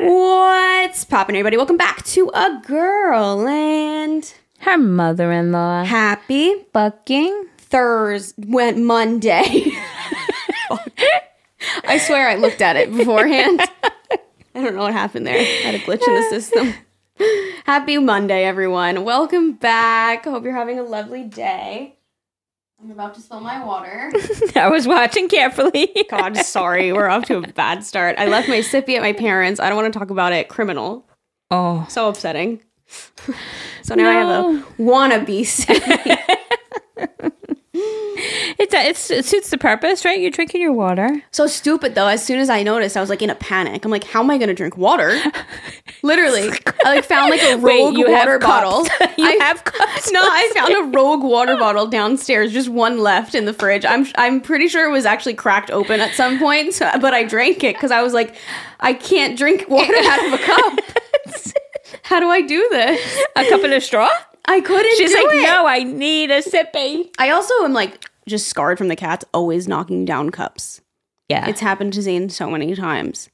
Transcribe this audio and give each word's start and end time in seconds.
What's 0.00 1.04
poppin', 1.04 1.36
everybody? 1.36 1.56
Welcome 1.56 1.76
back 1.76 2.04
to 2.06 2.28
A 2.34 2.60
Girl 2.66 3.46
and 3.46 4.34
Her 4.58 4.76
mother 4.76 5.30
in 5.30 5.52
law. 5.52 5.84
happy 5.84 6.64
Fucking. 6.72 7.46
Thursday, 7.58 8.44
went 8.48 8.78
Monday. 8.78 9.42
I 11.84 11.98
swear 11.98 12.28
I 12.28 12.34
looked 12.34 12.60
at 12.60 12.74
it 12.76 12.92
beforehand. 12.92 13.60
I 14.10 14.62
don't 14.62 14.74
know 14.74 14.82
what 14.82 14.92
happened 14.92 15.28
there. 15.28 15.38
I 15.38 15.42
had 15.42 15.74
a 15.76 15.78
glitch 15.78 16.06
in 16.06 16.14
the 16.14 16.26
system. 16.28 16.74
Happy 17.64 17.98
Monday, 17.98 18.44
everyone. 18.44 19.04
Welcome 19.04 19.52
back. 19.52 20.24
Hope 20.24 20.42
you're 20.42 20.56
having 20.56 20.80
a 20.80 20.82
lovely 20.82 21.22
day. 21.22 21.98
I'm 22.84 22.90
about 22.90 23.14
to 23.14 23.22
spill 23.22 23.40
my 23.40 23.64
water. 23.64 24.12
I 24.56 24.68
was 24.68 24.86
watching 24.86 25.26
carefully. 25.26 26.04
God, 26.10 26.36
sorry. 26.36 26.92
We're 26.92 27.08
off 27.08 27.24
to 27.26 27.38
a 27.38 27.40
bad 27.54 27.82
start. 27.82 28.16
I 28.18 28.26
left 28.26 28.46
my 28.46 28.58
sippy 28.58 28.94
at 28.94 29.00
my 29.00 29.14
parents'. 29.14 29.58
I 29.58 29.70
don't 29.70 29.76
want 29.76 29.90
to 29.90 29.98
talk 29.98 30.10
about 30.10 30.34
it. 30.34 30.50
Criminal. 30.50 31.08
Oh. 31.50 31.86
So 31.88 32.10
upsetting. 32.10 32.62
so 33.82 33.94
now 33.94 34.10
I 34.10 34.12
have 34.12 34.28
a 34.28 34.64
wannabe 34.78 35.40
sippy. 35.40 37.32
It's, 38.58 38.72
it's, 38.74 39.10
it 39.10 39.24
suits 39.24 39.50
the 39.50 39.58
purpose, 39.58 40.04
right? 40.04 40.20
You're 40.20 40.30
drinking 40.30 40.60
your 40.60 40.72
water. 40.72 41.22
So 41.32 41.46
stupid 41.46 41.94
though. 41.94 42.06
As 42.06 42.24
soon 42.24 42.38
as 42.38 42.50
I 42.50 42.62
noticed, 42.62 42.96
I 42.96 43.00
was 43.00 43.10
like 43.10 43.22
in 43.22 43.30
a 43.30 43.34
panic. 43.34 43.84
I'm 43.84 43.90
like, 43.90 44.04
how 44.04 44.22
am 44.22 44.30
I 44.30 44.38
gonna 44.38 44.54
drink 44.54 44.76
water? 44.76 45.18
Literally, 46.02 46.50
I 46.84 46.94
like 46.96 47.04
found 47.04 47.30
like 47.30 47.42
a 47.42 47.56
Wait, 47.56 47.80
rogue 47.80 47.96
have 47.96 48.08
water 48.08 48.38
bottle. 48.38 48.86
You 49.16 49.26
I 49.26 49.32
have 49.44 49.62
cups 49.64 50.10
No, 50.12 50.20
I 50.20 50.50
found 50.54 50.74
a 50.74 50.96
rogue 50.96 51.22
water 51.22 51.56
bottle 51.56 51.86
downstairs. 51.86 52.52
Just 52.52 52.68
one 52.68 52.98
left 52.98 53.34
in 53.34 53.44
the 53.44 53.52
fridge. 53.52 53.84
I'm 53.84 54.06
I'm 54.16 54.40
pretty 54.40 54.68
sure 54.68 54.88
it 54.88 54.92
was 54.92 55.06
actually 55.06 55.34
cracked 55.34 55.70
open 55.70 56.00
at 56.00 56.14
some 56.14 56.38
point. 56.38 56.74
So, 56.74 56.90
but 57.00 57.14
I 57.14 57.24
drank 57.24 57.62
it 57.62 57.76
because 57.76 57.90
I 57.90 58.02
was 58.02 58.12
like, 58.12 58.34
I 58.80 58.92
can't 58.92 59.38
drink 59.38 59.68
water 59.68 59.94
out 59.96 60.26
of 60.26 60.32
a 60.32 60.38
cup. 60.38 60.80
how 62.02 62.20
do 62.20 62.28
I 62.28 62.40
do 62.40 62.66
this? 62.70 63.24
A 63.36 63.48
cup 63.48 63.62
and 63.62 63.72
a 63.72 63.80
straw? 63.80 64.10
I 64.46 64.60
couldn't. 64.60 64.96
She's 64.96 65.14
like, 65.14 65.26
it. 65.26 65.42
no, 65.42 65.66
I 65.66 65.84
need 65.84 66.30
a 66.30 66.42
sippy. 66.42 67.10
I 67.18 67.30
also 67.30 67.54
am 67.64 67.72
like 67.72 68.04
just 68.26 68.48
scarred 68.48 68.78
from 68.78 68.88
the 68.88 68.96
cats 68.96 69.24
always 69.32 69.68
knocking 69.68 70.04
down 70.04 70.30
cups. 70.30 70.80
Yeah. 71.28 71.48
It's 71.48 71.60
happened 71.60 71.92
to 71.94 72.02
Zane 72.02 72.28
so 72.28 72.50
many 72.50 72.74
times. 72.74 73.28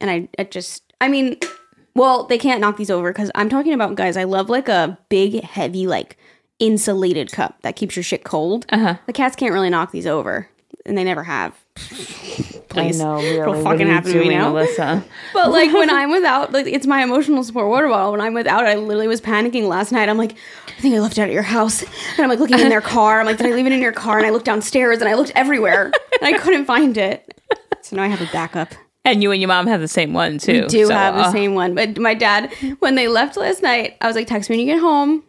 And 0.00 0.10
I, 0.10 0.28
I 0.38 0.44
just, 0.44 0.92
I 1.00 1.08
mean, 1.08 1.38
well, 1.94 2.24
they 2.24 2.38
can't 2.38 2.60
knock 2.60 2.76
these 2.76 2.90
over 2.90 3.12
because 3.12 3.30
I'm 3.34 3.48
talking 3.48 3.72
about, 3.72 3.94
guys, 3.94 4.16
I 4.16 4.24
love 4.24 4.48
like 4.48 4.68
a 4.68 4.98
big, 5.08 5.42
heavy, 5.42 5.86
like 5.86 6.16
insulated 6.58 7.32
cup 7.32 7.60
that 7.62 7.76
keeps 7.76 7.96
your 7.96 8.02
shit 8.02 8.24
cold. 8.24 8.66
Uh-huh. 8.70 8.96
The 9.06 9.12
cats 9.12 9.36
can't 9.36 9.52
really 9.52 9.70
knock 9.70 9.92
these 9.92 10.06
over, 10.06 10.48
and 10.90 10.98
they 10.98 11.04
never 11.04 11.22
have. 11.22 11.54
Please. 12.68 13.00
I 13.00 13.04
know, 13.04 13.16
really. 13.16 13.38
It'll 13.38 13.62
fucking 13.64 13.86
happen 13.88 14.12
to 14.12 14.20
me 14.20 14.28
now. 14.28 14.52
Melissa. 14.52 15.02
But 15.32 15.50
like 15.50 15.72
when 15.72 15.88
I'm 15.98 16.10
without, 16.10 16.52
like 16.52 16.66
it's 16.66 16.86
my 16.86 17.02
emotional 17.02 17.42
support 17.44 17.68
water 17.68 17.88
bottle. 17.88 18.12
When 18.12 18.20
I'm 18.20 18.34
without, 18.34 18.66
I 18.66 18.74
literally 18.74 19.08
was 19.08 19.20
panicking 19.20 19.68
last 19.68 19.92
night. 19.92 20.08
I'm 20.08 20.18
like, 20.18 20.32
I 20.66 20.80
think 20.80 20.94
I 20.94 20.98
left 20.98 21.18
it 21.18 21.22
at 21.22 21.30
your 21.30 21.42
house, 21.42 21.82
and 21.82 22.20
I'm 22.20 22.28
like 22.28 22.38
looking 22.40 22.58
in 22.58 22.68
their 22.68 22.80
car. 22.80 23.20
I'm 23.20 23.26
like, 23.26 23.38
did 23.38 23.46
I 23.46 23.50
leave 23.54 23.66
it 23.66 23.72
in 23.72 23.80
your 23.80 23.92
car? 23.92 24.18
And 24.18 24.26
I 24.26 24.30
looked 24.30 24.44
downstairs, 24.46 24.98
and 25.00 25.08
I 25.08 25.14
looked 25.14 25.32
everywhere, 25.34 25.92
and 26.20 26.34
I 26.34 26.38
couldn't 26.38 26.64
find 26.66 26.96
it. 26.98 27.40
So 27.82 27.96
now 27.96 28.02
I 28.02 28.08
have 28.08 28.20
a 28.20 28.30
backup. 28.32 28.74
And 29.04 29.22
you 29.22 29.30
and 29.32 29.40
your 29.40 29.48
mom 29.48 29.66
have 29.66 29.80
the 29.80 29.88
same 29.88 30.12
one, 30.12 30.38
too. 30.38 30.62
We 30.62 30.66
do 30.68 30.86
So, 30.86 30.92
have 30.92 31.14
the 31.14 31.22
uh, 31.22 31.32
same 31.32 31.54
one. 31.54 31.74
But 31.74 31.98
my 31.98 32.14
dad, 32.14 32.52
when 32.80 32.96
they 32.96 33.08
left 33.08 33.36
last 33.36 33.62
night, 33.62 33.96
I 34.00 34.06
was 34.06 34.14
like, 34.14 34.26
text 34.26 34.50
me 34.50 34.56
when 34.56 34.66
you 34.66 34.74
get 34.74 34.80
home. 34.80 35.22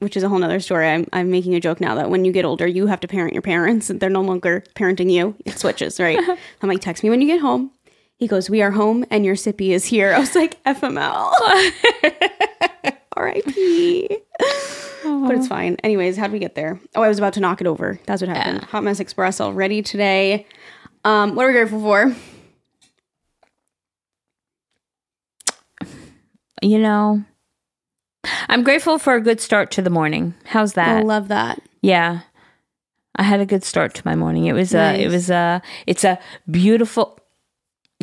Which 0.00 0.16
is 0.16 0.22
a 0.22 0.28
whole 0.28 0.38
nother 0.38 0.60
story. 0.60 0.88
I'm, 0.88 1.06
I'm 1.12 1.30
making 1.30 1.54
a 1.54 1.60
joke 1.60 1.80
now 1.80 1.94
that 1.94 2.10
when 2.10 2.24
you 2.24 2.32
get 2.32 2.44
older, 2.44 2.66
you 2.66 2.86
have 2.86 3.00
to 3.00 3.08
parent 3.08 3.32
your 3.32 3.42
parents 3.42 3.88
and 3.90 4.00
they're 4.00 4.10
no 4.10 4.22
longer 4.22 4.64
parenting 4.74 5.10
you. 5.12 5.36
It 5.44 5.58
switches, 5.58 6.00
right? 6.00 6.18
I'm 6.62 6.68
like, 6.68 6.80
text 6.80 7.02
me 7.02 7.10
when 7.10 7.20
you 7.20 7.26
get 7.26 7.40
home. 7.40 7.70
He 8.16 8.26
goes, 8.26 8.50
We 8.50 8.60
are 8.62 8.70
home 8.70 9.04
and 9.10 9.24
your 9.24 9.34
sippy 9.34 9.70
is 9.70 9.84
here. 9.84 10.12
I 10.16 10.18
was 10.18 10.34
like, 10.34 10.62
FML. 10.64 11.32
R.I.P. 13.16 14.18
But 15.02 15.34
it's 15.34 15.48
fine. 15.48 15.76
Anyways, 15.82 16.16
how'd 16.16 16.32
we 16.32 16.38
get 16.38 16.54
there? 16.54 16.80
Oh, 16.94 17.02
I 17.02 17.08
was 17.08 17.18
about 17.18 17.34
to 17.34 17.40
knock 17.40 17.60
it 17.60 17.66
over. 17.66 17.98
That's 18.06 18.22
what 18.22 18.28
happened. 18.28 18.64
Hot 18.64 18.82
Mess 18.82 19.00
Espresso 19.00 19.54
ready 19.54 19.82
today. 19.82 20.46
Um, 21.04 21.34
what 21.34 21.44
are 21.44 21.48
we 21.48 21.54
grateful 21.54 21.80
for? 21.80 22.14
You 26.62 26.78
know, 26.78 27.24
I'm 28.48 28.62
grateful 28.62 28.98
for 28.98 29.14
a 29.14 29.20
good 29.20 29.40
start 29.40 29.70
to 29.72 29.82
the 29.82 29.90
morning. 29.90 30.34
How's 30.44 30.74
that? 30.74 30.98
I 30.98 31.02
love 31.02 31.28
that. 31.28 31.60
Yeah. 31.80 32.20
I 33.16 33.22
had 33.22 33.40
a 33.40 33.46
good 33.46 33.64
start 33.64 33.94
to 33.94 34.02
my 34.04 34.14
morning. 34.14 34.46
It 34.46 34.52
was 34.52 34.74
a 34.74 35.00
it 35.00 35.08
was 35.08 35.30
a 35.30 35.60
it's 35.86 36.04
a 36.04 36.18
beautiful 36.50 37.18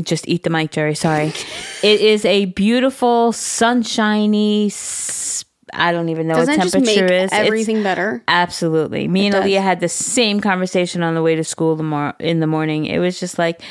just 0.01 0.27
eat 0.27 0.43
the 0.43 0.49
mic, 0.49 0.71
Jerry. 0.71 0.95
Sorry. 0.95 1.27
it 1.83 2.01
is 2.01 2.23
a 2.25 2.45
beautiful, 2.45 3.31
sunshiny 3.31 4.69
I 5.73 5.91
don't 5.91 6.09
even 6.09 6.27
know 6.27 6.35
Doesn't 6.35 6.53
it 6.53 6.57
what 6.59 6.71
temperature 6.71 7.05
is. 7.05 7.23
It's- 7.25 7.31
everything 7.33 7.83
better? 7.83 8.23
Absolutely. 8.27 9.07
Me 9.07 9.27
and 9.27 9.33
does. 9.33 9.43
Aaliyah 9.43 9.61
had 9.61 9.79
the 9.79 9.89
same 9.89 10.39
conversation 10.39 11.03
on 11.03 11.13
the 11.13 11.21
way 11.21 11.35
to 11.35 11.43
school 11.43 11.75
the 11.75 11.83
mor- 11.83 12.15
in 12.19 12.39
the 12.39 12.47
morning. 12.47 12.85
It 12.85 12.99
was 12.99 13.19
just 13.19 13.37
like 13.37 13.61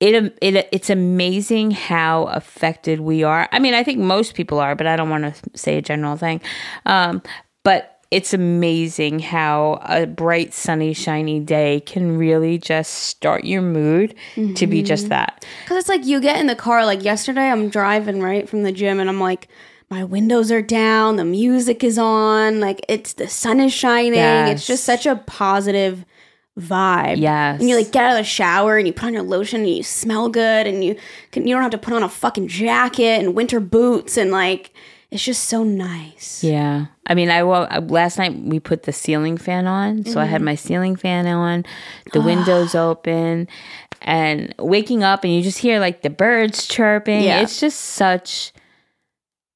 it, 0.00 0.36
it 0.40 0.68
it's 0.70 0.90
amazing 0.90 1.72
how 1.72 2.24
affected 2.24 3.00
we 3.00 3.24
are. 3.24 3.48
I 3.52 3.58
mean, 3.58 3.74
I 3.74 3.82
think 3.82 3.98
most 3.98 4.34
people 4.34 4.58
are, 4.58 4.74
but 4.74 4.86
I 4.86 4.96
don't 4.96 5.10
want 5.10 5.34
to 5.34 5.58
say 5.58 5.76
a 5.76 5.82
general 5.82 6.16
thing. 6.16 6.40
Um, 6.86 7.22
but 7.64 8.00
it's 8.10 8.32
amazing 8.32 9.18
how 9.18 9.80
a 9.82 10.06
bright, 10.06 10.54
sunny, 10.54 10.94
shiny 10.94 11.40
day 11.40 11.80
can 11.80 12.16
really 12.16 12.56
just 12.56 12.94
start 12.94 13.44
your 13.44 13.60
mood 13.60 14.14
to 14.54 14.66
be 14.66 14.82
just 14.82 15.10
that. 15.10 15.44
Because 15.64 15.76
it's 15.76 15.88
like 15.90 16.06
you 16.06 16.18
get 16.20 16.40
in 16.40 16.46
the 16.46 16.56
car, 16.56 16.86
like 16.86 17.04
yesterday, 17.04 17.50
I'm 17.50 17.68
driving 17.68 18.22
right 18.22 18.48
from 18.48 18.62
the 18.62 18.72
gym 18.72 18.98
and 18.98 19.10
I'm 19.10 19.20
like, 19.20 19.48
my 19.90 20.04
windows 20.04 20.50
are 20.50 20.62
down, 20.62 21.16
the 21.16 21.24
music 21.24 21.82
is 21.84 21.98
on, 21.98 22.60
like 22.60 22.80
it's 22.88 23.14
the 23.14 23.28
sun 23.28 23.60
is 23.60 23.72
shining. 23.72 24.14
It's 24.48 24.66
just 24.66 24.84
such 24.84 25.04
a 25.04 25.16
positive 25.16 26.04
vibe. 26.58 27.18
Yes. 27.18 27.60
And 27.60 27.68
you 27.68 27.76
like 27.76 27.92
get 27.92 28.04
out 28.04 28.10
of 28.12 28.18
the 28.18 28.24
shower 28.24 28.76
and 28.76 28.86
you 28.86 28.92
put 28.92 29.06
on 29.06 29.14
your 29.14 29.22
lotion 29.22 29.60
and 29.62 29.70
you 29.70 29.82
smell 29.82 30.28
good 30.28 30.66
and 30.66 30.84
you 30.84 30.96
can, 31.32 31.46
you 31.46 31.54
don't 31.54 31.62
have 31.62 31.70
to 31.72 31.78
put 31.78 31.94
on 31.94 32.02
a 32.02 32.08
fucking 32.08 32.48
jacket 32.48 33.20
and 33.24 33.34
winter 33.34 33.60
boots 33.60 34.16
and 34.16 34.30
like 34.30 34.72
it's 35.10 35.24
just 35.24 35.46
so 35.46 35.64
nice. 35.64 36.44
Yeah. 36.44 36.86
I 37.06 37.14
mean, 37.14 37.30
I 37.30 37.40
uh, 37.40 37.80
last 37.80 38.18
night 38.18 38.34
we 38.34 38.60
put 38.60 38.82
the 38.82 38.92
ceiling 38.92 39.38
fan 39.38 39.66
on, 39.66 40.04
so 40.04 40.20
I 40.20 40.24
Mm-hmm. 40.24 40.30
had 40.32 40.42
my 40.42 40.54
ceiling 40.54 40.96
fan 40.96 41.26
on, 41.26 41.64
the 42.12 42.20
windows 42.20 42.74
open, 42.74 43.48
and 44.02 44.54
waking 44.58 45.02
up 45.02 45.24
and 45.24 45.32
you 45.32 45.40
just 45.42 45.58
hear 45.58 45.80
like 45.80 46.02
the 46.02 46.10
birds 46.10 46.66
chirping. 46.68 47.22
Yeah. 47.22 47.40
It's 47.40 47.58
just 47.58 47.80
such 47.80 48.52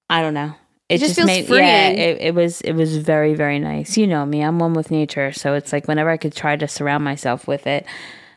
I 0.09 0.21
don't 0.23 0.35
know. 0.35 0.55
It, 0.89 0.99
just 0.99 1.17
just, 1.17 1.27
feels 1.27 1.49
made 1.49 1.49
yeah, 1.49 1.89
it, 1.89 2.21
it 2.21 2.35
was 2.35 2.61
it 2.61 2.73
was 2.73 2.99
very 2.99 3.35
very 3.35 3.59
nice. 3.59 3.97
You 3.97 4.07
know 4.07 4.27
me, 4.27 4.43
I'm 4.43 4.59
one 4.59 4.75
with 4.75 4.91
nature, 4.91 5.33
so 5.33 5.55
it's 5.55 5.73
like 5.73 5.89
whenever 5.89 6.11
I 6.11 6.17
could 6.17 6.35
try 6.35 6.57
to 6.57 6.69
surround 6.69 7.03
myself 7.03 7.49
with 7.49 7.67
it, 7.67 7.87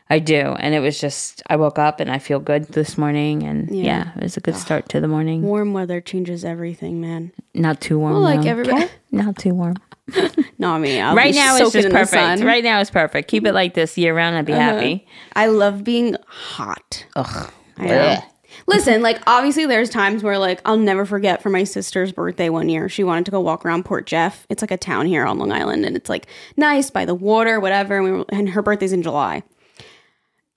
I 0.08 0.20
do. 0.20 0.54
And 0.58 0.74
it 0.74 0.80
was 0.80 0.98
just 1.00 1.42
I 1.48 1.56
woke 1.56 1.78
up 1.78 2.00
and 2.00 2.10
I 2.10 2.18
feel 2.18 2.38
good 2.38 2.68
this 2.68 2.96
morning, 2.96 3.42
and 3.42 3.70
Yeah. 3.70 3.84
yeah, 3.84 4.12
it 4.16 4.22
was 4.22 4.36
a 4.36 4.40
good 4.40 4.56
start 4.56 4.88
to 4.90 5.00
the 5.00 5.08
morning. 5.08 5.42
Warm 5.42 5.72
weather 5.72 6.00
changes 6.00 6.44
everything, 6.44 7.00
man. 7.00 7.32
Not 7.52 7.80
too 7.80 7.98
warm. 7.98 8.14
Well, 8.14 8.22
like 8.22 8.42
though. 8.42 8.50
everybody- 8.50 8.88
Not 9.10 9.36
too 9.38 9.54
warm. 9.54 9.76
No, 10.58 10.78
me. 10.78 10.98
I'll 10.98 11.14
right 11.14 11.34
now 11.34 11.56
it's 11.56 11.72
just 11.72 11.90
perfect. 11.90 12.42
Right 12.42 12.64
now 12.64 12.80
it's 12.80 12.90
perfect. 12.90 13.28
Keep 13.28 13.46
it 13.46 13.52
like 13.52 13.74
this 13.74 13.98
year 13.98 14.14
round. 14.14 14.36
I'd 14.36 14.46
be 14.46 14.54
uh-huh. 14.54 14.62
happy. 14.62 15.06
I 15.34 15.48
love 15.48 15.84
being 15.84 16.16
hot. 16.26 17.04
Ugh. 17.14 17.52
I 17.76 17.84
uh, 17.84 17.88
know. 17.88 18.22
Listen, 18.66 19.02
like 19.02 19.20
obviously 19.26 19.66
there's 19.66 19.90
times 19.90 20.22
where 20.22 20.38
like 20.38 20.60
I'll 20.64 20.76
never 20.76 21.04
forget 21.04 21.42
for 21.42 21.50
my 21.50 21.64
sister's 21.64 22.12
birthday 22.12 22.48
one 22.48 22.68
year. 22.68 22.88
She 22.88 23.04
wanted 23.04 23.24
to 23.26 23.30
go 23.30 23.40
walk 23.40 23.64
around 23.64 23.84
Port 23.84 24.06
Jeff. 24.06 24.46
It's 24.50 24.62
like 24.62 24.70
a 24.70 24.76
town 24.76 25.06
here 25.06 25.24
on 25.24 25.38
Long 25.38 25.52
Island 25.52 25.84
and 25.84 25.96
it's 25.96 26.08
like 26.10 26.26
nice 26.56 26.90
by 26.90 27.04
the 27.04 27.14
water, 27.14 27.60
whatever. 27.60 27.96
And 27.96 28.04
we 28.04 28.12
were, 28.12 28.24
and 28.30 28.48
her 28.50 28.62
birthday's 28.62 28.92
in 28.92 29.02
July. 29.02 29.42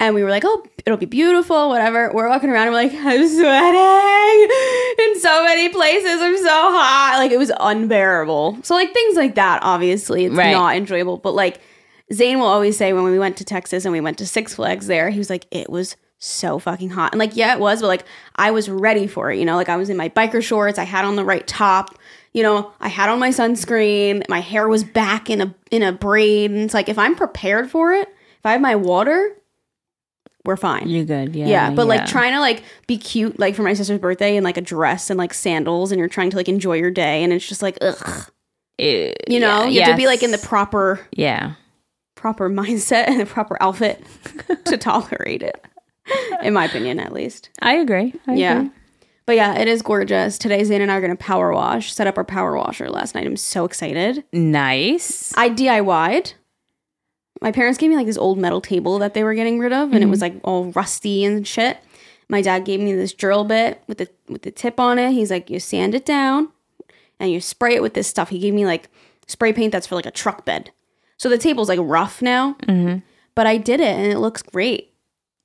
And 0.01 0.15
we 0.15 0.23
were 0.23 0.29
like, 0.29 0.43
oh, 0.45 0.65
it'll 0.85 0.97
be 0.97 1.05
beautiful, 1.05 1.67
whatever. 1.67 2.09
We're 2.13 2.29
walking 2.29 2.49
around 2.49 2.67
and 2.67 2.71
we're 2.73 2.83
like, 2.83 2.93
I'm 2.93 3.27
sweating 3.27 4.49
in 4.99 5.19
so 5.19 5.43
many 5.43 5.67
places. 5.69 6.21
I'm 6.21 6.37
so 6.37 6.45
hot. 6.49 7.15
Like 7.17 7.31
it 7.31 7.37
was 7.37 7.51
unbearable. 7.59 8.59
So 8.63 8.75
like 8.75 8.93
things 8.93 9.17
like 9.17 9.35
that, 9.35 9.59
obviously, 9.61 10.25
it's 10.25 10.35
Right. 10.35 10.51
not 10.51 10.75
enjoyable. 10.77 11.17
But 11.17 11.33
like 11.35 11.59
Zane 12.13 12.39
will 12.39 12.47
always 12.47 12.77
say 12.77 12.93
when 12.93 13.03
we 13.03 13.19
went 13.19 13.35
to 13.37 13.43
Texas 13.43 13.83
and 13.83 13.91
we 13.91 13.99
went 13.99 14.17
to 14.19 14.25
Six 14.25 14.55
Flags 14.55 14.87
there, 14.87 15.09
he 15.09 15.17
was 15.17 15.29
like, 15.29 15.45
it 15.51 15.69
was 15.69 15.97
so 16.19 16.59
fucking 16.59 16.89
hot. 16.91 17.13
And 17.13 17.19
like, 17.19 17.35
yeah, 17.35 17.53
it 17.53 17.59
was, 17.59 17.81
but 17.81 17.87
like 17.87 18.05
I 18.35 18.51
was 18.51 18.69
ready 18.69 19.07
for 19.07 19.31
it, 19.31 19.39
you 19.39 19.45
know, 19.45 19.55
like 19.55 19.69
I 19.69 19.77
was 19.77 19.89
in 19.89 19.97
my 19.97 20.09
biker 20.09 20.43
shorts, 20.43 20.77
I 20.77 20.83
had 20.83 21.05
on 21.05 21.15
the 21.15 21.23
right 21.25 21.45
top, 21.47 21.97
you 22.33 22.43
know, 22.43 22.71
I 22.79 22.89
had 22.89 23.09
on 23.09 23.19
my 23.19 23.29
sunscreen, 23.29 24.27
my 24.29 24.39
hair 24.39 24.67
was 24.67 24.83
back 24.83 25.29
in 25.29 25.41
a 25.41 25.55
in 25.71 25.81
a 25.81 25.91
braid. 25.91 26.51
And 26.51 26.59
it's 26.59 26.73
like 26.73 26.89
if 26.89 26.99
I'm 26.99 27.15
prepared 27.15 27.71
for 27.71 27.93
it, 27.93 28.07
if 28.37 28.45
I 28.45 28.51
have 28.51 28.61
my 28.61 28.75
water, 28.75 29.35
we're 30.45 30.57
fine. 30.57 30.87
You're 30.87 31.05
good. 31.05 31.35
Yeah. 31.35 31.47
Yeah, 31.47 31.71
but 31.71 31.87
like 31.87 32.05
trying 32.05 32.33
to 32.33 32.39
like 32.39 32.63
be 32.87 32.97
cute, 32.97 33.39
like 33.39 33.55
for 33.55 33.63
my 33.63 33.73
sister's 33.73 33.99
birthday 33.99 34.35
in 34.37 34.43
like 34.43 34.57
a 34.57 34.61
dress 34.61 35.09
and 35.09 35.17
like 35.17 35.33
sandals, 35.33 35.91
and 35.91 35.99
you're 35.99 36.07
trying 36.07 36.29
to 36.31 36.37
like 36.37 36.47
enjoy 36.49 36.73
your 36.77 36.91
day, 36.91 37.23
and 37.23 37.33
it's 37.33 37.47
just 37.47 37.61
like, 37.61 37.77
ugh, 37.81 38.31
Eh, 38.79 39.13
you 39.27 39.39
know, 39.41 39.63
yeah, 39.63 39.67
you 39.67 39.81
have 39.81 39.91
to 39.91 39.97
be 39.97 40.05
like 40.07 40.23
in 40.23 40.31
the 40.31 40.37
proper 40.37 41.01
Yeah. 41.11 41.55
proper 42.15 42.49
mindset 42.49 43.07
and 43.07 43.19
the 43.19 43.25
proper 43.25 43.61
outfit 43.61 44.01
to 44.65 44.77
tolerate 44.77 45.41
it. 45.43 45.61
In 46.43 46.53
my 46.53 46.65
opinion, 46.65 46.99
at 46.99 47.13
least. 47.13 47.49
I 47.61 47.73
agree. 47.73 48.13
I 48.27 48.33
Yeah. 48.35 48.59
agree. 48.59 48.71
But 49.25 49.35
yeah, 49.35 49.59
it 49.59 49.67
is 49.67 49.83
gorgeous. 49.83 50.39
Today, 50.39 50.63
Zane 50.63 50.81
and 50.81 50.91
I 50.91 50.95
are 50.95 51.01
going 51.01 51.15
to 51.15 51.23
power 51.23 51.53
wash, 51.53 51.93
set 51.93 52.07
up 52.07 52.17
our 52.17 52.23
power 52.23 52.57
washer 52.57 52.89
last 52.89 53.13
night. 53.13 53.27
I'm 53.27 53.37
so 53.37 53.63
excited. 53.63 54.23
Nice. 54.33 55.31
I 55.37 55.51
DIY'd. 55.51 56.33
My 57.39 57.51
parents 57.51 57.77
gave 57.77 57.91
me 57.91 57.95
like 57.95 58.07
this 58.07 58.17
old 58.17 58.39
metal 58.39 58.59
table 58.59 58.97
that 58.99 59.13
they 59.13 59.23
were 59.23 59.35
getting 59.35 59.59
rid 59.59 59.71
of, 59.71 59.93
and 59.93 60.03
it 60.03 60.07
was 60.07 60.21
mm-hmm. 60.21 60.37
like 60.37 60.41
all 60.43 60.71
rusty 60.71 61.23
and 61.23 61.47
shit. 61.47 61.77
My 62.27 62.41
dad 62.41 62.65
gave 62.65 62.79
me 62.79 62.93
this 62.93 63.13
drill 63.13 63.43
bit 63.43 63.81
with 63.87 63.99
the 63.99 64.09
with 64.27 64.41
the 64.41 64.51
tip 64.51 64.79
on 64.79 64.97
it. 64.97 65.11
He's 65.11 65.31
like, 65.31 65.49
you 65.49 65.59
sand 65.59 65.93
it 65.93 66.05
down, 66.05 66.49
and 67.19 67.31
you 67.31 67.39
spray 67.39 67.75
it 67.75 67.81
with 67.81 67.93
this 67.93 68.07
stuff. 68.07 68.29
He 68.29 68.39
gave 68.39 68.53
me 68.53 68.65
like 68.65 68.89
spray 69.27 69.53
paint 69.53 69.71
that's 69.71 69.87
for 69.87 69.95
like 69.95 70.07
a 70.07 70.11
truck 70.11 70.43
bed. 70.43 70.71
So 71.17 71.29
the 71.29 71.37
table's 71.37 71.69
like 71.69 71.79
rough 71.81 72.21
now, 72.21 72.55
mm-hmm. 72.63 72.99
but 73.35 73.45
I 73.45 73.57
did 73.57 73.79
it, 73.79 73.95
and 73.95 74.11
it 74.11 74.17
looks 74.19 74.41
great. 74.41 74.88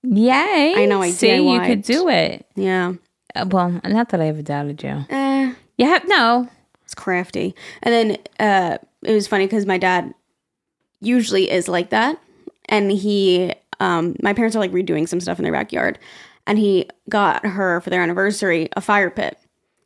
Yay. 0.06 0.74
I 0.76 0.86
know, 0.86 1.00
I 1.02 1.10
See, 1.10 1.34
you 1.34 1.60
could 1.60 1.82
do 1.82 2.08
it. 2.08 2.46
Yeah, 2.56 2.94
Uh, 3.34 3.46
well, 3.48 3.80
not 3.84 4.10
that 4.10 4.20
I 4.20 4.26
ever 4.28 4.42
doubted 4.42 4.82
you. 4.82 5.04
eh, 5.08 5.54
You 5.78 5.86
have 5.86 6.06
no. 6.06 6.48
it's 6.84 6.94
crafty. 6.94 7.54
And 7.82 7.92
then 7.94 8.16
uh, 8.38 8.78
it 9.02 9.12
was 9.14 9.26
funny 9.26 9.46
because 9.46 9.64
my 9.66 9.78
dad 9.78 10.12
usually 11.00 11.50
is 11.50 11.68
like 11.68 11.90
that, 11.90 12.18
and 12.68 12.90
he, 12.92 13.52
um, 13.80 14.14
my 14.22 14.32
parents 14.34 14.54
are 14.56 14.60
like 14.60 14.72
redoing 14.72 15.08
some 15.08 15.20
stuff 15.20 15.38
in 15.38 15.42
their 15.44 15.52
backyard, 15.52 15.98
and 16.46 16.58
he 16.58 16.88
got 17.08 17.44
her 17.46 17.80
for 17.80 17.90
their 17.90 18.02
anniversary 18.02 18.68
a 18.76 18.80
fire 18.80 19.10
pit. 19.10 19.38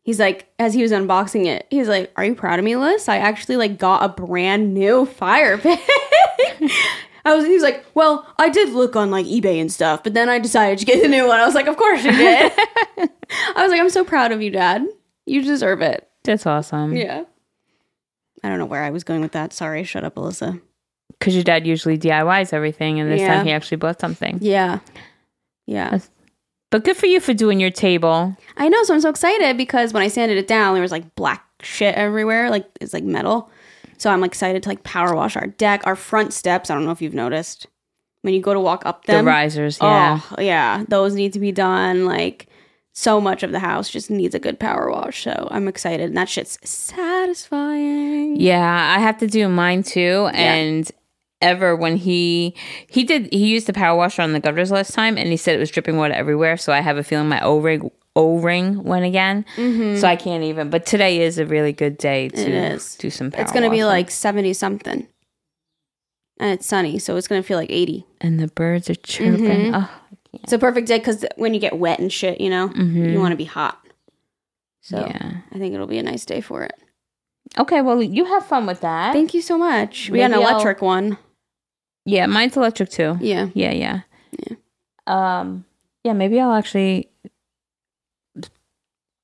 He's 0.03 0.19
like, 0.19 0.49
as 0.59 0.73
he 0.75 0.81
was 0.83 0.91
unboxing 0.91 1.47
it, 1.47 1.67
he's 1.71 1.87
like, 1.87 2.11
"Are 2.17 2.25
you 2.25 2.35
proud 2.35 2.59
of 2.59 2.65
me, 2.65 2.77
Liz? 2.77 3.09
I 3.09 3.19
actually 3.19 3.57
like 3.57 3.79
got 3.79 4.03
a 4.03 4.09
brand 4.09 4.73
new 4.75 5.05
fire 5.07 5.59
pit." 5.59 5.79
I 7.29 7.35
was, 7.35 7.47
he 7.47 7.53
was 7.55 7.63
like, 7.63 7.85
"Well, 7.95 8.27
I 8.39 8.49
did 8.49 8.71
look 8.71 8.97
on 8.97 9.11
like 9.11 9.27
eBay 9.27 9.61
and 9.61 9.71
stuff, 9.71 10.03
but 10.03 10.15
then 10.15 10.29
I 10.29 10.39
decided 10.39 10.79
to 10.79 10.85
get 10.85 11.03
the 11.03 11.09
new 11.09 11.27
one." 11.27 11.39
I 11.41 11.47
was 11.47 11.55
like, 11.55 11.67
"Of 11.67 11.77
course 11.77 12.05
you 12.05 12.13
did." 12.13 12.53
I 13.57 13.63
was 13.63 13.71
like, 13.71 13.81
"I'm 13.81 13.91
so 13.91 14.05
proud 14.05 14.33
of 14.33 14.43
you, 14.43 14.51
Dad. 14.51 14.87
You 15.27 15.43
deserve 15.43 15.83
it." 15.83 16.09
That's 16.25 16.47
awesome. 16.47 16.97
Yeah. 16.97 17.25
I 18.43 18.49
don't 18.49 18.59
know 18.59 18.67
where 18.67 18.85
I 18.85 18.91
was 18.91 19.05
going 19.05 19.21
with 19.21 19.33
that. 19.33 19.53
Sorry. 19.53 19.83
Shut 19.85 20.05
up, 20.05 20.15
Alyssa. 20.15 20.61
Because 21.19 21.35
your 21.35 21.45
dad 21.45 21.67
usually 21.67 21.99
DIYs 21.99 22.53
everything, 22.53 23.01
and 23.01 23.11
this 23.11 23.21
Yeah. 23.21 23.35
time 23.35 23.47
he 23.47 23.53
actually 23.53 23.79
bought 23.79 24.01
something. 24.01 24.39
Yeah. 24.41 24.79
Yeah. 25.67 25.99
But 26.71 26.85
good 26.85 26.97
for 26.97 27.07
you 27.07 27.19
for 27.21 27.33
doing 27.35 27.61
your 27.61 27.71
table. 27.71 28.37
I 28.57 28.69
know. 28.69 28.83
So 28.85 28.95
I'm 28.95 29.01
so 29.01 29.09
excited 29.09 29.57
because 29.57 29.93
when 29.93 30.03
I 30.03 30.09
sanded 30.09 30.39
it 30.39 30.47
down, 30.47 30.75
there 30.75 30.83
was 30.83 30.93
like 30.93 31.15
black 31.15 31.45
shit 31.63 31.95
everywhere. 31.95 32.51
Like 32.51 32.67
it's 32.81 32.93
like 32.93 33.05
metal. 33.05 33.51
So 33.99 34.11
I'm 34.11 34.25
excited 34.25 34.63
to 34.63 34.69
like 34.69 34.85
power 34.85 35.15
wash 35.15 35.37
our 35.37 35.47
deck, 35.47 35.83
our 35.85 35.97
front 35.97 36.33
steps. 36.33 36.71
I 36.71 36.75
don't 36.75 36.85
know 36.85 36.93
if 36.93 37.03
you've 37.03 37.15
noticed 37.15 37.67
when 38.23 38.35
you 38.35 38.41
go 38.41 38.55
to 38.55 38.61
walk 38.61 38.87
up 38.87 39.05
them. 39.05 39.25
the 39.25 39.31
risers, 39.31 39.79
yeah. 39.81 40.21
Oh, 40.37 40.41
yeah. 40.41 40.85
Those 40.89 41.15
need 41.15 41.33
to 41.35 41.41
be 41.41 41.53
done. 41.53 42.05
Like 42.05 42.49
so 42.93 43.21
much 43.21 43.43
of 43.43 43.53
the 43.53 43.59
house 43.59 43.91
just 43.91 44.11
needs 44.11 44.35
a 44.35 44.41
good 44.41 44.59
power 44.59 44.91
wash. 44.91 45.23
So 45.23 45.49
I'm 45.51 45.69
excited. 45.69 46.07
And 46.07 46.17
that 46.17 46.29
shit's 46.29 46.59
satisfying. 46.69 48.37
Yeah, 48.37 48.97
I 48.97 49.01
have 49.01 49.19
to 49.19 49.27
do 49.27 49.49
mine 49.49 49.83
too. 49.83 50.31
And 50.33 50.91
ever 51.41 51.77
when 51.77 51.97
he 51.97 52.55
he 52.89 53.05
did 53.05 53.33
he 53.33 53.47
used 53.47 53.67
the 53.69 53.73
power 53.73 53.97
washer 53.97 54.23
on 54.23 54.33
the 54.33 54.41
gutters 54.41 54.71
last 54.71 54.95
time, 54.95 55.17
and 55.17 55.29
he 55.29 55.37
said 55.37 55.55
it 55.55 55.61
was 55.61 55.71
dripping 55.71 55.97
water 55.97 56.15
everywhere. 56.15 56.57
So 56.57 56.73
I 56.73 56.81
have 56.81 56.97
a 56.97 57.05
feeling 57.05 57.29
my 57.29 57.41
O 57.41 57.59
ring 57.59 57.91
O 58.19 58.39
ring 58.39 58.83
went 58.83 59.05
again. 59.07 59.45
So 59.57 60.07
I 60.09 60.17
can't 60.17 60.43
even. 60.45 60.69
But 60.71 60.85
today 60.87 61.21
is 61.23 61.39
a 61.39 61.47
really 61.47 61.73
good 61.73 61.97
day 61.97 62.29
to 62.31 62.37
Mm-hmm. 62.37 62.99
Do 62.99 63.11
some 63.11 63.31
power. 63.31 63.43
It's 63.43 63.53
going 63.53 63.63
to 63.65 63.71
be 63.71 63.85
like 63.85 64.11
70 64.11 64.53
something. 64.55 65.07
And 66.41 66.51
it's 66.51 66.67
sunny. 66.67 66.99
So 66.99 67.17
it's 67.17 67.29
going 67.29 67.41
to 67.43 67.47
feel 67.47 67.59
like 67.59 67.71
80. 67.71 68.05
and 68.21 68.39
the 68.41 68.49
birds 68.49 68.91
are 68.91 68.95
chirping. 68.97 69.73
Mhm. 69.73 69.73
Oh, 69.75 69.91
It's 70.43 70.53
a 70.53 70.59
perfect 70.59 70.89
day 70.89 70.99
because 70.99 71.25
when 71.37 71.55
you 71.55 71.61
get 71.61 71.79
wet 71.79 71.99
and 72.01 72.13
shit, 72.13 72.41
you 72.41 72.51
know, 72.51 72.71
you 72.75 73.19
want 73.21 73.33
to 73.33 73.37
be 73.37 73.45
hot. 73.45 73.79
So 74.83 74.99
yeah. 74.99 75.33
I 75.53 75.59
think 75.59 75.75
it'll 75.75 75.87
be 75.87 75.99
a 75.99 76.03
nice 76.03 76.25
day 76.25 76.41
for 76.41 76.63
it. 76.65 76.75
Okay, 77.59 77.81
well 77.83 78.03
you 78.03 78.25
have 78.27 78.45
fun 78.47 78.67
with 78.67 78.81
that. 78.83 79.13
Thank 79.13 79.33
you 79.35 79.41
so 79.43 79.57
much. 79.59 80.11
We 80.11 80.19
got 80.19 80.27
an 80.27 80.31
Maybe 80.33 80.45
I'll- 80.45 80.51
electric 80.53 80.83
one. 80.83 81.19
yeah, 82.05 82.27
mine's 82.27 82.57
electric 82.57 82.91
too. 82.91 83.17
Yeah. 83.21 83.49
Yeah, 83.55 83.73
yeah. 83.73 84.01
Yeah. 84.47 84.57
Um 85.07 85.65
yeah, 86.05 86.13
maybe 86.13 86.39
I'll 86.41 86.53
actually 86.55 87.09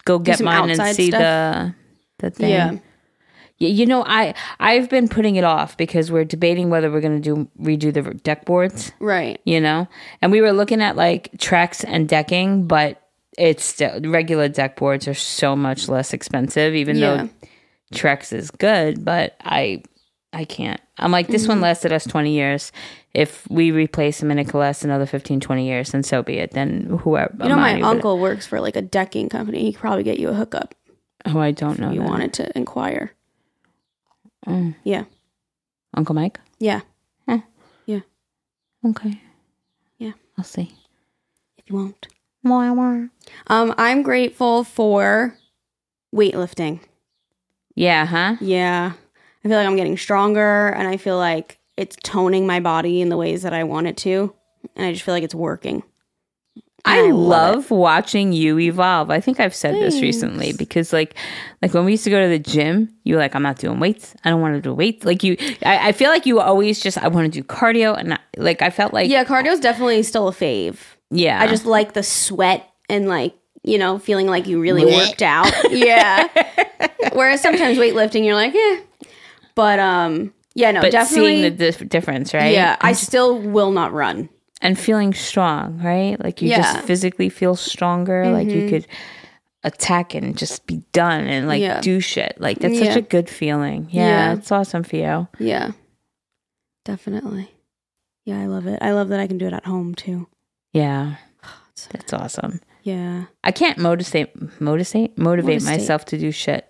go 0.04 0.18
get 0.18 0.40
mine 0.42 0.70
and 0.70 0.94
see 0.96 1.08
stuff? 1.08 1.20
the 1.20 1.74
the 2.18 2.30
thing. 2.30 2.50
Yeah. 2.50 2.76
Yeah, 3.58 3.68
you 3.68 3.86
know, 3.86 4.02
I 4.04 4.34
I've 4.58 4.90
been 4.90 5.08
putting 5.08 5.36
it 5.36 5.44
off 5.44 5.76
because 5.76 6.10
we're 6.10 6.24
debating 6.24 6.70
whether 6.70 6.90
we're 6.90 7.00
going 7.00 7.22
to 7.22 7.34
do 7.34 7.48
redo 7.62 7.92
the 7.94 8.02
deck 8.14 8.44
boards, 8.46 8.90
Right. 8.98 9.40
you 9.44 9.60
know. 9.60 9.86
And 10.20 10.32
we 10.32 10.40
were 10.40 10.52
looking 10.52 10.82
at 10.82 10.96
like 10.96 11.30
Trex 11.38 11.84
and 11.86 12.08
decking, 12.08 12.66
but 12.66 13.00
it's 13.38 13.64
still 13.64 14.00
regular 14.02 14.48
deck 14.48 14.76
boards 14.76 15.06
are 15.06 15.14
so 15.14 15.54
much 15.54 15.88
less 15.88 16.12
expensive 16.12 16.74
even 16.74 16.96
Yeah. 16.96 17.16
though 17.16 17.28
Trex 17.94 18.32
is 18.32 18.50
good, 18.50 19.04
but 19.04 19.36
I 19.44 19.84
I 20.34 20.44
can't. 20.44 20.80
I'm 20.98 21.12
like 21.12 21.28
this 21.28 21.42
Mm-hmm. 21.42 21.48
one 21.52 21.60
lasted 21.60 21.92
us 21.92 22.04
20 22.06 22.32
years. 22.32 22.72
If 23.14 23.48
we 23.48 23.70
replace 23.70 24.18
them 24.20 24.30
and 24.30 24.40
it 24.40 24.44
could 24.46 24.58
last 24.58 24.84
another 24.84 25.06
15 25.06 25.38
20 25.40 25.66
years, 25.66 25.92
then 25.92 26.02
so 26.02 26.22
be 26.22 26.38
it. 26.38 26.50
Then 26.50 26.98
whoever 27.02 27.32
You 27.42 27.48
know, 27.50 27.56
my 27.56 27.80
uncle 27.80 28.18
works 28.18 28.46
for 28.46 28.60
like 28.60 28.74
a 28.76 28.82
decking 28.82 29.28
company. 29.28 29.60
He 29.62 29.72
could 29.72 29.80
probably 29.80 30.02
get 30.02 30.18
you 30.18 30.28
a 30.30 30.34
hookup 30.34 30.74
Oh, 31.24 31.38
I 31.38 31.52
don't 31.52 31.78
know. 31.78 31.90
you 31.92 32.00
that. 32.00 32.08
wanted 32.08 32.32
to 32.34 32.58
inquire. 32.58 33.12
Mm. 34.46 34.74
Yeah. 34.84 35.04
Uncle 35.96 36.14
Mike? 36.14 36.38
Yeah. 36.58 36.80
Yeah. 37.86 38.00
Okay. 38.84 39.20
Yeah. 39.98 40.12
I'll 40.36 40.44
see. 40.44 40.72
If 41.56 41.70
you 41.70 41.76
won't. 41.76 42.08
Um, 43.46 43.74
I'm 43.78 44.02
grateful 44.02 44.64
for 44.64 45.36
weightlifting. 46.14 46.80
Yeah, 47.74 48.04
huh? 48.06 48.36
Yeah. 48.40 48.92
I 49.44 49.48
feel 49.48 49.58
like 49.58 49.66
I'm 49.66 49.76
getting 49.76 49.96
stronger 49.98 50.68
and 50.68 50.88
I 50.88 50.96
feel 50.96 51.18
like 51.18 51.58
it's 51.76 51.96
toning 52.02 52.46
my 52.46 52.60
body 52.60 53.00
in 53.00 53.08
the 53.08 53.16
ways 53.16 53.42
that 53.42 53.52
I 53.52 53.64
want 53.64 53.86
it 53.88 53.96
to. 53.98 54.34
And 54.76 54.86
I 54.86 54.92
just 54.92 55.04
feel 55.04 55.14
like 55.14 55.24
it's 55.24 55.34
working. 55.34 55.82
I, 56.86 56.98
And 56.98 57.16
love, 57.16 57.70
watching 57.70 58.32
you 58.34 58.58
evolve. 58.58 59.10
I 59.10 59.18
think 59.18 59.40
I've 59.40 59.54
said 59.54 59.74
this 59.74 60.02
recently 60.02 60.52
because 60.52 60.92
like 60.92 61.14
like 61.62 61.72
when 61.72 61.86
we 61.86 61.92
used 61.92 62.04
to 62.04 62.10
go 62.10 62.20
to 62.20 62.28
the 62.28 62.38
gym, 62.38 62.90
you 63.04 63.14
were 63.14 63.20
like, 63.20 63.34
I'm 63.34 63.42
not 63.42 63.58
doing 63.58 63.80
weights. 63.80 64.14
I 64.24 64.28
don't 64.30 64.42
want 64.42 64.54
to 64.56 64.60
do 64.60 64.74
weights. 64.74 65.04
Like 65.04 65.22
you 65.22 65.36
I, 65.64 65.88
I 65.88 65.92
feel 65.92 66.10
like 66.10 66.26
you 66.26 66.40
always 66.40 66.80
just 66.80 66.98
I 66.98 67.08
want 67.08 67.32
to 67.32 67.40
do 67.40 67.42
cardio 67.46 67.98
and 67.98 68.14
I, 68.14 68.18
like 68.36 68.60
I 68.60 68.68
felt 68.70 68.92
like 68.92 69.08
Yeah, 69.10 69.24
cardio's 69.24 69.60
definitely 69.60 70.02
still 70.02 70.28
a 70.28 70.32
fave. 70.32 70.76
yeah. 71.10 71.40
I 71.40 71.46
just 71.48 71.64
like 71.64 71.94
the 71.94 72.02
sweat 72.02 72.68
and 72.90 73.08
like, 73.08 73.34
you 73.62 73.78
know, 73.78 73.98
feeling 73.98 74.26
like 74.26 74.46
you 74.46 74.60
really 74.60 74.84
worked 74.84 75.22
out. 75.22 75.50
yeah. 75.70 76.28
Whereas 77.14 77.40
sometimes 77.40 77.78
weightlifting, 77.78 78.26
you're 78.26 78.34
like, 78.34 78.54
eh. 78.54 78.80
But 79.54 79.78
um, 79.78 80.32
yeah, 80.54 80.70
no, 80.72 80.80
but 80.80 80.92
definitely. 80.92 81.36
seeing 81.36 81.42
the 81.42 81.50
dif- 81.50 81.88
difference, 81.88 82.34
right? 82.34 82.52
yeah, 82.52 82.76
I 82.80 82.92
still 82.92 83.38
will 83.38 83.70
not 83.72 83.92
run. 83.92 84.28
and 84.60 84.78
feeling 84.78 85.12
strong, 85.12 85.78
right? 85.82 86.18
Like 86.22 86.40
you 86.40 86.48
Yeah. 86.48 86.62
just 86.62 86.86
physically 86.86 87.28
feel 87.28 87.54
stronger. 87.54 88.30
Like 88.30 88.48
you 88.48 88.68
could 88.68 88.86
attack 89.62 90.14
and 90.14 90.36
just 90.38 90.66
be 90.66 90.82
done 90.92 91.26
and 91.26 91.46
like 91.48 91.60
Yeah. 91.60 91.80
do 91.82 92.00
shit. 92.00 92.36
Like 92.40 92.58
that's 92.60 92.78
such 92.78 92.96
a 92.96 93.02
good 93.02 93.28
feeling. 93.28 93.88
Yeah, 93.90 94.06
Yeah. 94.08 94.32
it's 94.34 94.50
awesome 94.50 94.82
for 94.82 94.96
you. 94.96 95.28
Yeah, 95.38 95.72
definitely. 96.84 97.50
Yeah, 98.24 98.40
I 98.40 98.46
love 98.46 98.66
it. 98.66 98.78
I 98.80 98.92
love 98.92 99.08
that 99.08 99.20
I 99.20 99.26
can 99.26 99.38
do 99.38 99.46
it 99.46 99.52
at 99.52 99.66
home 99.66 99.94
too. 99.94 100.28
Yeah, 100.72 101.16
that's 101.90 102.12
awesome. 102.12 102.60
Yeah. 102.82 103.24
I 103.42 103.50
can't 103.50 103.78
motivate 103.78 104.30
motivate 104.60 105.16
Motivate. 105.18 105.62
myself 105.62 106.04
to 106.06 106.18
do 106.18 106.30
shit 106.30 106.66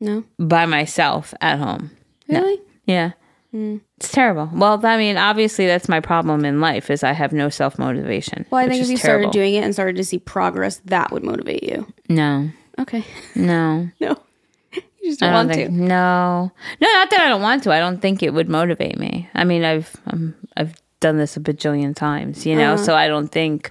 No? 0.00 0.24
by 0.38 0.66
myself 0.66 1.32
at 1.40 1.58
home. 1.58 1.90
No. 2.28 2.40
Really? 2.40 2.60
Yeah. 2.86 3.12
Mm. 3.54 3.80
It's 3.98 4.10
terrible. 4.10 4.50
Well, 4.52 4.84
I 4.84 4.96
mean, 4.98 5.16
obviously 5.16 5.66
that's 5.66 5.88
my 5.88 6.00
problem 6.00 6.44
in 6.44 6.60
life 6.60 6.90
is 6.90 7.04
I 7.04 7.12
have 7.12 7.32
no 7.32 7.48
self 7.48 7.78
motivation. 7.78 8.44
Well, 8.50 8.60
I 8.64 8.68
think 8.68 8.82
if 8.82 8.88
you 8.90 8.96
started 8.96 9.30
doing 9.30 9.54
it 9.54 9.62
and 9.64 9.72
started 9.72 9.96
to 9.96 10.04
see 10.04 10.18
progress, 10.18 10.80
that 10.86 11.12
would 11.12 11.22
motivate 11.22 11.62
you. 11.62 11.86
no, 12.08 12.50
Okay. 12.78 13.04
no, 13.36 13.88
No. 14.00 14.18
You 14.72 15.10
just 15.10 15.20
don't 15.20 15.28
don't 15.32 15.46
want 15.46 15.52
think 15.52 15.68
to. 15.68 15.74
no, 15.74 16.50
no, 16.80 16.88
not 16.92 17.10
that 17.10 17.20
I 17.20 17.28
don't 17.28 17.42
want 17.42 17.62
to. 17.64 17.72
I 17.72 17.78
don't 17.78 18.00
think 18.00 18.22
it 18.22 18.32
would 18.34 18.48
motivate 18.48 18.98
me. 18.98 19.28
I 19.34 19.44
mean, 19.44 19.62
I've 19.62 19.94
um, 20.06 20.34
I've 20.56 20.74
done 21.00 21.18
this 21.18 21.36
a 21.36 21.40
bajillion 21.40 21.94
times, 21.94 22.46
you 22.46 22.56
know, 22.56 22.74
Uh-huh. 22.74 22.82
so 22.84 22.94
I 22.96 23.06
don't 23.06 23.28
think. 23.28 23.70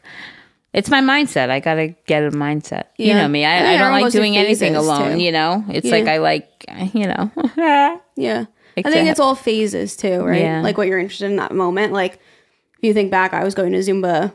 It's 0.74 0.90
my 0.90 1.02
mindset. 1.02 1.50
I 1.50 1.60
gotta 1.60 1.90
get 2.08 2.24
a 2.24 2.32
mindset. 2.32 2.86
You 2.98 3.14
know 3.14 3.28
me. 3.28 3.46
I 3.46 3.76
I, 3.76 3.78
don't 3.78 3.92
like 4.02 4.12
doing 4.12 4.36
anything 4.36 4.76
alone. 4.76 5.14
too. 5.14 5.24
You 5.24 5.32
know, 5.32 5.64
it's 5.70 5.86
Yeah. 5.86 5.92
like 5.92 6.08
I 6.08 6.18
like, 6.18 6.66
you 6.94 7.08
know. 7.08 7.32
Yeah. 8.16 8.46
Like 8.76 8.88
I 8.88 8.92
think 8.92 9.10
it's 9.10 9.20
all 9.20 9.36
phases 9.36 9.96
too, 9.96 10.24
right? 10.24 10.42
Yeah. 10.42 10.62
Like 10.62 10.78
what 10.78 10.88
you're 10.88 11.00
interested 11.00 11.26
in 11.30 11.36
that 11.38 11.54
moment. 11.54 11.94
Like 11.94 12.14
if 12.16 12.80
you 12.82 12.94
think 12.94 13.12
back, 13.12 13.34
I 13.34 13.44
was 13.44 13.54
going 13.54 13.72
to 13.74 13.80
Zumba 13.80 14.34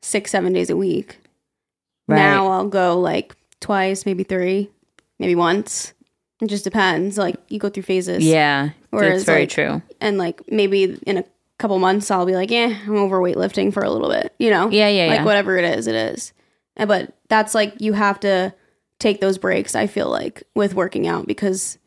six, 0.00 0.30
seven 0.30 0.52
days 0.52 0.70
a 0.70 0.76
week. 0.76 1.18
Right. 2.08 2.16
Now 2.16 2.48
I'll 2.48 2.68
go 2.68 2.98
like 2.98 3.36
twice, 3.60 4.06
maybe 4.06 4.24
three, 4.24 4.70
maybe 5.18 5.34
once. 5.34 5.92
It 6.40 6.48
just 6.48 6.64
depends. 6.64 7.18
Like 7.18 7.36
you 7.48 7.58
go 7.58 7.68
through 7.68 7.84
phases. 7.84 8.24
Yeah, 8.24 8.70
Whereas, 8.90 9.12
that's 9.12 9.24
very 9.24 9.42
like, 9.42 9.50
true. 9.50 9.82
And 10.00 10.18
like 10.18 10.40
maybe 10.50 10.98
in 11.06 11.18
a 11.18 11.24
couple 11.62 11.78
months 11.78 12.10
I'll 12.10 12.26
be 12.26 12.34
like, 12.34 12.50
yeah, 12.50 12.76
I'm 12.86 12.96
over 12.96 13.20
weightlifting 13.20 13.72
for 13.72 13.84
a 13.84 13.90
little 13.90 14.10
bit. 14.10 14.34
You 14.40 14.50
know? 14.50 14.68
Yeah, 14.68 14.88
yeah, 14.88 15.06
Like 15.06 15.20
yeah. 15.20 15.24
whatever 15.24 15.56
it 15.56 15.64
is, 15.64 15.86
it 15.86 15.94
is. 15.94 16.32
And- 16.76 16.88
But 16.88 17.14
that's 17.28 17.54
like 17.54 17.80
you 17.80 17.92
have 17.92 18.18
to 18.20 18.52
take 18.98 19.20
those 19.20 19.38
breaks, 19.38 19.76
I 19.76 19.86
feel 19.86 20.10
like, 20.10 20.42
with 20.56 20.74
working 20.74 21.06
out 21.06 21.26
because 21.28 21.78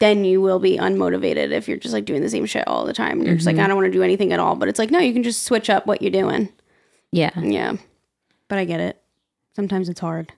then 0.00 0.24
you 0.24 0.40
will 0.40 0.58
be 0.58 0.78
unmotivated 0.78 1.50
if 1.52 1.68
you're 1.68 1.76
just 1.76 1.92
like 1.92 2.06
doing 2.06 2.22
the 2.22 2.30
same 2.30 2.46
shit 2.46 2.66
all 2.66 2.86
the 2.86 2.92
time. 2.94 3.22
You're 3.22 3.34
just 3.34 3.46
like, 3.46 3.56
mm-hmm. 3.56 3.64
I 3.64 3.68
don't 3.68 3.76
want 3.76 3.86
to 3.86 3.98
do 3.98 4.02
anything 4.02 4.32
at 4.32 4.40
all. 4.40 4.56
But 4.56 4.68
it's 4.68 4.78
like, 4.78 4.90
no, 4.90 4.98
you 4.98 5.12
can 5.12 5.22
just 5.22 5.44
switch 5.44 5.68
up 5.68 5.86
what 5.86 6.00
you're 6.00 6.10
doing. 6.10 6.50
Yeah. 7.12 7.38
Yeah. 7.38 7.76
But 8.48 8.58
I 8.58 8.64
get 8.64 8.80
it. 8.80 9.00
Sometimes 9.54 9.88
it's 9.88 10.00
hard. 10.00 10.32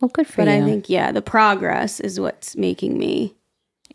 Well, 0.00 0.08
good 0.08 0.26
for 0.26 0.42
you. 0.42 0.46
But 0.46 0.52
you. 0.52 0.62
I 0.62 0.64
think, 0.64 0.88
yeah, 0.88 1.10
the 1.12 1.22
progress 1.22 2.00
is 2.00 2.20
what's 2.20 2.56
making 2.56 2.98
me 2.98 3.34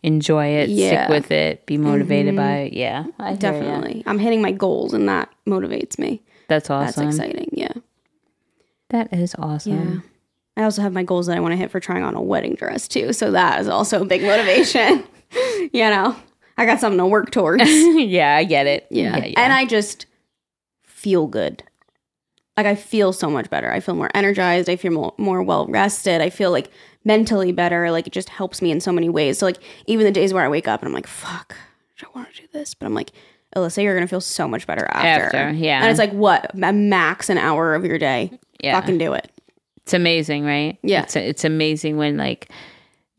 Enjoy 0.03 0.45
it. 0.47 0.69
Yeah. 0.69 1.05
Stick 1.05 1.09
with 1.09 1.31
it. 1.31 1.65
Be 1.65 1.77
motivated 1.77 2.33
Mhm. 2.33 2.37
by 2.37 2.51
it. 2.57 2.73
Yeah. 2.73 3.05
I 3.19 3.33
definitely. 3.35 4.03
I'm 4.05 4.19
hitting 4.19 4.41
my 4.41 4.51
goals 4.51 4.93
and 4.93 5.07
that 5.09 5.29
motivates 5.47 5.97
me. 5.97 6.21
That's 6.49 6.69
awesome. 6.69 7.05
That's 7.05 7.17
exciting. 7.17 7.49
Yeah. 7.53 7.71
That 8.89 9.13
is 9.13 9.33
awesome. 9.39 10.03
Yeah. 10.55 10.61
I 10.61 10.65
also 10.65 10.81
have 10.81 10.93
my 10.93 11.03
goals 11.03 11.27
that 11.27 11.37
I 11.37 11.39
want 11.39 11.53
to 11.53 11.57
hit 11.57 11.71
for 11.71 11.79
trying 11.79 12.03
on 12.03 12.15
a 12.15 12.21
wedding 12.21 12.53
dress 12.55 12.87
too. 12.87 13.13
So 13.13 13.31
that 13.31 13.61
is 13.61 13.67
also 13.67 14.01
a 14.01 14.05
big 14.05 14.21
motivation. 14.33 15.03
you 15.73 15.89
know, 15.89 16.15
I 16.57 16.65
got 16.65 16.79
something 16.79 16.99
to 16.99 17.05
work 17.07 17.31
towards. 17.31 17.63
yeah, 17.67 18.35
I 18.35 18.43
get 18.43 18.67
it. 18.67 18.85
Yeah. 18.91 19.17
yeah. 19.17 19.33
And 19.39 19.51
I 19.53 19.65
just 19.65 20.05
feel 20.85 21.27
good. 21.27 21.63
Like 22.55 22.65
I 22.65 22.75
feel 22.75 23.13
so 23.13 23.29
much 23.29 23.49
better. 23.49 23.71
I 23.71 23.79
feel 23.79 23.95
more 23.95 24.11
energized. 24.13 24.69
I 24.69 24.75
feel 24.75 24.91
more, 24.91 25.13
more 25.17 25.41
well 25.41 25.65
rested. 25.67 26.21
I 26.21 26.29
feel 26.29 26.51
like 26.51 26.69
mentally 27.03 27.51
better. 27.51 27.89
Like 27.91 28.07
it 28.07 28.13
just 28.13 28.29
helps 28.29 28.61
me 28.61 28.71
in 28.71 28.79
so 28.79 28.91
many 28.91 29.09
ways. 29.09 29.39
So 29.39 29.45
like 29.45 29.57
even 29.87 30.05
the 30.05 30.11
days 30.11 30.33
where 30.33 30.43
I 30.43 30.47
wake 30.49 30.67
up 30.67 30.81
and 30.81 30.87
I'm 30.87 30.93
like, 30.93 31.07
fuck, 31.07 31.55
I 32.01 32.05
want 32.15 32.33
to 32.33 32.41
do 32.41 32.47
this. 32.53 32.73
But 32.73 32.85
I'm 32.85 32.93
like, 32.93 33.11
Alyssa, 33.55 33.83
you're 33.83 33.93
going 33.93 34.05
to 34.05 34.09
feel 34.09 34.21
so 34.21 34.47
much 34.47 34.67
better 34.67 34.85
after. 34.91 35.25
After, 35.25 35.51
yeah. 35.51 35.81
And 35.81 35.89
it's 35.89 35.99
like, 35.99 36.11
what? 36.11 36.51
A 36.61 36.73
max 36.73 37.29
an 37.29 37.37
hour 37.37 37.75
of 37.75 37.85
your 37.85 37.99
day. 37.99 38.31
Yeah. 38.63 38.79
Fucking 38.79 38.97
do 38.97 39.13
it. 39.13 39.31
it's 39.83 39.93
amazing, 39.93 40.45
right? 40.45 40.77
Yeah. 40.81 41.03
It's 41.03 41.15
it's 41.15 41.43
amazing 41.43 41.97
when 41.97 42.17
like 42.17 42.49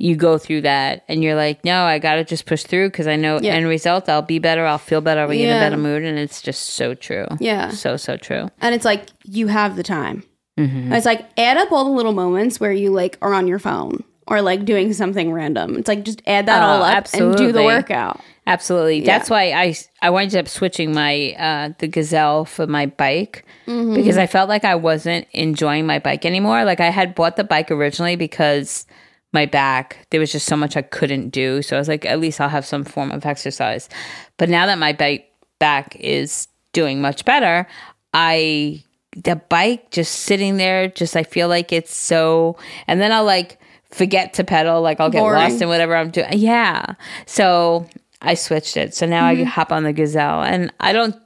you 0.05 0.17
go 0.17 0.37
through 0.37 0.61
that 0.61 1.03
and 1.09 1.23
you're 1.23 1.35
like, 1.35 1.65
no, 1.65 1.85
I 1.85 1.99
got 1.99 2.17
to 2.17 2.25
just 2.25 2.45
push 2.45 2.63
through 2.63 2.89
because 2.91 3.07
I 3.07 3.17
know 3.17 3.39
Yeah. 3.41 3.55
end 3.55 3.67
result, 3.67 4.09
I'll 4.09 4.21
be 4.23 4.39
better, 4.39 4.67
I'll 4.67 4.77
feel 4.79 5.01
better, 5.01 5.23
I'll 5.23 5.29
be 5.29 5.43
in 5.43 5.51
a 5.57 5.59
better 5.61 5.79
mood, 5.79 6.03
and 6.05 6.19
it's 6.19 6.43
just 6.43 6.61
so 6.75 6.95
true. 6.95 7.27
Yeah. 7.41 7.71
So 7.71 7.97
so 7.97 8.17
true. 8.19 8.51
And 8.61 8.75
it's 8.75 8.85
like, 8.85 9.07
you 9.25 9.47
have 9.47 9.77
the 9.77 9.83
time. 9.83 10.23
Mm-hmm. 10.59 10.93
It's 10.93 11.07
like, 11.07 11.27
add 11.39 11.57
up 11.57 11.73
all 11.73 11.85
the 11.85 11.91
little 11.91 12.13
moments 12.13 12.61
where 12.61 12.71
you 12.73 12.91
like 12.91 13.17
are 13.23 13.33
on 13.35 13.49
your 13.49 13.59
phone 13.59 14.05
or 14.27 14.43
like 14.43 14.65
doing 14.67 14.93
something 14.93 15.33
random. 15.33 15.77
It's 15.77 15.89
like, 15.89 16.05
just 16.05 16.23
add 16.27 16.47
that 16.47 16.63
Oh, 16.63 16.67
all 16.67 16.83
up 16.83 17.07
and 17.15 17.37
do 17.37 17.51
the 17.51 17.65
workout. 17.65 18.21
Absolutely. 18.47 18.99
Yeah. 19.01 19.07
That's 19.19 19.31
why 19.31 19.53
I 19.53 19.75
I 20.03 20.11
wound 20.11 20.37
up 20.37 20.49
switching 20.49 20.93
my 20.93 21.35
uh 21.39 21.71
the 21.79 21.89
Gazelle 21.89 22.45
for 22.45 22.67
my 22.67 22.87
bike 22.87 23.47
Mm-hmm. 23.67 23.95
because 23.95 24.19
I 24.19 24.27
felt 24.27 24.51
like 24.51 24.65
I 24.67 24.75
wasn't 24.75 25.27
enjoying 25.33 25.87
my 25.87 25.99
bike 25.99 26.27
anymore. 26.27 26.65
Like 26.67 26.81
I 26.81 26.91
had 26.91 27.15
bought 27.15 27.37
the 27.37 27.45
bike 27.45 27.71
originally 27.71 28.15
because 28.17 28.87
my 29.35 29.45
back 29.45 30.07
there 30.11 30.21
was 30.21 30.33
just 30.33 30.47
so 30.47 30.57
much 30.57 30.77
I 30.77 30.83
couldn't 30.83 31.31
do. 31.31 31.61
So 31.61 31.77
I 31.77 31.79
was 31.79 31.89
like 31.89 32.07
at 32.07 32.21
least 32.21 32.41
I'll 32.41 32.49
have 32.49 32.65
some 32.65 32.85
form 32.85 33.11
of 33.11 33.27
exercise. 33.27 33.89
But 34.39 34.49
now 34.49 34.67
that 34.67 34.79
my 34.79 34.93
bike 34.93 35.31
back 35.59 35.97
is 35.97 36.49
doing 36.73 37.03
much 37.03 37.25
better, 37.25 37.67
I 38.15 38.83
the 39.17 39.37
bike 39.37 39.91
just 39.91 40.13
sitting 40.13 40.57
there 40.57 40.89
just 40.89 41.17
I 41.17 41.25
feel 41.25 41.49
like 41.49 41.73
it's 41.73 41.95
so 41.95 42.57
and 42.87 43.01
then 43.01 43.13
I'll 43.13 43.25
like 43.25 43.59
forget 43.91 44.35
to 44.35 44.45
pedal 44.45 44.81
like 44.81 45.01
I'll 45.01 45.11
get 45.11 45.21
Boring. 45.21 45.51
lost 45.51 45.61
in 45.61 45.69
whatever 45.69 45.97
I'm 45.97 46.11
doing. 46.11 46.29
Yeah. 46.33 46.95
So 47.27 47.87
I 48.23 48.35
switched 48.35 48.77
it. 48.77 48.95
So 48.95 49.07
now 49.07 49.27
I 49.27 49.35
mm-hmm. 49.35 49.45
hop 49.45 49.73
on 49.73 49.83
the 49.83 49.93
Gazelle 49.93 50.43
and 50.43 50.73
I 50.81 50.93
don't 50.93 51.17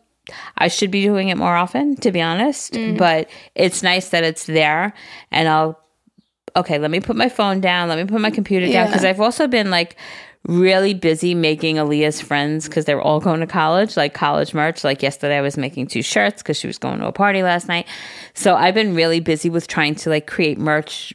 I 0.58 0.68
should 0.68 0.90
be 0.90 1.02
doing 1.02 1.28
it 1.28 1.36
more 1.36 1.56
often 1.56 1.96
to 1.96 2.10
be 2.10 2.22
honest, 2.22 2.72
mm-hmm. 2.72 2.96
but 2.96 3.28
it's 3.54 3.82
nice 3.82 4.10
that 4.10 4.24
it's 4.24 4.44
there 4.46 4.94
and 5.30 5.48
I'll 5.48 5.78
okay, 6.56 6.78
let 6.78 6.90
me 6.90 7.00
put 7.00 7.16
my 7.16 7.28
phone 7.28 7.60
down, 7.60 7.88
let 7.88 7.98
me 7.98 8.04
put 8.04 8.20
my 8.20 8.30
computer 8.30 8.70
down 8.70 8.86
because 8.86 9.04
I've 9.04 9.20
also 9.20 9.46
been 9.46 9.70
like 9.70 9.96
really 10.46 10.94
busy 10.94 11.34
making 11.34 11.76
Aaliyah's 11.76 12.20
friends 12.20 12.68
because 12.68 12.84
they're 12.84 13.00
all 13.00 13.20
going 13.20 13.40
to 13.40 13.46
college, 13.46 13.96
like 13.96 14.14
college 14.14 14.54
merch. 14.54 14.84
Like 14.84 15.02
yesterday, 15.02 15.36
I 15.36 15.40
was 15.40 15.56
making 15.56 15.88
two 15.88 16.02
shirts 16.02 16.42
because 16.42 16.56
she 16.56 16.66
was 16.66 16.78
going 16.78 17.00
to 17.00 17.06
a 17.06 17.12
party 17.12 17.42
last 17.42 17.68
night. 17.68 17.86
So 18.34 18.54
I've 18.54 18.74
been 18.74 18.94
really 18.94 19.20
busy 19.20 19.50
with 19.50 19.66
trying 19.66 19.94
to 19.96 20.10
like 20.10 20.26
create 20.26 20.58
merch, 20.58 21.12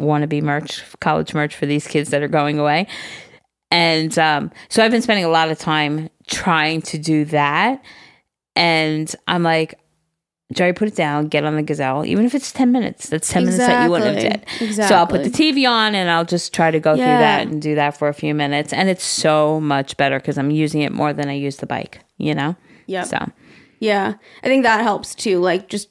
wannabe 0.00 0.42
merch, 0.42 0.82
college 1.00 1.34
merch 1.34 1.54
for 1.54 1.66
these 1.66 1.86
kids 1.86 2.10
that 2.10 2.22
are 2.22 2.28
going 2.28 2.58
away. 2.58 2.86
And 3.70 4.16
um, 4.18 4.50
so 4.68 4.84
I've 4.84 4.90
been 4.90 5.02
spending 5.02 5.24
a 5.24 5.30
lot 5.30 5.50
of 5.50 5.58
time 5.58 6.08
trying 6.26 6.82
to 6.82 6.98
do 6.98 7.24
that. 7.26 7.82
And 8.56 9.14
I'm 9.26 9.42
like, 9.42 9.78
Jerry, 10.52 10.74
put 10.74 10.88
it 10.88 10.94
down, 10.94 11.28
get 11.28 11.44
on 11.44 11.56
the 11.56 11.62
gazelle, 11.62 12.04
even 12.04 12.26
if 12.26 12.34
it's 12.34 12.52
10 12.52 12.70
minutes. 12.70 13.08
That's 13.08 13.28
10 13.30 13.44
minutes 13.44 13.58
that 13.58 13.82
you 13.84 13.90
wouldn't 13.90 14.16
have 14.20 14.42
Exactly. 14.60 14.82
So 14.88 14.94
I'll 14.96 15.06
put 15.06 15.24
the 15.24 15.30
TV 15.30 15.68
on 15.68 15.94
and 15.94 16.10
I'll 16.10 16.26
just 16.26 16.52
try 16.52 16.70
to 16.70 16.78
go 16.78 16.94
through 16.96 17.04
that 17.04 17.46
and 17.46 17.62
do 17.62 17.74
that 17.76 17.96
for 17.96 18.08
a 18.08 18.14
few 18.14 18.34
minutes. 18.34 18.72
And 18.72 18.88
it's 18.90 19.04
so 19.04 19.58
much 19.58 19.96
better 19.96 20.18
because 20.18 20.36
I'm 20.36 20.50
using 20.50 20.82
it 20.82 20.92
more 20.92 21.14
than 21.14 21.28
I 21.28 21.32
use 21.32 21.56
the 21.56 21.66
bike, 21.66 22.00
you 22.18 22.34
know? 22.34 22.56
Yeah. 22.86 23.04
So, 23.04 23.18
Yeah. 23.80 24.14
I 24.42 24.46
think 24.46 24.64
that 24.64 24.82
helps 24.82 25.14
too. 25.14 25.38
Like 25.40 25.68
just 25.70 25.88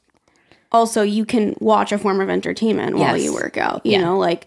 also 0.71 1.01
you 1.01 1.25
can 1.25 1.55
watch 1.59 1.91
a 1.91 1.97
form 1.97 2.21
of 2.21 2.29
entertainment 2.29 2.95
while 2.95 3.17
Yes. 3.17 3.25
you 3.25 3.33
work 3.33 3.57
out. 3.57 3.83
You 3.83 3.93
Yeah. 3.93 4.01
know, 4.01 4.17
like 4.19 4.45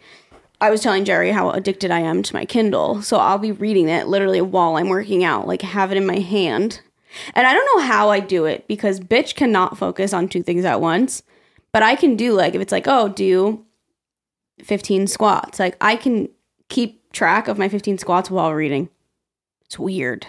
I 0.61 0.71
was 0.71 0.81
telling 0.83 1.05
Jerry 1.05 1.33
how 1.33 1.51
addicted 1.51 1.91
I 1.91 2.01
am 2.01 2.23
to 2.23 2.35
my 2.35 2.45
Kindle. 2.45 3.03
So 3.03 3.17
I'll 3.19 3.39
be 3.39 3.53
reading 3.53 3.89
it 3.89 4.07
literally 4.07 4.41
while 4.41 4.77
I'm 4.77 4.89
working 4.89 5.25
out, 5.25 5.49
like 5.49 5.63
have 5.63 5.91
it 5.91 5.97
in 5.99 6.07
my 6.07 6.21
hand. 6.21 6.81
And 7.35 7.47
I 7.47 7.55
don't 7.55 7.77
know 7.77 7.87
how 7.87 8.11
I 8.11 8.21
do 8.21 8.45
it 8.45 8.67
because 8.69 9.01
bitch 9.01 9.35
cannot 9.35 9.79
focus 9.79 10.13
on 10.13 10.29
two 10.29 10.43
things 10.43 10.65
at 10.65 10.81
once. 10.81 11.23
But 11.73 11.83
I 11.83 11.95
can 11.95 12.17
do 12.17 12.33
like 12.33 12.55
if 12.55 12.61
it's 12.61 12.73
like, 12.73 12.87
oh, 12.87 13.09
do 13.09 13.65
15 14.65 15.07
squats. 15.07 15.59
Like 15.59 15.77
I 15.81 15.97
can 15.97 16.29
keep 16.69 17.13
track 17.13 17.49
of 17.49 17.59
my 17.59 17.69
15 17.69 17.99
squats 17.99 18.31
while 18.31 18.53
reading. 18.53 18.89
It's 19.67 19.79
weird. 19.79 20.27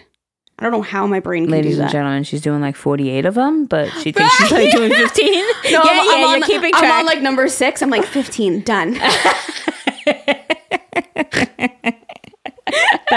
I 0.60 0.64
don't 0.64 0.72
know 0.72 0.82
how 0.82 1.06
my 1.06 1.20
brain 1.20 1.44
can 1.44 1.52
ladies 1.52 1.76
do 1.76 1.84
and 1.84 1.92
gentlemen, 1.92 2.24
she's 2.24 2.42
doing 2.42 2.62
like 2.62 2.76
48 2.76 3.28
of 3.28 3.36
them, 3.36 3.66
but 3.66 3.92
she 4.02 4.12
thinks 4.12 4.34
she's 4.38 4.52
only 4.52 4.70
doing 4.72 4.92
15. 4.92 5.34
No, 5.66 5.70
yeah, 5.70 5.82
I'm, 5.84 5.84
yeah, 5.84 6.14
I'm 6.14 6.20
you're 6.20 6.30
on, 6.30 6.42
keeping 6.44 6.72
I'm 6.74 6.92
on 6.92 7.06
like 7.06 7.22
number 7.22 7.48
six. 7.48 7.82
I'm 7.82 7.90
like 7.90 8.06
15, 8.06 8.62
done. 8.62 9.00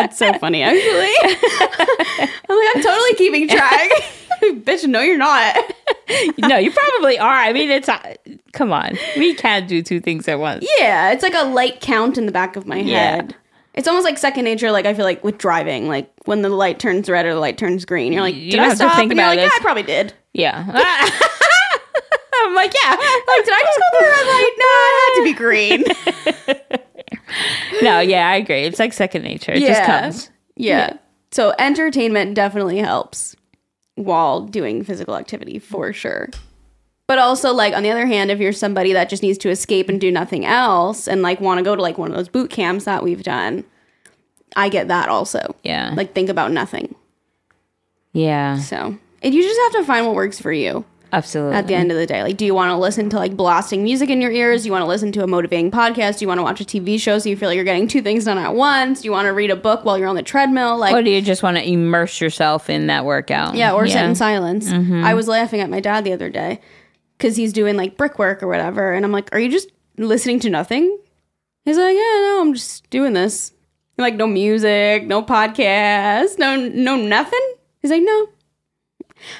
That's 0.00 0.18
so 0.18 0.32
funny, 0.34 0.62
actually. 0.62 1.12
I'm 2.48 2.56
like, 2.56 2.76
I'm 2.76 2.82
totally 2.82 3.14
keeping 3.14 3.48
track. 3.48 3.88
Bitch, 4.42 4.86
no, 4.86 5.00
you're 5.00 5.18
not. 5.18 5.56
no, 6.38 6.56
you 6.56 6.70
probably 6.70 7.18
are. 7.18 7.28
I 7.34 7.52
mean, 7.52 7.70
it's, 7.70 7.88
uh, 7.88 8.14
come 8.52 8.72
on. 8.72 8.96
We 9.16 9.34
can't 9.34 9.68
do 9.68 9.82
two 9.82 10.00
things 10.00 10.26
at 10.28 10.38
once. 10.38 10.64
Yeah, 10.78 11.10
it's 11.12 11.22
like 11.22 11.34
a 11.34 11.44
light 11.44 11.80
count 11.80 12.16
in 12.18 12.26
the 12.26 12.32
back 12.32 12.56
of 12.56 12.66
my 12.66 12.76
Yeah. 12.78 13.16
head. 13.16 13.36
It's 13.74 13.86
almost 13.86 14.04
like 14.04 14.18
second 14.18 14.44
nature. 14.44 14.72
Like 14.72 14.84
I 14.86 14.94
feel 14.94 15.04
like 15.04 15.22
with 15.22 15.38
driving, 15.38 15.86
like 15.88 16.10
when 16.24 16.42
the 16.42 16.48
light 16.48 16.78
turns 16.80 17.08
red 17.08 17.24
or 17.26 17.34
the 17.34 17.40
light 17.40 17.56
turns 17.58 17.84
green, 17.84 18.12
you're 18.12 18.22
like, 18.22 18.34
You 18.34 18.50
did 18.50 18.56
don't 18.56 18.64
I 18.66 18.68
have 18.70 18.78
to 18.78 18.84
stop? 18.84 18.96
think 18.96 19.12
and 19.12 19.18
you're 19.20 19.28
like, 19.28 19.38
it. 19.38 19.42
yeah, 19.42 19.50
I 19.54 19.58
probably 19.60 19.82
did. 19.84 20.12
Yeah. 20.32 20.64
I'm 22.42 22.54
like, 22.54 22.72
yeah. 22.82 22.90
Like, 22.90 23.44
did 23.44 23.54
I 23.54 23.62
just 23.62 23.78
go 23.78 23.98
through 23.98 24.08
a 24.08 24.10
red 24.10 24.26
light? 24.26 24.54
No, 24.58 24.66
it 24.88 24.94
had 25.04 25.12
to 25.18 25.22
be 25.24 25.34
green. 25.34 25.84
No, 27.82 28.00
yeah, 28.00 28.28
I 28.28 28.36
agree. 28.36 28.64
It's 28.64 28.78
like 28.78 28.92
second 28.92 29.22
nature. 29.22 29.52
It 29.52 29.60
just 29.60 30.30
Yeah. 30.56 30.90
Yeah. 30.90 30.96
So 31.30 31.54
entertainment 31.58 32.34
definitely 32.34 32.78
helps 32.78 33.36
while 33.94 34.42
doing 34.42 34.84
physical 34.84 35.16
activity 35.16 35.58
for 35.58 35.92
sure. 35.92 36.28
But 37.06 37.18
also 37.18 37.52
like 37.52 37.74
on 37.74 37.82
the 37.82 37.90
other 37.90 38.06
hand, 38.06 38.30
if 38.30 38.38
you're 38.38 38.52
somebody 38.52 38.92
that 38.92 39.08
just 39.08 39.22
needs 39.22 39.38
to 39.38 39.50
escape 39.50 39.88
and 39.88 40.00
do 40.00 40.10
nothing 40.10 40.44
else 40.44 41.08
and 41.08 41.22
like 41.22 41.40
want 41.40 41.58
to 41.58 41.64
go 41.64 41.74
to 41.74 41.82
like 41.82 41.98
one 41.98 42.10
of 42.10 42.16
those 42.16 42.28
boot 42.28 42.50
camps 42.50 42.84
that 42.84 43.02
we've 43.02 43.22
done, 43.22 43.64
I 44.56 44.68
get 44.68 44.88
that 44.88 45.08
also. 45.08 45.56
Yeah. 45.62 45.92
Like 45.96 46.14
think 46.14 46.28
about 46.28 46.52
nothing. 46.52 46.94
yeah. 48.12 48.58
So, 48.58 48.96
and 49.22 49.34
you 49.34 49.42
just 49.42 49.60
have 49.60 49.82
to 49.82 49.86
find 49.86 50.06
what 50.06 50.14
works 50.14 50.40
for 50.40 50.52
you 50.52 50.84
Absolutely. 51.12 51.56
at 51.56 51.66
the 51.66 51.74
end 51.74 51.90
of 51.90 51.96
the 51.98 52.06
day. 52.06 52.22
Like 52.22 52.36
do 52.36 52.44
you 52.44 52.54
want 52.54 52.70
to 52.70 52.76
listen 52.76 53.10
to 53.10 53.16
like 53.16 53.36
blasting 53.36 53.82
music 53.82 54.10
in 54.10 54.20
your 54.20 54.30
ears? 54.30 54.62
Do 54.62 54.66
you 54.68 54.72
want 54.72 54.82
to 54.82 54.86
listen 54.86 55.12
to 55.12 55.22
a 55.22 55.26
motivating 55.26 55.70
podcast? 55.70 56.18
Do 56.18 56.24
you 56.24 56.28
want 56.28 56.38
to 56.38 56.42
watch 56.42 56.60
a 56.60 56.64
TV 56.64 57.00
show 57.00 57.18
so 57.18 57.28
you 57.28 57.36
feel 57.36 57.48
like 57.48 57.56
you're 57.56 57.64
getting 57.64 57.88
two 57.88 58.02
things 58.02 58.24
done 58.24 58.38
at 58.38 58.54
once? 58.54 59.02
Do 59.02 59.06
you 59.06 59.12
want 59.12 59.26
to 59.26 59.32
read 59.32 59.50
a 59.50 59.56
book 59.56 59.84
while 59.84 59.98
you're 59.98 60.08
on 60.08 60.16
the 60.16 60.22
treadmill? 60.22 60.78
Like 60.78 60.94
or 60.94 61.02
do 61.02 61.10
you 61.10 61.20
just 61.22 61.42
want 61.42 61.56
to 61.56 61.68
immerse 61.68 62.20
yourself 62.20 62.70
in 62.70 62.86
that 62.88 63.04
workout? 63.04 63.54
Yeah, 63.54 63.72
or 63.72 63.86
sit 63.86 64.02
in 64.02 64.14
silence. 64.14 64.68
Mm-hmm. 64.68 65.04
I 65.04 65.14
was 65.14 65.28
laughing 65.28 65.60
at 65.60 65.70
my 65.70 65.80
dad 65.80 66.04
the 66.04 66.12
other 66.12 66.30
day 66.30 66.60
because 67.18 67.36
he's 67.36 67.52
doing 67.52 67.76
like 67.76 67.96
brickwork 67.96 68.42
or 68.42 68.48
whatever, 68.48 68.92
and 68.92 69.04
I'm 69.04 69.12
like, 69.12 69.34
"Are 69.34 69.38
you 69.38 69.50
just 69.50 69.68
listening 69.98 70.40
to 70.40 70.50
nothing?" 70.50 70.98
He's 71.64 71.76
like, 71.76 71.94
"Yeah, 71.94 72.00
no, 72.00 72.38
I'm 72.40 72.54
just 72.54 72.88
doing 72.90 73.12
this." 73.12 73.52
Like, 73.98 74.14
no 74.14 74.26
music, 74.26 75.06
no 75.06 75.22
podcast, 75.22 76.38
no, 76.38 76.56
no 76.56 76.96
nothing. 76.96 77.54
He's 77.82 77.90
like, 77.90 78.02
"No," 78.02 78.28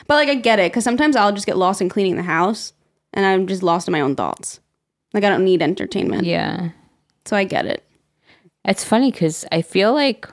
but 0.06 0.14
like, 0.14 0.28
I 0.28 0.34
get 0.34 0.58
it 0.58 0.70
because 0.72 0.84
sometimes 0.84 1.16
I'll 1.16 1.32
just 1.32 1.46
get 1.46 1.56
lost 1.56 1.80
in 1.80 1.88
cleaning 1.88 2.16
the 2.16 2.22
house, 2.22 2.72
and 3.12 3.25
I'm 3.26 3.46
just 3.46 3.62
lost 3.62 3.88
in 3.88 3.92
my 3.92 4.00
own 4.00 4.14
thoughts. 4.16 4.60
Like, 5.12 5.25
I 5.25 5.28
don't 5.28 5.44
need 5.44 5.62
entertainment, 5.62 6.25
Yeah. 6.25 6.70
so 7.25 7.37
I 7.37 7.44
get 7.44 7.66
it. 7.66 7.82
It's 8.64 8.84
funny 8.84 9.10
because 9.10 9.44
I 9.50 9.62
feel 9.62 9.92
like, 9.94 10.28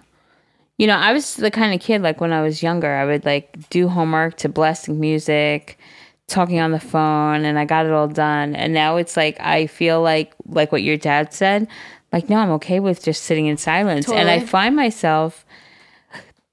you 0.77 0.85
know, 0.85 0.97
I 0.97 1.13
was 1.13 1.35
the 1.35 1.49
kind 1.49 1.73
of 1.73 1.79
kid 1.81 2.01
like 2.01 2.19
when 2.21 2.33
I 2.33 2.41
was 2.41 2.61
younger, 2.61 2.93
I 2.93 3.05
would 3.05 3.25
like 3.25 3.69
do 3.69 3.87
homework 3.87 4.37
to 4.37 4.49
blasting 4.49 4.99
music 4.99 5.79
talking 6.27 6.59
on 6.59 6.71
the 6.73 6.79
phone 6.79 7.45
and 7.45 7.57
I 7.57 7.63
got 7.63 7.85
it 7.85 7.93
all 7.93 8.09
done. 8.09 8.53
And 8.53 8.73
now 8.73 8.97
it's 8.97 9.15
like 9.15 9.39
I 9.39 9.65
feel 9.67 10.01
like 10.01 10.33
like 10.45 10.73
what 10.73 10.83
your 10.83 10.97
dad 10.97 11.33
said, 11.33 11.67
like 12.11 12.29
no, 12.29 12.35
I'm 12.35 12.51
okay 12.51 12.81
with 12.81 13.01
just 13.01 13.23
sitting 13.23 13.47
in 13.47 13.55
silence. 13.55 14.09
And 14.11 14.29
I 14.29 14.41
find 14.41 14.75
myself 14.75 15.45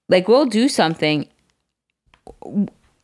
like 0.08 0.28
we'll 0.28 0.46
do 0.46 0.68
something 0.68 1.28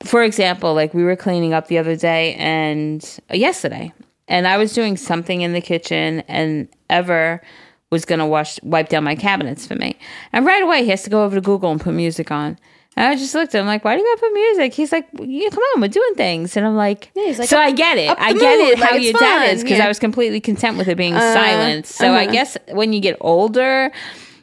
for 0.05 0.23
example, 0.23 0.75
like 0.75 0.95
we 0.95 1.05
were 1.05 1.17
cleaning 1.17 1.53
up 1.53 1.69
the 1.69 1.79
other 1.79 1.97
day 1.97 2.35
and 2.35 3.19
uh, 3.31 3.35
yesterday, 3.35 3.93
and 4.29 4.47
I 4.47 4.57
was 4.57 4.73
doing 4.73 4.97
something 4.97 5.43
in 5.43 5.53
the 5.53 5.61
kitchen, 5.61 6.21
and 6.29 6.69
Ever 6.89 7.43
was 7.91 8.05
gonna 8.05 8.27
wash 8.27 8.61
wipe 8.63 8.89
down 8.89 9.05
my 9.05 9.15
cabinets 9.15 9.67
for 9.67 9.75
me, 9.75 9.97
and 10.33 10.47
right 10.47 10.63
away 10.63 10.85
he 10.85 10.91
has 10.91 11.03
to 11.03 11.11
go 11.11 11.25
over 11.25 11.37
to 11.37 11.41
Google 11.41 11.71
and 11.71 11.81
put 11.81 11.95
music 11.95 12.31
on. 12.31 12.59
And 12.97 13.07
I 13.07 13.15
just 13.15 13.35
looked 13.35 13.55
at 13.55 13.61
him 13.61 13.67
like, 13.67 13.85
"Why 13.85 13.95
do 13.95 14.03
you 14.03 14.09
gotta 14.09 14.21
put 14.21 14.33
music?" 14.33 14.75
He's 14.75 14.93
like, 14.93 15.07
"Yeah, 15.21 15.49
come 15.51 15.63
on, 15.75 15.81
we're 15.81 15.89
doing 15.89 16.15
things," 16.17 16.57
and 16.57 16.67
I'm 16.67 16.77
like, 16.77 17.11
he's 17.15 17.39
like, 17.39 17.49
"So 17.49 17.59
I 17.59 17.71
get 17.71 17.99
it, 17.99 18.11
I 18.19 18.33
get 18.33 18.59
mood, 18.59 18.69
it 18.71 18.79
how 18.79 18.93
like, 18.93 19.03
your 19.03 19.13
dad 19.13 19.55
is 19.55 19.63
because 19.63 19.79
yeah. 19.79 19.85
I 19.85 19.89
was 19.89 19.99
completely 19.99 20.41
content 20.41 20.77
with 20.77 20.89
it 20.89 20.97
being 20.97 21.15
silence. 21.15 21.95
So 21.95 22.13
I 22.13 22.25
uh-huh. 22.25 22.33
guess 22.33 22.59
when 22.73 22.93
you 22.93 23.01
get 23.01 23.17
older, 23.21 23.93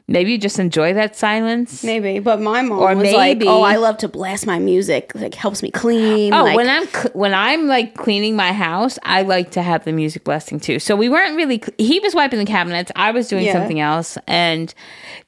maybe 0.07 0.31
you 0.31 0.37
just 0.37 0.57
enjoy 0.59 0.93
that 0.93 1.15
silence. 1.15 1.83
Maybe, 1.83 2.19
but 2.19 2.39
my 2.39 2.61
mom 2.61 2.79
Or 2.79 2.95
was 2.95 3.11
like, 3.13 3.41
"Oh, 3.45 3.61
I 3.61 3.75
love 3.75 3.97
to 3.99 4.07
blast 4.07 4.45
my 4.47 4.59
music. 4.59 5.11
Like 5.15 5.33
helps 5.35 5.61
me 5.61 5.71
clean." 5.71 6.33
Oh, 6.33 6.43
like, 6.43 6.55
when 6.55 6.69
I'm 6.69 6.87
cl- 6.87 7.11
when 7.13 7.33
I'm 7.33 7.67
like 7.67 7.95
cleaning 7.95 8.35
my 8.35 8.51
house, 8.53 8.97
I 9.03 9.21
like 9.23 9.51
to 9.51 9.61
have 9.61 9.85
the 9.85 9.91
music 9.91 10.23
blasting 10.23 10.59
too. 10.59 10.79
So 10.79 10.95
we 10.95 11.09
weren't 11.09 11.35
really. 11.35 11.57
Cl- 11.59 11.75
he 11.77 11.99
was 11.99 12.15
wiping 12.15 12.39
the 12.39 12.45
cabinets. 12.45 12.91
I 12.95 13.11
was 13.11 13.27
doing 13.27 13.45
Yeah. 13.45 13.53
something 13.53 13.79
else, 13.79 14.17
and 14.27 14.73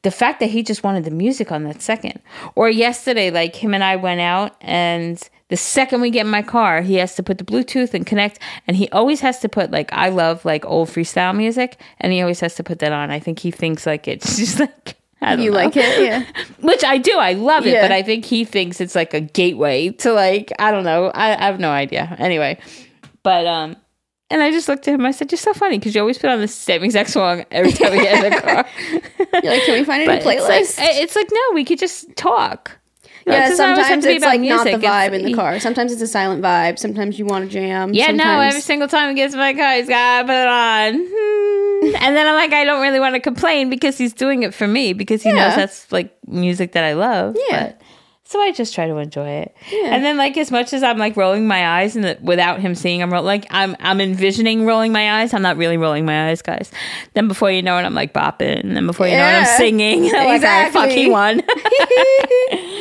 the 0.03 0.11
fact 0.11 0.39
that 0.39 0.49
he 0.49 0.63
just 0.63 0.83
wanted 0.83 1.03
the 1.03 1.11
music 1.11 1.51
on 1.51 1.63
that 1.65 1.81
second. 1.81 2.19
Or 2.55 2.69
yesterday, 2.69 3.31
like 3.31 3.55
him 3.55 3.73
and 3.73 3.83
I 3.83 3.95
went 3.97 4.21
out, 4.21 4.55
and 4.61 5.21
the 5.49 5.57
second 5.57 6.01
we 6.01 6.11
get 6.11 6.25
in 6.25 6.31
my 6.31 6.43
car, 6.43 6.81
he 6.81 6.95
has 6.95 7.15
to 7.15 7.23
put 7.23 7.39
the 7.39 7.43
Bluetooth 7.43 7.93
and 7.93 8.05
connect, 8.05 8.39
and 8.67 8.77
he 8.77 8.87
always 8.89 9.19
has 9.21 9.39
to 9.39 9.49
put 9.49 9.71
like 9.71 9.91
I 9.91 10.09
love 10.09 10.45
like 10.45 10.65
old 10.65 10.89
freestyle 10.89 11.35
music, 11.35 11.79
and 11.99 12.13
he 12.13 12.21
always 12.21 12.39
has 12.39 12.55
to 12.55 12.63
put 12.63 12.79
that 12.79 12.91
on. 12.91 13.11
I 13.11 13.19
think 13.19 13.39
he 13.39 13.51
thinks 13.51 13.85
like 13.85 14.07
it's 14.07 14.37
just 14.37 14.59
like. 14.59 14.95
I 15.21 15.35
don't 15.35 15.43
you 15.43 15.51
know. 15.51 15.57
like 15.57 15.75
it, 15.75 16.01
yeah. 16.01 16.23
Which 16.61 16.81
I 16.81 16.97
do. 16.97 17.11
I 17.17 17.33
love 17.33 17.67
it. 17.67 17.73
Yeah. 17.73 17.81
But 17.81 17.91
I 17.91 18.03
think 18.03 18.23
he 18.23 18.45
thinks 18.45 18.79
it's 18.79 18.95
like 18.95 19.13
a 19.13 19.19
gateway 19.19 19.89
to 19.89 20.13
like, 20.13 20.53
I 20.59 20.71
don't 20.71 20.85
know. 20.85 21.07
I, 21.07 21.37
I 21.37 21.47
have 21.47 21.59
no 21.59 21.71
idea. 21.71 22.15
Anyway. 22.17 22.57
But, 23.21 23.45
um, 23.45 23.75
and 24.29 24.41
I 24.41 24.51
just 24.51 24.69
looked 24.69 24.87
at 24.87 24.93
him. 24.93 25.05
I 25.05 25.11
said, 25.11 25.31
You're 25.31 25.37
so 25.37 25.53
funny 25.53 25.77
because 25.77 25.95
you 25.95 25.99
always 25.99 26.17
put 26.17 26.29
on 26.29 26.39
the 26.39 26.47
same 26.47 26.83
exact 26.83 27.09
song 27.09 27.43
every 27.51 27.73
time 27.73 27.91
we 27.91 27.97
get 27.99 28.23
in 28.23 28.31
the 28.31 28.41
car. 28.41 28.65
You're 29.43 29.53
like, 29.53 29.63
can 29.63 29.73
we 29.73 29.83
find 29.83 30.03
a 30.03 30.05
but 30.05 30.23
new 30.23 30.31
it's 30.31 30.45
playlist? 30.45 30.77
like, 30.77 30.95
it's 30.95 31.15
like, 31.17 31.27
no, 31.31 31.41
we 31.53 31.65
could 31.65 31.79
just 31.79 32.15
talk. 32.15 32.78
Yeah, 33.31 33.49
doesn't 33.49 33.63
always 33.65 33.77
have 33.79 33.87
sometimes 33.87 34.05
it's 34.05 34.25
like 34.25 34.41
not 34.41 34.63
the 34.65 34.71
vibe 34.71 35.07
It's- 35.07 35.19
in 35.21 35.25
the 35.25 35.33
car. 35.33 35.59
Sometimes 35.59 35.91
it's 35.91 36.01
a 36.01 36.07
silent 36.07 36.41
vibe. 36.43 36.79
Sometimes 36.79 37.17
you 37.19 37.25
want 37.25 37.45
to 37.45 37.51
jam. 37.51 37.93
Yeah, 37.93 38.11
no, 38.11 38.39
every 38.39 38.61
single 38.61 38.87
time 38.87 39.09
he 39.09 39.15
gets 39.15 39.33
in 39.33 39.39
my 39.39 39.53
car, 39.53 39.73
he's 39.75 39.87
got 39.89 40.21
to 40.21 40.27
put 40.27 40.33
it 40.35 40.47
on. 40.47 41.07
And 42.01 42.15
then 42.15 42.27
I'm 42.27 42.35
like, 42.35 42.51
I 42.51 42.65
don't 42.65 42.81
really 42.81 42.99
want 42.99 43.15
to 43.15 43.21
complain 43.21 43.69
because 43.69 43.97
he's 43.97 44.11
doing 44.13 44.43
it 44.43 44.53
for 44.53 44.67
me 44.67 44.91
because 44.91 45.23
he 45.23 45.29
Yeah. 45.29 45.47
knows 45.47 45.55
that's 45.55 45.91
like 45.93 46.13
music 46.27 46.73
that 46.73 46.83
I 46.83 46.91
love. 46.93 47.37
Yeah. 47.49 47.67
But, 47.67 47.81
so 48.25 48.39
I 48.41 48.51
just 48.51 48.75
try 48.75 48.85
to 48.85 48.97
enjoy 48.97 49.27
it. 49.29 49.55
Yeah. 49.71 49.95
And 49.95 50.03
then 50.03 50.17
like 50.17 50.37
as 50.37 50.51
much 50.51 50.73
as 50.73 50.83
I'm 50.83 50.97
like 50.97 51.15
rolling 51.15 51.47
my 51.47 51.65
eyes 51.79 51.95
and 51.95 52.17
without 52.21 52.59
him 52.59 52.75
seeing 52.75 53.01
I'm 53.01 53.11
roll- 53.13 53.23
like 53.23 53.45
I'm 53.49 53.77
I'm 53.79 54.01
envisioning 54.01 54.65
rolling 54.65 54.91
my 54.91 55.21
eyes. 55.21 55.33
I'm 55.33 55.41
not 55.41 55.55
really 55.55 55.77
rolling 55.77 56.05
my 56.05 56.29
eyes, 56.29 56.41
guys. 56.41 56.69
Then 57.13 57.29
before 57.29 57.49
you 57.49 57.61
know 57.61 57.77
it, 57.77 57.83
I'm 57.83 57.95
like 57.95 58.13
bopping. 58.13 58.59
And 58.59 58.75
then 58.75 58.85
before 58.85 59.07
you 59.07 59.13
know 59.15 59.23
it, 59.25 59.37
I'm 59.39 59.45
singing. 59.45 60.03
Like, 60.11 60.41
right, 60.43 60.73
fuck, 60.73 60.89
he 60.89 61.07
Exactly. 61.07 61.09
won. 61.09 61.41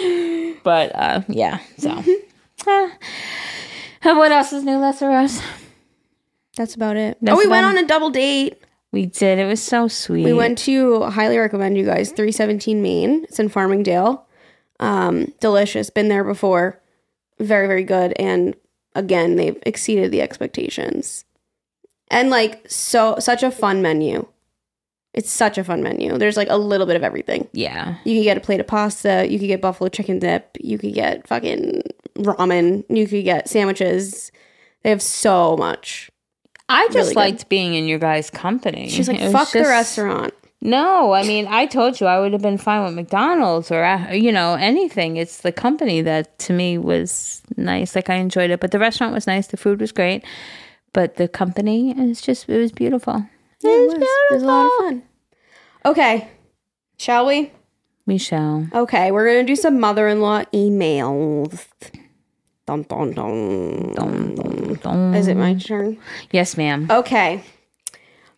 but 0.63 0.95
uh, 0.95 1.23
yeah, 1.29 1.61
so. 1.77 2.03
Uh, 2.67 2.91
what 4.03 4.33
else 4.33 4.53
is 4.53 4.65
new, 4.65 4.73
Alyssa 4.73 5.09
Rose? 5.09 5.43
That's 6.57 6.75
about 6.75 6.97
it. 6.97 7.19
That's 7.21 7.37
oh, 7.37 7.39
we 7.39 7.49
went 7.49 7.67
on 7.67 7.79
a 7.79 7.87
double 7.87 8.11
date. 8.11 8.63
We 8.91 9.07
did. 9.07 9.39
It 9.39 9.45
was 9.45 9.63
so 9.63 9.87
sweet. 9.87 10.25
We 10.25 10.33
went 10.33 10.59
to 10.59 11.05
highly 11.05 11.39
recommend 11.39 11.77
you 11.77 11.85
guys 11.85 12.11
317 12.11 12.83
Main. 12.83 13.25
It's 13.25 13.39
in 13.39 13.49
Farmingdale. 13.49 14.23
Um, 14.81 15.33
delicious. 15.41 15.91
Been 15.91 16.09
there 16.09 16.25
before. 16.25 16.81
Very 17.39 17.67
very 17.67 17.85
good. 17.85 18.15
And 18.19 18.57
again, 18.95 19.37
they've 19.37 19.61
exceeded 19.67 20.11
the 20.11 20.23
expectations. 20.23 21.25
And 22.11 22.31
like 22.31 22.69
so 22.69 23.17
such 23.19 23.43
a 23.43 23.51
fun 23.51 23.83
menu. 23.83 24.27
It's 25.15 25.31
such 25.31 25.59
a 25.59 25.65
fun 25.65 25.83
menu. 25.83 26.17
There's 26.19 26.37
like 26.37 26.49
a 26.51 26.57
little 26.59 26.87
bit 26.87 26.95
of 26.97 27.03
everything. 27.03 27.49
Yeah. 27.53 27.97
You 28.05 28.15
can 28.15 28.23
get 28.25 28.37
a 28.37 28.41
plate 28.41 28.61
of 28.61 28.67
pasta. 28.67 29.27
You 29.29 29.39
could 29.39 29.49
get 29.49 29.61
buffalo 29.61 29.89
chicken 29.89 30.19
dip. 30.19 30.57
You 30.61 30.79
could 30.79 30.95
get 30.95 31.27
fucking 31.27 31.83
ramen. 32.19 32.85
You 32.89 33.07
could 33.09 33.25
get 33.25 33.49
sandwiches. 33.49 34.31
They 34.83 34.91
have 34.91 35.03
so 35.03 35.57
much. 35.57 36.11
I 36.69 36.85
just 36.87 36.95
Really 36.97 37.09
good. 37.09 37.17
liked 37.17 37.49
being 37.49 37.75
in 37.75 37.87
your 37.89 37.99
guys' 37.99 38.29
company. 38.31 38.91
She's 38.91 39.09
like, 39.09 39.21
It 39.21 39.33
fuck 39.33 39.51
the 39.51 39.61
just- 39.61 39.71
restaurant. 39.71 40.35
No, 40.61 41.13
I 41.13 41.23
mean, 41.23 41.47
I 41.49 41.67
told 41.67 42.01
you 42.01 42.09
I 42.09 42.19
would 42.19 42.33
have 42.33 42.43
been 42.43 42.59
fine 42.59 42.85
with 42.85 42.93
McDonald's 42.95 43.71
or, 43.71 43.85
uh, 43.85 44.11
you 44.13 44.33
know, 44.33 44.55
anything. 44.55 45.17
It's 45.17 45.39
the 45.43 45.53
company 45.53 46.03
that 46.03 46.37
to 46.41 46.53
me 46.53 46.79
was 46.79 47.43
nice. 47.57 47.95
Like, 47.95 48.11
I 48.11 48.17
enjoyed 48.17 48.51
it. 48.51 48.59
But 48.59 48.73
the 48.73 48.81
restaurant 48.81 49.15
was 49.15 49.27
nice. 49.29 49.47
The 49.47 49.57
food 49.57 49.81
was 49.81 49.93
great. 49.93 50.25
But 50.93 51.15
the 51.15 51.29
company, 51.29 51.95
it's 51.97 52.21
just, 52.21 52.49
it 52.49 52.59
was 52.59 52.73
beautiful. 52.73 53.25
Yeah, 53.61 53.71
it 53.71 53.87
was. 53.89 53.95
It 53.95 54.35
was 54.35 54.43
a 54.43 54.47
lot 54.47 54.67
of 54.67 54.73
fun. 54.79 55.03
Okay. 55.85 56.29
Shall 56.97 57.27
we? 57.27 57.53
Michelle. 58.07 58.67
Okay, 58.73 59.11
we're 59.11 59.27
gonna 59.27 59.45
do 59.45 59.57
some 59.57 59.79
mother-in-law 59.79 60.45
emails. 60.55 61.67
Dun, 62.67 62.83
dun, 62.83 63.13
dun. 63.13 63.93
Dum, 63.95 64.35
dum, 64.35 64.75
dum. 64.75 65.15
Is 65.15 65.29
it 65.29 65.37
my 65.37 65.55
turn? 65.55 65.99
Yes, 66.31 66.57
ma'am. 66.57 66.87
Okay. 66.91 67.43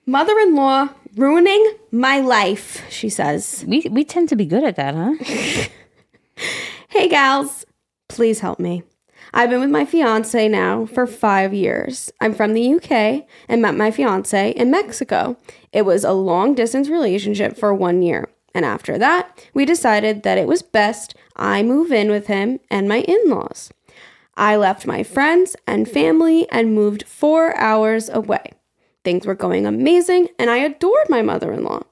Mother-in-law 0.07 0.89
ruining 1.17 1.75
my 1.93 2.21
life, 2.21 2.85
she 2.91 3.09
says. 3.09 3.65
We, 3.67 3.87
we 3.91 4.05
tend 4.05 4.29
to 4.31 4.37
be 4.37 4.45
good 4.47 4.65
at 4.65 4.77
that, 4.77 4.95
huh? 4.95 5.69
Hey 6.89 7.09
gals, 7.09 7.65
please 8.09 8.41
help 8.41 8.59
me. 8.59 8.83
I've 9.33 9.51
been 9.51 9.61
with 9.61 9.71
my 9.71 9.85
fiance 9.85 10.49
now 10.49 10.87
for 10.87 11.07
five 11.07 11.55
years. 11.55 12.13
I'm 12.21 12.35
from 12.35 12.55
the 12.55 12.75
UK 12.75 13.27
and 13.49 13.63
met 13.63 13.77
my 13.77 13.91
fiance 13.91 14.51
in 14.51 14.71
Mexico. 14.71 15.37
It 15.73 15.83
was 15.83 16.05
a 16.05 16.13
long 16.13 16.55
distance 16.55 16.89
relationship 16.89 17.57
for 17.57 17.73
one 17.73 18.03
year. 18.03 18.29
And 18.55 18.65
after 18.65 18.99
that, 18.99 19.47
we 19.55 19.65
decided 19.65 20.25
that 20.25 20.39
it 20.39 20.49
was 20.49 20.63
best 20.63 21.15
I 21.37 21.63
move 21.63 21.93
in 21.93 22.11
with 22.11 22.27
him 22.27 22.59
and 22.71 22.89
my 22.89 23.01
in 23.01 23.31
laws. 23.31 23.73
I 24.37 24.57
left 24.57 24.87
my 24.87 25.03
friends 25.03 25.55
and 25.67 25.89
family 25.89 26.49
and 26.51 26.75
moved 26.75 27.05
four 27.05 27.57
hours 27.57 28.09
away. 28.09 28.53
Things 29.05 29.27
were 29.27 29.35
going 29.35 29.67
amazing, 29.67 30.29
and 30.39 30.51
I 30.51 30.59
adored 30.59 31.09
my 31.09 31.23
mother 31.23 31.53
in 31.53 31.65
law. 31.65 31.83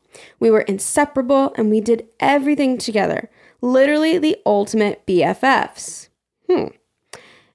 We 0.40 0.50
were 0.50 0.62
inseparable 0.62 1.52
and 1.56 1.70
we 1.70 1.80
did 1.80 2.08
everything 2.20 2.78
together. 2.78 3.30
Literally 3.60 4.18
the 4.18 4.36
ultimate 4.44 5.06
BFFs. 5.06 6.08
Hmm. 6.48 6.68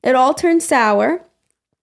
It 0.04 0.16
all 0.16 0.34
turned 0.34 0.62
sour 0.62 1.26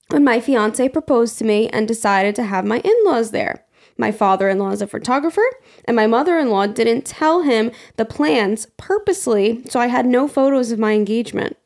when 0.08 0.24
my 0.24 0.40
fiance 0.40 0.88
proposed 0.88 1.38
to 1.38 1.44
me 1.44 1.68
and 1.68 1.88
decided 1.88 2.34
to 2.36 2.44
have 2.44 2.64
my 2.64 2.80
in 2.80 2.94
laws 3.04 3.30
there. 3.30 3.64
My 3.96 4.12
father 4.12 4.48
in 4.48 4.58
law 4.58 4.70
is 4.70 4.82
a 4.82 4.86
photographer, 4.86 5.44
and 5.84 5.94
my 5.94 6.06
mother 6.06 6.38
in 6.38 6.50
law 6.50 6.66
didn't 6.66 7.04
tell 7.04 7.42
him 7.42 7.70
the 7.96 8.04
plans 8.04 8.66
purposely, 8.76 9.62
so 9.68 9.78
I 9.78 9.88
had 9.88 10.06
no 10.06 10.26
photos 10.26 10.70
of 10.70 10.78
my 10.78 10.92
engagement. 10.92 11.56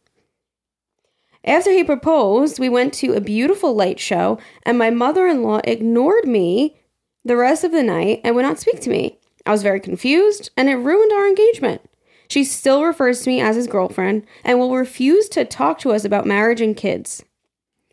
After 1.44 1.70
he 1.70 1.84
proposed, 1.84 2.58
we 2.58 2.68
went 2.68 2.94
to 2.94 3.12
a 3.12 3.20
beautiful 3.20 3.74
light 3.74 4.00
show, 4.00 4.38
and 4.64 4.78
my 4.78 4.90
mother 4.90 5.26
in 5.26 5.42
law 5.42 5.60
ignored 5.64 6.26
me 6.26 6.80
the 7.24 7.36
rest 7.36 7.64
of 7.64 7.72
the 7.72 7.82
night 7.82 8.20
and 8.24 8.34
would 8.34 8.42
not 8.42 8.58
speak 8.58 8.80
to 8.80 8.90
me. 8.90 9.18
I 9.46 9.50
was 9.50 9.62
very 9.62 9.80
confused, 9.80 10.50
and 10.56 10.68
it 10.68 10.76
ruined 10.76 11.12
our 11.12 11.28
engagement. 11.28 11.82
She 12.34 12.42
still 12.42 12.82
refers 12.82 13.20
to 13.20 13.30
me 13.30 13.40
as 13.40 13.54
his 13.54 13.68
girlfriend 13.68 14.26
and 14.42 14.58
will 14.58 14.74
refuse 14.74 15.28
to 15.28 15.44
talk 15.44 15.78
to 15.78 15.92
us 15.92 16.04
about 16.04 16.26
marriage 16.26 16.60
and 16.60 16.76
kids. 16.76 17.22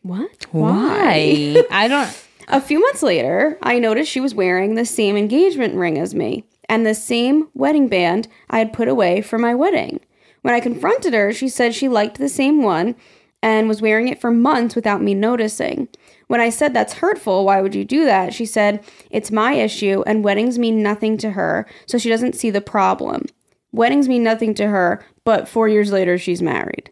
What? 0.02 0.48
Why? 0.50 1.64
I 1.70 1.88
don't. 1.88 2.26
A 2.48 2.60
few 2.60 2.80
months 2.80 3.04
later, 3.04 3.60
I 3.62 3.78
noticed 3.78 4.10
she 4.10 4.20
was 4.20 4.34
wearing 4.34 4.74
the 4.74 4.84
same 4.84 5.16
engagement 5.16 5.76
ring 5.76 6.00
as 6.00 6.16
me 6.16 6.44
and 6.68 6.84
the 6.84 6.96
same 6.96 7.50
wedding 7.54 7.88
band 7.88 8.28
I 8.50 8.58
had 8.58 8.74
put 8.74 8.88
away 8.88 9.22
for 9.22 9.38
my 9.38 9.54
wedding. 9.54 10.00
When 10.42 10.56
I 10.56 10.60
confronted 10.60 11.14
her, 11.14 11.32
she 11.32 11.48
said 11.48 11.76
she 11.76 11.88
liked 11.88 12.18
the 12.18 12.28
same 12.28 12.64
one 12.64 12.96
and 13.44 13.68
was 13.68 13.80
wearing 13.80 14.08
it 14.08 14.20
for 14.20 14.32
months 14.32 14.74
without 14.74 15.04
me 15.04 15.14
noticing. 15.14 15.88
When 16.26 16.42
I 16.42 16.50
said 16.50 16.74
that's 16.74 16.94
hurtful, 16.94 17.46
why 17.46 17.62
would 17.62 17.76
you 17.76 17.86
do 17.86 18.06
that? 18.06 18.34
She 18.34 18.48
said 18.48 18.84
it's 19.12 19.30
my 19.30 19.54
issue 19.54 20.02
and 20.08 20.24
weddings 20.24 20.58
mean 20.58 20.82
nothing 20.82 21.16
to 21.20 21.30
her, 21.30 21.68
so 21.86 22.00
she 22.00 22.10
doesn't 22.10 22.34
see 22.34 22.50
the 22.50 22.60
problem. 22.60 23.28
Weddings 23.72 24.08
mean 24.08 24.24
nothing 24.24 24.54
to 24.56 24.68
her, 24.68 25.04
but 25.24 25.48
four 25.48 25.68
years 25.68 25.92
later, 25.92 26.18
she's 26.18 26.42
married. 26.42 26.92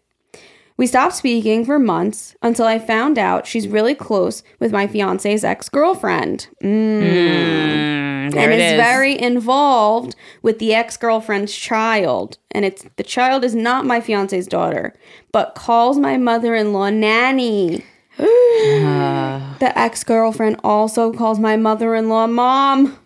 We 0.80 0.88
stopped 0.88 1.15
speaking 1.15 1.65
for 1.65 1.78
months 1.78 2.38
until 2.42 2.65
I 2.65 2.80
found 2.80 3.20
out 3.20 3.46
she's 3.46 3.68
really 3.68 3.94
close 3.94 4.44
with 4.62 4.72
my 4.72 4.88
fiance's 4.88 5.44
ex 5.44 5.68
girlfriend. 5.68 6.48
Mm, 6.63 8.32
there 8.32 8.50
and 8.50 8.62
is 8.62 8.72
is. 8.72 8.78
very 8.78 9.20
involved 9.20 10.15
with 10.42 10.60
the 10.60 10.74
ex 10.74 10.96
girlfriend's 10.96 11.54
child. 11.54 12.38
And 12.52 12.63
it's 12.63 12.86
the 12.96 13.04
child 13.04 13.44
is 13.44 13.54
not 13.54 13.86
my 13.86 14.00
fiance's 14.00 14.48
daughter, 14.48 14.94
but 15.34 15.54
calls 15.54 16.00
my 16.00 16.15
mother 16.15 16.56
in 16.56 16.72
law 16.72 16.89
nanny. 16.89 17.84
the 18.18 19.74
ex 19.76 20.06
girlfriend 20.06 20.62
also 20.63 21.12
calls 21.12 21.39
my 21.39 21.58
mother 21.58 21.94
in 21.94 22.08
law 22.08 22.26
mom. 22.26 22.98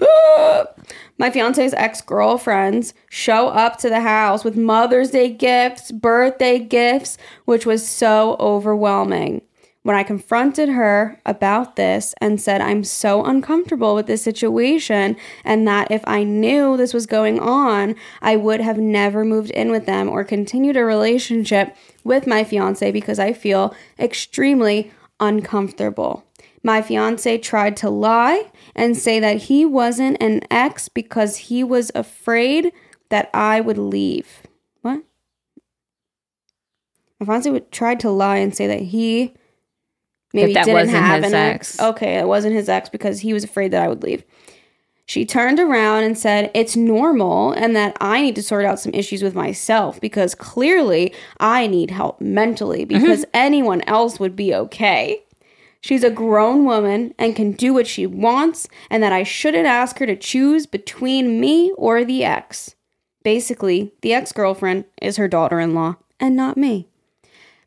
My 1.22 1.30
fiance's 1.30 1.72
ex 1.74 2.00
girlfriends 2.00 2.94
show 3.08 3.46
up 3.46 3.78
to 3.78 3.88
the 3.88 4.00
house 4.00 4.42
with 4.42 4.56
Mother's 4.56 5.12
Day 5.12 5.30
gifts, 5.30 5.92
birthday 5.92 6.58
gifts, 6.58 7.16
which 7.44 7.64
was 7.64 7.88
so 7.88 8.34
overwhelming. 8.40 9.42
When 9.84 9.94
I 9.94 10.02
confronted 10.02 10.70
her 10.70 11.20
about 11.24 11.76
this 11.76 12.12
and 12.20 12.40
said, 12.40 12.60
I'm 12.60 12.82
so 12.82 13.24
uncomfortable 13.24 13.94
with 13.94 14.08
this 14.08 14.22
situation, 14.22 15.16
and 15.44 15.64
that 15.68 15.92
if 15.92 16.02
I 16.08 16.24
knew 16.24 16.76
this 16.76 16.92
was 16.92 17.06
going 17.06 17.38
on, 17.38 17.94
I 18.20 18.34
would 18.34 18.60
have 18.60 18.78
never 18.78 19.24
moved 19.24 19.52
in 19.52 19.70
with 19.70 19.86
them 19.86 20.08
or 20.08 20.24
continued 20.24 20.76
a 20.76 20.84
relationship 20.84 21.76
with 22.02 22.26
my 22.26 22.42
fiance 22.42 22.90
because 22.90 23.20
I 23.20 23.32
feel 23.32 23.76
extremely 23.96 24.90
uncomfortable. 25.20 26.24
My 26.62 26.80
fiance 26.80 27.38
tried 27.38 27.76
to 27.78 27.90
lie 27.90 28.50
and 28.74 28.96
say 28.96 29.18
that 29.20 29.42
he 29.42 29.64
wasn't 29.64 30.22
an 30.22 30.42
ex 30.50 30.88
because 30.88 31.36
he 31.36 31.64
was 31.64 31.90
afraid 31.94 32.72
that 33.08 33.30
I 33.34 33.60
would 33.60 33.78
leave. 33.78 34.42
What? 34.82 35.02
My 37.18 37.26
fiance 37.26 37.60
tried 37.70 38.00
to 38.00 38.10
lie 38.10 38.36
and 38.36 38.54
say 38.54 38.66
that 38.68 38.80
he 38.80 39.34
maybe 40.32 40.54
that 40.54 40.66
didn't 40.66 40.90
have 40.90 41.24
an 41.24 41.34
ex. 41.34 41.78
ex. 41.78 41.80
Okay, 41.80 42.18
it 42.18 42.26
wasn't 42.26 42.54
his 42.54 42.68
ex 42.68 42.88
because 42.88 43.20
he 43.20 43.32
was 43.32 43.44
afraid 43.44 43.72
that 43.72 43.82
I 43.82 43.88
would 43.88 44.02
leave. 44.02 44.24
She 45.04 45.26
turned 45.26 45.58
around 45.58 46.04
and 46.04 46.16
said 46.16 46.50
it's 46.54 46.76
normal 46.76 47.52
and 47.52 47.74
that 47.74 47.96
I 48.00 48.22
need 48.22 48.36
to 48.36 48.42
sort 48.42 48.64
out 48.64 48.78
some 48.78 48.94
issues 48.94 49.22
with 49.22 49.34
myself 49.34 50.00
because 50.00 50.34
clearly 50.34 51.12
I 51.40 51.66
need 51.66 51.90
help 51.90 52.20
mentally 52.20 52.86
mm-hmm. 52.86 53.00
because 53.00 53.24
anyone 53.34 53.82
else 53.82 54.20
would 54.20 54.36
be 54.36 54.54
okay. 54.54 55.22
She's 55.82 56.04
a 56.04 56.10
grown 56.10 56.64
woman 56.64 57.12
and 57.18 57.36
can 57.36 57.52
do 57.52 57.74
what 57.74 57.88
she 57.88 58.06
wants, 58.06 58.68
and 58.88 59.02
that 59.02 59.12
I 59.12 59.24
shouldn't 59.24 59.66
ask 59.66 59.98
her 59.98 60.06
to 60.06 60.16
choose 60.16 60.64
between 60.64 61.40
me 61.40 61.72
or 61.76 62.04
the 62.04 62.24
ex. 62.24 62.76
Basically, 63.24 63.92
the 64.00 64.14
ex 64.14 64.32
girlfriend 64.32 64.84
is 65.02 65.16
her 65.16 65.28
daughter 65.28 65.60
in 65.60 65.74
law 65.74 65.96
and 66.20 66.36
not 66.36 66.56
me. 66.56 66.88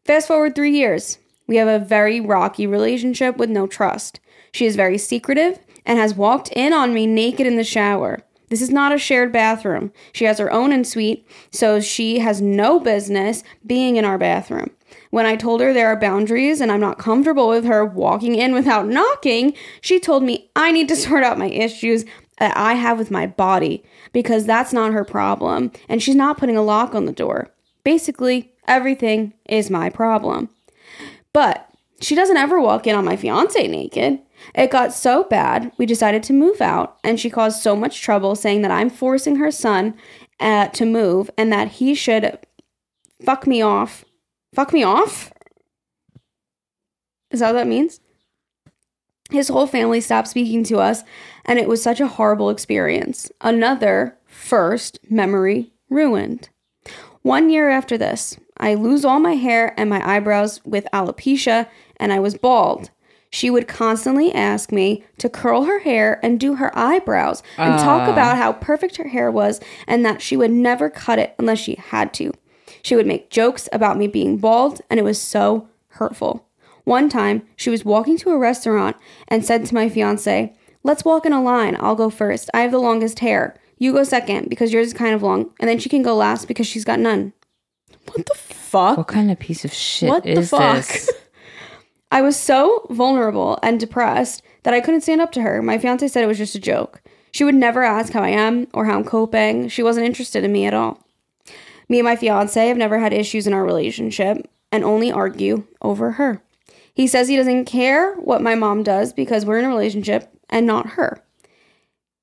Fast 0.05 0.29
forward 0.29 0.55
three 0.55 0.71
years. 0.71 1.19
We 1.45 1.57
have 1.57 1.67
a 1.67 1.83
very 1.83 2.21
rocky 2.21 2.65
relationship 2.65 3.37
with 3.37 3.49
no 3.49 3.67
trust. 3.67 4.19
She 4.51 4.65
is 4.65 4.77
very 4.77 4.97
secretive 4.97 5.59
and 5.85 5.99
has 5.99 6.15
walked 6.15 6.49
in 6.53 6.71
on 6.71 6.93
me 6.93 7.05
naked 7.05 7.45
in 7.45 7.57
the 7.57 7.63
shower. 7.63 8.21
This 8.49 8.61
is 8.61 8.69
not 8.69 8.93
a 8.93 8.97
shared 8.97 9.33
bathroom. 9.33 9.91
She 10.13 10.25
has 10.25 10.37
her 10.37 10.51
own 10.51 10.71
ensuite, 10.71 11.27
so 11.51 11.81
she 11.81 12.19
has 12.19 12.41
no 12.41 12.79
business 12.79 13.43
being 13.65 13.97
in 13.97 14.05
our 14.05 14.17
bathroom. 14.17 14.71
When 15.11 15.25
I 15.25 15.35
told 15.35 15.61
her 15.61 15.73
there 15.73 15.87
are 15.87 15.99
boundaries 15.99 16.61
and 16.61 16.71
I'm 16.71 16.79
not 16.79 16.97
comfortable 16.97 17.47
with 17.49 17.65
her 17.65 17.85
walking 17.85 18.35
in 18.35 18.53
without 18.53 18.87
knocking, 18.87 19.53
she 19.81 19.99
told 19.99 20.23
me 20.23 20.49
I 20.55 20.71
need 20.71 20.87
to 20.89 20.95
sort 20.95 21.23
out 21.23 21.39
my 21.39 21.47
issues 21.49 22.05
that 22.39 22.55
I 22.57 22.73
have 22.73 22.97
with 22.97 23.11
my 23.11 23.27
body 23.27 23.83
because 24.11 24.45
that's 24.45 24.73
not 24.73 24.93
her 24.93 25.05
problem 25.05 25.71
and 25.87 26.03
she's 26.03 26.15
not 26.15 26.37
putting 26.37 26.57
a 26.57 26.61
lock 26.61 26.93
on 26.93 27.05
the 27.05 27.11
door. 27.11 27.49
Basically, 27.83 28.53
everything 28.67 29.33
is 29.47 29.69
my 29.69 29.89
problem. 29.89 30.49
But 31.33 31.69
she 32.01 32.15
doesn't 32.15 32.37
ever 32.37 32.59
walk 32.59 32.87
in 32.87 32.95
on 32.95 33.05
my 33.05 33.15
fiance 33.15 33.67
naked. 33.67 34.19
It 34.53 34.69
got 34.69 34.93
so 34.93 35.23
bad, 35.23 35.71
we 35.77 35.85
decided 35.85 36.23
to 36.23 36.33
move 36.33 36.61
out, 36.61 36.97
and 37.03 37.19
she 37.19 37.29
caused 37.29 37.61
so 37.61 37.75
much 37.75 38.01
trouble 38.01 38.35
saying 38.35 38.61
that 38.61 38.71
I'm 38.71 38.89
forcing 38.89 39.37
her 39.37 39.51
son 39.51 39.95
uh, 40.39 40.67
to 40.69 40.85
move 40.85 41.29
and 41.37 41.51
that 41.51 41.73
he 41.73 41.95
should 41.95 42.37
fuck 43.23 43.47
me 43.47 43.61
off. 43.61 44.03
Fuck 44.55 44.71
me 44.71 44.83
off? 44.83 45.33
Is 47.29 47.41
that 47.41 47.47
what 47.53 47.59
that 47.59 47.67
means? 47.67 47.99
His 49.29 49.49
whole 49.49 49.67
family 49.67 49.99
stopped 49.99 50.29
speaking 50.29 50.63
to 50.65 50.77
us, 50.77 51.03
and 51.43 51.59
it 51.59 51.67
was 51.67 51.83
such 51.83 51.99
a 51.99 52.07
horrible 52.07 52.49
experience. 52.49 53.29
Another 53.41 54.17
first 54.25 54.99
memory 55.09 55.73
ruined. 55.89 56.47
One 57.21 57.49
year 57.49 57.69
after 57.69 57.97
this, 57.97 58.37
I 58.57 58.75
lose 58.75 59.03
all 59.03 59.19
my 59.19 59.33
hair 59.33 59.73
and 59.77 59.89
my 59.89 60.01
eyebrows 60.07 60.61
with 60.63 60.87
alopecia, 60.93 61.67
and 61.97 62.13
I 62.13 62.19
was 62.19 62.37
bald. 62.37 62.91
She 63.31 63.49
would 63.49 63.67
constantly 63.67 64.33
ask 64.33 64.71
me 64.71 65.03
to 65.17 65.27
curl 65.27 65.65
her 65.65 65.79
hair 65.79 66.21
and 66.23 66.39
do 66.39 66.55
her 66.55 66.71
eyebrows 66.77 67.43
and 67.57 67.77
talk 67.77 68.07
ah. 68.07 68.11
about 68.13 68.37
how 68.37 68.53
perfect 68.53 68.95
her 68.95 69.09
hair 69.09 69.29
was 69.29 69.59
and 69.87 70.05
that 70.05 70.21
she 70.21 70.37
would 70.37 70.51
never 70.51 70.89
cut 70.89 71.19
it 71.19 71.35
unless 71.37 71.59
she 71.59 71.75
had 71.75 72.13
to. 72.13 72.31
She 72.85 72.95
would 72.95 73.07
make 73.07 73.31
jokes 73.31 73.67
about 73.73 73.97
me 73.97 74.05
being 74.05 74.37
bald, 74.37 74.79
and 74.91 74.99
it 74.99 75.03
was 75.03 75.19
so 75.19 75.67
hurtful. 75.87 76.45
One 76.83 77.09
time, 77.09 77.41
she 77.55 77.71
was 77.71 77.83
walking 77.83 78.15
to 78.19 78.29
a 78.29 78.37
restaurant 78.37 78.95
and 79.27 79.43
said 79.43 79.65
to 79.65 79.73
my 79.73 79.89
fiance, 79.89 80.53
Let's 80.83 81.03
walk 81.03 81.25
in 81.25 81.33
a 81.33 81.41
line. 81.41 81.75
I'll 81.79 81.95
go 81.95 82.11
first. 82.11 82.47
I 82.53 82.59
have 82.61 82.69
the 82.69 82.77
longest 82.77 83.17
hair. 83.21 83.55
You 83.79 83.91
go 83.91 84.03
second 84.03 84.51
because 84.51 84.71
yours 84.71 84.85
is 84.85 84.93
kind 84.93 85.15
of 85.15 85.23
long, 85.23 85.49
and 85.59 85.67
then 85.67 85.79
she 85.79 85.89
can 85.89 86.03
go 86.03 86.15
last 86.15 86.47
because 86.47 86.67
she's 86.67 86.85
got 86.85 86.99
none. 86.99 87.33
What 88.13 88.27
the 88.27 88.35
fuck? 88.35 88.97
What 88.99 89.07
kind 89.07 89.31
of 89.31 89.39
piece 89.39 89.65
of 89.65 89.73
shit 89.73 90.07
What 90.09 90.21
the 90.21 90.33
is 90.33 90.51
fuck? 90.51 90.75
this? 90.85 91.09
I 92.11 92.21
was 92.21 92.37
so 92.37 92.85
vulnerable 92.91 93.57
and 93.63 93.79
depressed 93.79 94.43
that 94.61 94.75
I 94.75 94.79
couldn't 94.79 95.01
stand 95.01 95.21
up 95.21 95.31
to 95.31 95.41
her. 95.41 95.63
My 95.63 95.79
fiance 95.79 96.07
said 96.07 96.23
it 96.23 96.27
was 96.27 96.37
just 96.37 96.53
a 96.53 96.59
joke. 96.59 97.01
She 97.31 97.43
would 97.43 97.55
never 97.55 97.81
ask 97.81 98.13
how 98.13 98.21
I 98.21 98.29
am 98.29 98.67
or 98.75 98.85
how 98.85 98.95
I'm 98.95 99.03
coping. 99.03 99.69
She 99.69 99.81
wasn't 99.81 100.05
interested 100.05 100.43
in 100.43 100.51
me 100.51 100.67
at 100.67 100.75
all. 100.75 101.01
Me 101.87 101.99
and 101.99 102.05
my 102.05 102.15
fiance 102.15 102.67
have 102.67 102.77
never 102.77 102.99
had 102.99 103.13
issues 103.13 103.47
in 103.47 103.53
our 103.53 103.63
relationship 103.63 104.49
and 104.71 104.83
only 104.83 105.11
argue 105.11 105.65
over 105.81 106.11
her. 106.11 106.41
He 106.93 107.07
says 107.07 107.27
he 107.27 107.35
doesn't 107.35 107.65
care 107.65 108.15
what 108.15 108.41
my 108.41 108.55
mom 108.55 108.83
does 108.83 109.13
because 109.13 109.45
we're 109.45 109.59
in 109.59 109.65
a 109.65 109.69
relationship 109.69 110.29
and 110.49 110.65
not 110.65 110.91
her. 110.91 111.21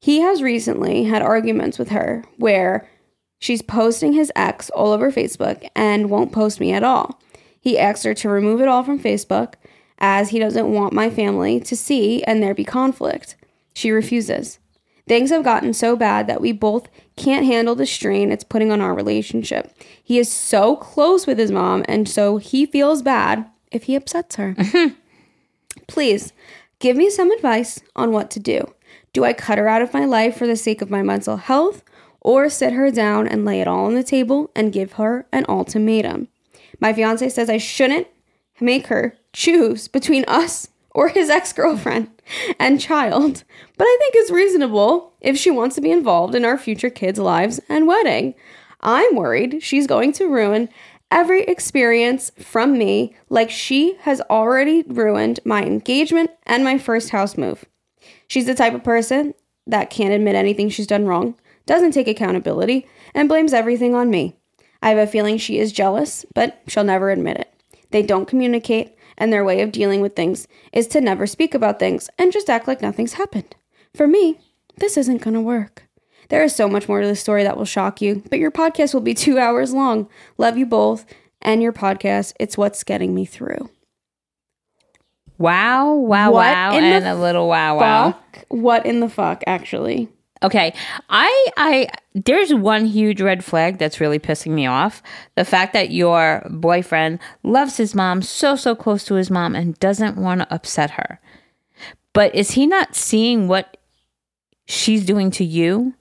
He 0.01 0.21
has 0.21 0.43
recently 0.43 1.05
had 1.05 1.23
arguments 1.23 1.79
with 1.79 1.91
her 1.91 2.25
where 2.37 2.89
she's 3.39 3.63
posting 3.63 4.15
his 4.15 4.33
ex 4.35 4.71
all 4.71 4.93
over 4.93 5.13
Facebook 5.13 5.69
and 5.77 6.11
won't 6.11 6.33
post 6.33 6.59
me 6.59 6.73
at 6.73 6.83
all. 6.83 7.21
He 7.61 7.79
asked 7.79 8.03
her 8.05 8.15
to 8.15 8.29
remove 8.29 8.61
it 8.61 8.69
all 8.69 8.83
from 8.83 8.99
Facebook 8.99 9.55
as 9.99 10.31
he 10.31 10.41
doesn't 10.41 10.73
want 10.73 10.93
my 10.93 11.09
family 11.09 11.61
to 11.61 11.77
see 11.77 12.25
and 12.25 12.43
there 12.43 12.55
be 12.55 12.65
conflict. 12.65 13.37
She 13.75 13.93
refuses. 13.93 14.59
Things 15.07 15.31
have 15.31 15.45
gotten 15.45 15.75
so 15.75 15.97
bad 15.97 16.27
that 16.27 16.41
we 16.41 16.53
both 16.53 16.89
can't 17.17 17.47
handle 17.47 17.75
the 17.75 17.87
strain 17.87 18.31
it's 18.31 18.45
putting 18.45 18.71
on 18.71 18.81
our 18.81 18.95
relationship. 18.95 19.75
He 20.03 20.19
is 20.19 20.33
so 20.33 20.77
close 20.77 21.27
with 21.27 21.39
his 21.39 21.51
mom, 21.51 21.85
and 21.89 22.09
so 22.09 22.37
he 22.37 22.67
feels 22.67 23.03
bad 23.03 23.45
if 23.71 23.85
he 23.85 23.97
upsets 23.97 24.37
her. 24.37 24.55
Please 25.89 26.33
give 26.79 26.97
me 26.97 27.11
some 27.11 27.31
advice 27.31 27.81
on 27.97 28.13
what 28.13 28.31
to 28.31 28.41
do. 28.41 28.73
Do 29.13 29.25
I 29.25 29.33
cut 29.33 29.59
her 29.59 29.69
out 29.69 29.83
of 29.83 29.93
my 29.93 30.05
life 30.05 30.37
for 30.37 30.47
the 30.47 30.57
sake 30.57 30.81
of 30.81 30.91
my 30.91 31.03
mental 31.03 31.37
health, 31.37 31.83
or 32.21 32.49
sit 32.49 32.73
her 32.73 32.91
down 32.91 33.27
and 33.27 33.45
lay 33.45 33.61
it 33.61 33.69
all 33.69 33.87
on 33.87 33.95
the 33.95 34.05
table 34.05 34.51
and 34.55 34.73
give 34.73 34.93
her 34.93 35.27
an 35.33 35.45
ultimatum? 35.49 36.29
My 36.81 36.93
fiance 36.93 37.29
says 37.29 37.51
I 37.51 37.59
shouldn't 37.59 38.07
make 38.61 38.87
her 38.87 39.17
choose 39.33 39.89
between 39.89 40.25
us 40.29 40.69
or 40.95 41.09
his 41.09 41.31
ex 41.31 41.53
girlfriend 41.53 42.09
and 42.59 42.81
child, 42.81 43.45
but 43.77 43.85
I 43.85 43.97
think 44.01 44.15
it's 44.15 44.31
reasonable 44.31 45.13
if 45.21 45.37
she 45.37 45.51
wants 45.51 45.75
to 45.77 45.81
be 45.81 45.91
involved 45.91 46.35
in 46.35 46.45
our 46.45 46.59
future 46.59 46.91
kids' 46.91 47.19
lives 47.19 47.61
and 47.69 47.87
wedding. 47.87 48.35
I'm 48.81 49.15
worried 49.15 49.63
she's 49.63 49.87
going 49.87 50.13
to 50.15 50.29
ruin 50.29 50.69
every 51.11 51.43
experience 51.43 52.33
from 52.39 52.77
me 52.79 53.15
like 53.29 53.51
she 53.51 53.97
has 54.01 54.21
already 54.23 54.83
ruined 54.89 55.41
my 55.45 55.63
engagement 55.63 56.31
and 56.45 56.65
my 56.65 56.79
first 56.79 57.11
house 57.11 57.37
move. 57.37 57.65
She's 58.27 58.47
the 58.47 58.55
type 58.55 58.75
of 58.75 58.83
person 58.83 59.35
that 59.67 59.91
can't 59.91 60.15
admit 60.15 60.35
anything 60.35 60.69
she's 60.69 60.87
done 60.87 61.07
wrong, 61.07 61.35
doesn't 61.67 61.93
take 61.93 62.09
accountability, 62.09 62.87
and 63.15 63.29
blames 63.29 63.53
everything 63.53 63.95
on 63.95 64.11
me. 64.11 64.37
I 64.83 64.89
have 64.89 64.99
a 64.99 65.07
feeling 65.07 65.39
she 65.39 65.59
is 65.59 65.71
jealous, 65.71 66.25
but 66.35 66.61
she'll 66.67 66.83
never 66.83 67.11
admit 67.11 67.37
it. 67.37 67.53
They 67.91 68.03
don't 68.03 68.27
communicate, 68.27 68.97
and 69.19 69.33
their 69.33 69.45
way 69.45 69.61
of 69.61 69.73
dealing 69.73 70.01
with 70.01 70.17
things 70.17 70.47
is 70.73 70.87
to 70.89 71.01
never 71.01 71.27
speak 71.27 71.55
about 71.55 71.79
things 71.79 72.09
and 72.19 72.33
just 72.33 72.51
act 72.51 72.67
like 72.69 72.83
nothing's 72.83 73.15
happened. 73.15 73.55
For 73.95 74.07
me, 74.07 74.39
this 74.77 74.97
isn't 74.97 75.23
gonna 75.23 75.41
work. 75.41 75.89
There 76.29 76.43
is 76.43 76.55
so 76.55 76.69
much 76.69 76.89
more 76.89 77.01
to 77.01 77.07
the 77.07 77.17
story 77.17 77.43
that 77.43 77.57
will 77.57 77.65
shock 77.65 78.01
you, 78.01 78.23
but 78.31 78.39
your 78.39 78.51
podcast 78.51 78.95
will 78.95 79.01
be 79.01 79.15
two 79.15 79.39
hours 79.39 79.73
long. 79.73 80.09
Love 80.39 80.57
you 80.57 80.67
both 80.67 81.05
and 81.41 81.63
your 81.63 81.73
podcast. 81.73 82.33
It's 82.41 82.57
what's 82.57 82.85
getting 82.85 83.15
me 83.15 83.25
through. 83.25 83.69
Wow, 85.39 85.95
wow, 85.95 86.31
What 86.31 86.53
wow, 86.53 86.73
and 86.73 87.05
a 87.05 87.15
little 87.17 87.49
wow, 87.49 87.79
wow. 87.79 88.13
Fuck. 88.13 88.45
What 88.49 88.87
in 88.87 89.01
the 89.01 89.09
fuck, 89.09 89.43
actually? 89.47 90.09
Okay, 90.43 90.75
I, 91.09 91.49
I, 91.57 91.89
there's 92.15 92.53
one 92.53 92.85
huge 92.85 93.21
red 93.21 93.45
flag 93.45 93.79
that's 93.79 94.01
really 94.01 94.19
pissing 94.19 94.53
me 94.53 94.67
off. 94.67 95.03
The 95.37 95.45
fact 95.45 95.73
that 95.73 95.93
your 95.93 96.47
boyfriend 96.51 97.21
loves 97.43 97.77
his 97.77 97.95
mom 97.95 98.23
so, 98.23 98.57
so 98.57 98.75
close 98.75 99.05
to 99.05 99.15
his 99.15 99.31
mom 99.31 99.55
and 99.55 99.79
doesn't 99.79 100.17
want 100.17 100.41
to 100.41 100.53
upset 100.53 100.93
her. 100.93 101.21
But 102.13 102.35
is 102.35 102.53
he 102.53 102.67
not 102.67 102.95
seeing 102.95 103.49
what 103.49 103.77
she's 104.67 105.07
doing 105.07 105.31
to 105.33 105.45
you? 105.45 105.95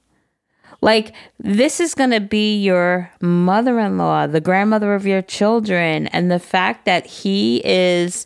Like, 0.82 1.14
this 1.40 1.80
is 1.80 1.94
going 1.94 2.10
to 2.10 2.20
be 2.20 2.58
your 2.58 3.12
mother 3.22 3.80
in 3.80 3.98
law, 3.98 4.26
the 4.26 4.42
grandmother 4.42 4.96
of 4.96 5.06
your 5.06 5.22
children. 5.22 6.08
And 6.08 6.32
the 6.32 6.40
fact 6.40 6.86
that 6.86 7.06
he 7.06 7.62
is 7.64 8.26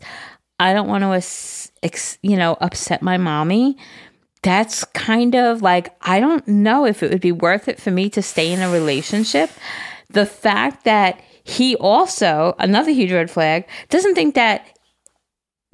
I 0.60 0.74
don't 0.74 0.88
want 0.88 1.04
to, 1.04 2.18
you 2.22 2.38
know, 2.38 2.58
upset 2.62 3.02
my 3.02 3.18
mommy. 3.18 3.78
That's 4.46 4.84
kind 4.84 5.36
of 5.36 5.64
like, 5.64 5.96
I 6.02 6.20
don't 6.20 6.48
know 6.48 6.86
if 6.86 7.02
it 7.02 7.10
would 7.10 7.20
be 7.20 7.32
worth 7.32 7.68
it 7.68 7.82
for 7.82 7.90
me 7.90 8.12
to 8.12 8.22
stay 8.22 8.52
in 8.52 8.62
a 8.62 8.70
relationship. 8.70 9.50
The 10.12 10.28
fact 10.28 10.84
that 10.84 11.20
he 11.44 11.76
also, 11.78 12.54
another 12.60 12.92
huge 12.92 13.12
red 13.12 13.32
flag, 13.32 13.68
doesn't 13.90 14.14
think 14.14 14.36
that 14.36 14.68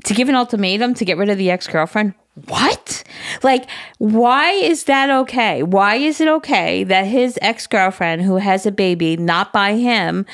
to 0.05 0.13
give 0.13 0.29
an 0.29 0.35
ultimatum 0.35 0.93
to 0.93 1.03
get 1.03 1.17
rid 1.17 1.29
of 1.29 1.37
the 1.37 1.51
ex 1.51 1.67
girlfriend, 1.67 2.13
what? 2.47 3.03
Like, 3.43 3.69
why 3.97 4.51
is 4.51 4.85
that 4.85 5.09
okay? 5.09 5.63
Why 5.63 5.95
is 5.95 6.21
it 6.21 6.29
okay 6.29 6.85
that 6.85 7.05
his 7.07 7.37
ex 7.41 7.67
girlfriend, 7.67 8.21
who 8.21 8.37
has 8.37 8.65
a 8.65 8.71
baby 8.71 9.17
not 9.17 9.51
by 9.51 9.73
him, 9.73 10.25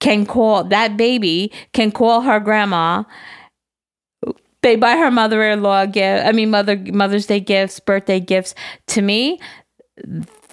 can 0.00 0.24
call 0.24 0.64
that 0.64 0.96
baby, 0.96 1.52
can 1.74 1.92
call 1.92 2.22
her 2.22 2.40
grandma? 2.40 3.04
They 4.64 4.76
buy 4.76 4.96
her 4.96 5.10
mother-in-law 5.10 5.86
gift. 5.86 6.24
I 6.24 6.32
mean, 6.32 6.48
mother 6.48 6.74
Mother's 6.76 7.26
Day 7.26 7.38
gifts, 7.38 7.80
birthday 7.80 8.18
gifts. 8.18 8.54
To 8.88 9.02
me, 9.02 9.38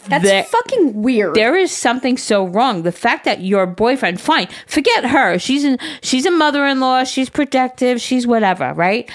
that's 0.07 0.25
there, 0.25 0.43
fucking 0.43 1.01
weird. 1.01 1.33
There 1.33 1.55
is 1.55 1.71
something 1.71 2.17
so 2.17 2.45
wrong. 2.45 2.83
The 2.83 2.91
fact 2.91 3.23
that 3.23 3.39
your 3.39 3.65
boyfriend, 3.65 4.19
fine, 4.19 4.49
forget 4.67 5.05
her. 5.05 5.39
She's 5.39 5.63
in, 5.63 5.77
she's 6.01 6.25
a 6.25 6.31
mother-in-law. 6.31 7.05
She's 7.05 7.29
protective. 7.29 8.01
She's 8.01 8.27
whatever, 8.27 8.73
right? 8.73 9.09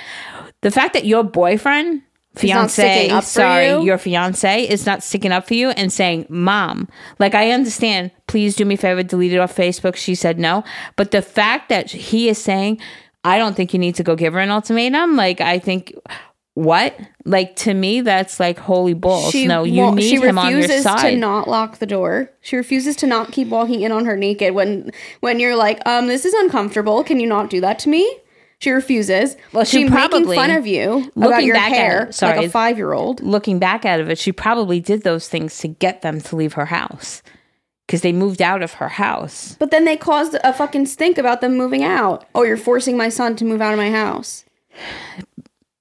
The 0.62 0.70
fact 0.70 0.94
that 0.94 1.04
your 1.04 1.24
boyfriend, 1.24 2.00
fiance, 2.34 3.20
sorry, 3.20 3.68
you. 3.68 3.82
your 3.82 3.98
fiance 3.98 4.66
is 4.66 4.86
not 4.86 5.02
sticking 5.02 5.30
up 5.30 5.46
for 5.46 5.52
you 5.52 5.70
and 5.70 5.92
saying, 5.92 6.24
"Mom, 6.30 6.88
like 7.18 7.34
I 7.34 7.50
understand. 7.50 8.12
Please 8.28 8.56
do 8.56 8.64
me 8.64 8.76
a 8.76 8.78
favor, 8.78 9.02
delete 9.02 9.34
it 9.34 9.38
off 9.40 9.54
Facebook." 9.54 9.96
She 9.96 10.14
said 10.14 10.38
no, 10.38 10.64
but 10.96 11.10
the 11.10 11.20
fact 11.20 11.68
that 11.68 11.90
he 11.90 12.30
is 12.30 12.38
saying, 12.38 12.80
"I 13.26 13.38
don't 13.38 13.54
think 13.54 13.72
you 13.72 13.78
need 13.78 13.96
to 13.96 14.02
go 14.02 14.16
give 14.16 14.32
her 14.32 14.40
an 14.40 14.50
ultimatum," 14.50 15.16
like 15.16 15.40
I 15.40 15.58
think 15.58 15.94
what? 16.56 16.98
Like 17.26 17.54
to 17.56 17.74
me, 17.74 18.00
that's 18.00 18.40
like 18.40 18.58
holy 18.58 18.94
balls. 18.94 19.30
She 19.30 19.46
no, 19.46 19.64
you 19.64 19.94
need 19.94 20.08
she 20.08 20.16
him 20.16 20.38
on 20.38 20.50
your 20.52 20.62
side. 20.62 20.68
She 20.68 20.74
refuses 20.76 21.02
to 21.02 21.16
not 21.16 21.48
lock 21.48 21.78
the 21.78 21.86
door. 21.86 22.30
She 22.40 22.56
refuses 22.56 22.96
to 22.96 23.06
not 23.06 23.30
keep 23.30 23.48
walking 23.48 23.82
in 23.82 23.92
on 23.92 24.06
her 24.06 24.16
naked 24.16 24.54
when 24.54 24.90
when 25.20 25.38
you're 25.38 25.54
like, 25.54 25.86
um, 25.86 26.06
this 26.06 26.24
is 26.24 26.32
uncomfortable. 26.32 27.04
Can 27.04 27.20
you 27.20 27.26
not 27.26 27.50
do 27.50 27.60
that 27.60 27.78
to 27.80 27.90
me? 27.90 28.10
She 28.58 28.70
refuses. 28.70 29.36
Well, 29.52 29.66
she 29.66 29.86
probably 29.86 30.20
making 30.20 30.34
fun 30.34 30.50
of 30.50 30.66
you 30.66 31.12
about 31.14 31.44
your 31.44 31.58
hair, 31.58 32.10
sorry, 32.10 32.38
like 32.38 32.46
a 32.46 32.50
five 32.50 32.78
year 32.78 32.94
old. 32.94 33.22
Looking 33.22 33.58
back 33.58 33.84
at 33.84 34.00
of 34.00 34.08
it, 34.08 34.16
she 34.16 34.32
probably 34.32 34.80
did 34.80 35.02
those 35.02 35.28
things 35.28 35.58
to 35.58 35.68
get 35.68 36.00
them 36.00 36.22
to 36.22 36.36
leave 36.36 36.54
her 36.54 36.64
house 36.64 37.22
because 37.86 38.02
they 38.02 38.12
moved 38.12 38.42
out 38.42 38.62
of 38.62 38.74
her 38.74 38.88
house. 38.88 39.56
But 39.58 39.70
then 39.70 39.84
they 39.84 39.96
caused 39.96 40.36
a 40.42 40.52
fucking 40.52 40.86
stink 40.86 41.18
about 41.18 41.40
them 41.40 41.56
moving 41.56 41.84
out. 41.84 42.24
Oh, 42.34 42.42
you're 42.42 42.56
forcing 42.56 42.96
my 42.96 43.08
son 43.08 43.36
to 43.36 43.44
move 43.44 43.60
out 43.60 43.72
of 43.72 43.78
my 43.78 43.90
house 43.90 44.44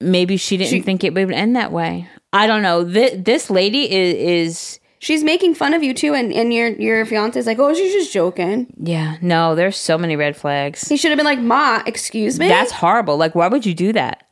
maybe 0.00 0.36
she 0.36 0.56
didn't 0.56 0.70
she, 0.70 0.80
think 0.80 1.04
it 1.04 1.14
would 1.14 1.30
end 1.32 1.56
that 1.56 1.72
way. 1.72 2.08
I 2.32 2.46
don't 2.46 2.62
know. 2.62 2.84
This, 2.84 3.14
this 3.18 3.50
lady 3.50 3.90
is 3.90 4.14
is 4.14 4.80
she's 4.98 5.24
making 5.24 5.54
fun 5.54 5.74
of 5.74 5.82
you 5.82 5.94
too, 5.94 6.14
and, 6.14 6.32
and 6.32 6.52
your 6.52 6.68
your 6.68 7.04
fiance 7.06 7.38
is 7.38 7.46
like, 7.46 7.58
oh, 7.58 7.74
she's 7.74 7.92
just 7.92 8.12
joking. 8.12 8.72
Yeah, 8.78 9.16
no, 9.20 9.54
there's 9.54 9.76
so 9.76 9.96
many 9.96 10.16
red 10.16 10.36
flags. 10.36 10.88
He 10.88 10.96
should 10.96 11.10
have 11.10 11.16
been 11.16 11.26
like, 11.26 11.40
Ma, 11.40 11.82
excuse 11.86 12.38
me. 12.38 12.48
That's 12.48 12.72
horrible. 12.72 13.16
Like, 13.16 13.34
why 13.34 13.48
would 13.48 13.64
you 13.64 13.74
do 13.74 13.92
that? 13.94 14.25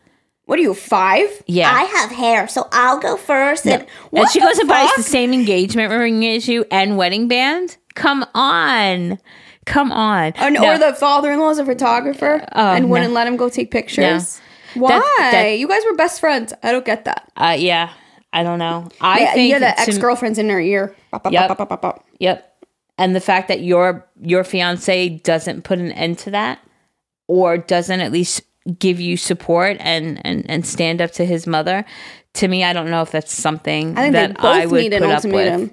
What 0.46 0.58
are 0.58 0.62
you 0.62 0.74
five? 0.74 1.42
Yeah, 1.46 1.70
I 1.70 1.84
have 1.84 2.10
hair, 2.10 2.48
so 2.48 2.68
I'll 2.70 3.00
go 3.00 3.16
first. 3.16 3.66
And, 3.66 3.86
and 4.12 4.30
she 4.30 4.40
goes 4.40 4.58
and 4.58 4.68
buys 4.68 4.90
the 4.94 5.02
same 5.02 5.32
engagement 5.32 5.90
ring 5.90 6.24
as 6.26 6.46
you 6.48 6.66
and 6.70 6.98
wedding 6.98 7.28
band. 7.28 7.78
Come 7.94 8.26
on. 8.34 9.18
Come 9.64 9.90
on. 9.90 10.34
Or, 10.40 10.50
no. 10.50 10.74
or 10.74 10.78
the 10.78 10.94
father 10.94 11.32
in 11.32 11.40
law 11.40 11.50
is 11.50 11.58
a 11.58 11.64
photographer 11.64 12.44
uh, 12.52 12.74
and 12.76 12.90
wouldn't 12.90 13.10
no. 13.10 13.14
let 13.14 13.26
him 13.26 13.36
go 13.36 13.48
take 13.48 13.70
pictures. 13.70 14.40
Why? 14.74 14.90
That, 14.90 15.30
that, 15.32 15.58
you 15.58 15.68
guys 15.68 15.82
were 15.88 15.94
best 15.94 16.20
friends. 16.20 16.52
I 16.62 16.72
don't 16.72 16.84
get 16.84 17.04
that. 17.06 17.30
Uh, 17.36 17.56
yeah, 17.58 17.92
I 18.32 18.42
don't 18.42 18.58
know. 18.58 18.88
I 19.00 19.20
yeah, 19.20 19.32
think 19.32 19.50
yeah, 19.50 19.58
the 19.60 19.80
ex 19.80 19.96
girlfriend's 19.96 20.38
in 20.38 20.48
her 20.50 20.60
ear. 20.60 20.94
Yep. 21.30 22.02
yep. 22.18 22.56
And 22.98 23.16
the 23.16 23.20
fact 23.20 23.48
that 23.48 23.62
your 23.62 24.06
your 24.20 24.44
fiance 24.44 25.08
doesn't 25.08 25.62
put 25.62 25.78
an 25.78 25.92
end 25.92 26.18
to 26.20 26.32
that, 26.32 26.58
or 27.28 27.56
doesn't 27.56 28.00
at 28.00 28.12
least 28.12 28.42
give 28.78 29.00
you 29.00 29.16
support 29.16 29.76
and 29.80 30.20
and 30.24 30.48
and 30.50 30.66
stand 30.66 31.00
up 31.00 31.12
to 31.12 31.24
his 31.24 31.46
mother, 31.46 31.84
to 32.34 32.48
me, 32.48 32.64
I 32.64 32.72
don't 32.72 32.90
know 32.90 33.02
if 33.02 33.10
that's 33.10 33.32
something 33.32 33.96
I 33.96 34.02
think 34.02 34.12
that 34.14 34.28
they 34.28 34.34
both 34.34 34.44
I 34.44 34.66
would 34.66 34.82
need 34.82 34.92
an 34.92 35.04
ultimatum. 35.04 35.72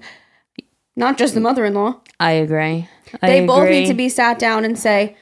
Not 0.95 1.17
just 1.17 1.33
the 1.33 1.39
mother-in-law. 1.39 2.01
I 2.19 2.31
agree. 2.31 2.87
I 3.21 3.27
they 3.27 3.37
agree. 3.37 3.47
both 3.47 3.69
need 3.69 3.87
to 3.87 3.93
be 3.93 4.09
sat 4.09 4.39
down 4.39 4.65
and 4.65 4.77
say, 4.77 5.15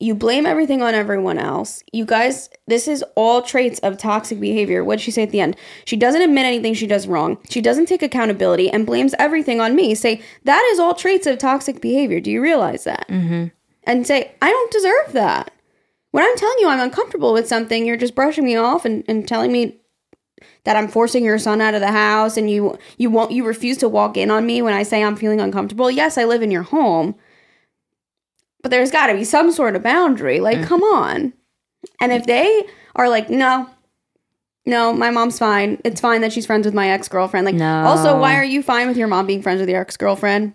you 0.00 0.14
blame 0.14 0.46
everything 0.46 0.82
on 0.82 0.94
everyone 0.94 1.38
else. 1.38 1.82
You 1.92 2.04
guys, 2.04 2.48
this 2.68 2.86
is 2.86 3.02
all 3.16 3.42
traits 3.42 3.80
of 3.80 3.98
toxic 3.98 4.38
behavior. 4.38 4.84
What'd 4.84 5.00
she 5.00 5.10
say 5.10 5.24
at 5.24 5.30
the 5.30 5.40
end? 5.40 5.56
She 5.86 5.96
doesn't 5.96 6.22
admit 6.22 6.44
anything 6.44 6.74
she 6.74 6.86
does 6.86 7.08
wrong. 7.08 7.38
She 7.48 7.60
doesn't 7.60 7.86
take 7.86 8.02
accountability 8.02 8.70
and 8.70 8.86
blames 8.86 9.14
everything 9.18 9.60
on 9.60 9.74
me. 9.74 9.94
Say, 9.94 10.22
that 10.44 10.62
is 10.72 10.78
all 10.78 10.94
traits 10.94 11.26
of 11.26 11.38
toxic 11.38 11.80
behavior. 11.80 12.20
Do 12.20 12.30
you 12.30 12.40
realize 12.40 12.84
that? 12.84 13.08
Mm-hmm. 13.08 13.46
And 13.84 14.06
say, 14.06 14.32
I 14.40 14.50
don't 14.50 14.70
deserve 14.70 15.12
that. 15.14 15.50
When 16.10 16.24
I'm 16.24 16.36
telling 16.36 16.56
you 16.60 16.68
I'm 16.68 16.80
uncomfortable 16.80 17.32
with 17.32 17.48
something, 17.48 17.86
you're 17.86 17.96
just 17.96 18.14
brushing 18.14 18.44
me 18.44 18.56
off 18.56 18.84
and, 18.84 19.04
and 19.08 19.26
telling 19.28 19.52
me 19.52 19.78
that 20.64 20.76
I'm 20.76 20.88
forcing 20.88 21.24
your 21.24 21.38
son 21.38 21.60
out 21.60 21.74
of 21.74 21.80
the 21.80 21.92
house 21.92 22.36
and 22.36 22.50
you 22.50 22.78
you 22.96 23.10
won't 23.10 23.32
you 23.32 23.44
refuse 23.44 23.76
to 23.78 23.88
walk 23.88 24.16
in 24.16 24.30
on 24.30 24.46
me 24.46 24.62
when 24.62 24.74
I 24.74 24.82
say 24.82 25.02
I'm 25.02 25.16
feeling 25.16 25.40
uncomfortable. 25.40 25.90
Yes, 25.90 26.16
I 26.16 26.24
live 26.24 26.42
in 26.42 26.50
your 26.50 26.62
home 26.62 27.14
but 28.62 28.70
there's 28.70 28.90
got 28.90 29.08
to 29.08 29.14
be 29.14 29.24
some 29.24 29.52
sort 29.52 29.76
of 29.76 29.82
boundary. 29.82 30.40
Like, 30.40 30.58
mm. 30.58 30.66
come 30.66 30.82
on. 30.82 31.32
And 32.00 32.12
if 32.12 32.26
they 32.26 32.66
are 32.96 33.08
like, 33.08 33.30
no, 33.30 33.68
no, 34.66 34.92
my 34.92 35.10
mom's 35.10 35.38
fine. 35.38 35.80
It's 35.84 36.00
fine 36.00 36.20
that 36.22 36.32
she's 36.32 36.46
friends 36.46 36.66
with 36.66 36.74
my 36.74 36.90
ex 36.90 37.08
girlfriend. 37.08 37.46
Like, 37.46 37.54
no. 37.54 37.84
also, 37.84 38.18
why 38.18 38.36
are 38.36 38.44
you 38.44 38.62
fine 38.62 38.88
with 38.88 38.96
your 38.96 39.08
mom 39.08 39.26
being 39.26 39.42
friends 39.42 39.60
with 39.60 39.68
your 39.68 39.80
ex 39.80 39.96
girlfriend? 39.96 40.54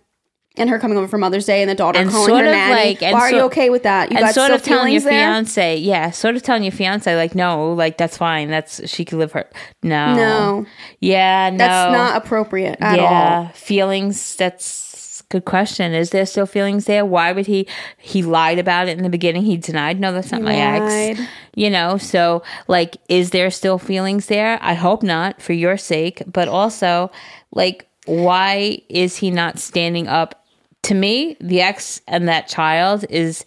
And 0.56 0.70
her 0.70 0.78
coming 0.78 1.00
over 1.00 1.08
for 1.08 1.18
Mother's 1.18 1.48
Day 1.48 1.64
and 1.64 1.70
the 1.70 1.74
daughter 1.74 1.98
and 1.98 2.12
calling 2.12 2.36
her 2.36 2.44
nanny. 2.44 2.96
Like, 2.96 3.02
why 3.02 3.22
are 3.22 3.32
you 3.32 3.42
okay 3.46 3.72
with 3.72 3.84
that? 3.84 4.12
You 4.12 4.18
and 4.18 4.26
got 4.28 4.36
sort 4.36 4.52
of 4.52 4.62
telling 4.62 4.94
your 4.94 5.02
fiance, 5.02 5.78
yeah, 5.78 6.12
sort 6.12 6.36
of 6.36 6.44
telling 6.44 6.64
your 6.64 6.72
fiance, 6.72 7.16
like, 7.16 7.34
no, 7.34 7.74
like 7.74 7.98
that's 7.98 8.18
fine. 8.18 8.50
That's 8.50 8.88
she 8.88 9.04
can 9.04 9.18
live 9.18 9.32
her. 9.32 9.50
No, 9.82 10.16
no, 10.16 10.66
yeah, 11.00 11.50
no, 11.50 11.58
that's 11.58 11.98
not 11.98 12.18
appropriate 12.24 12.78
at 12.82 12.98
yeah, 12.98 13.48
all. 13.48 13.48
Feelings. 13.54 14.36
That's 14.36 14.94
Good 15.34 15.46
question. 15.46 15.96
Is 15.96 16.12
there 16.12 16.28
still 16.28 16.46
feelings 16.46 16.86
there? 16.86 17.04
Why 17.04 17.32
would 17.32 17.48
he? 17.48 17.68
He 17.98 18.22
lied 18.22 18.60
about 18.60 18.88
it 18.88 19.00
in 19.00 19.04
the 19.04 19.10
beginning. 19.10 19.42
He 19.42 19.58
denied. 19.58 20.00
No, 20.00 20.14
that's 20.14 20.32
not 20.32 20.42
he 20.42 20.46
my 20.46 20.78
lied. 20.78 21.18
ex. 21.18 21.22
You 21.56 21.72
know. 21.72 21.98
So, 21.98 22.44
like, 22.68 22.98
is 23.10 23.32
there 23.32 23.50
still 23.50 23.80
feelings 23.80 24.28
there? 24.28 24.60
I 24.62 24.76
hope 24.76 25.02
not, 25.02 25.42
for 25.42 25.54
your 25.54 25.76
sake. 25.76 26.22
But 26.32 26.50
also, 26.50 27.12
like, 27.52 27.90
why 28.06 28.84
is 28.90 29.18
he 29.18 29.32
not 29.32 29.58
standing 29.58 30.08
up? 30.08 30.43
To 30.84 30.94
me, 30.94 31.38
the 31.40 31.62
ex 31.62 32.02
and 32.08 32.28
that 32.28 32.48
child 32.48 33.06
is 33.10 33.46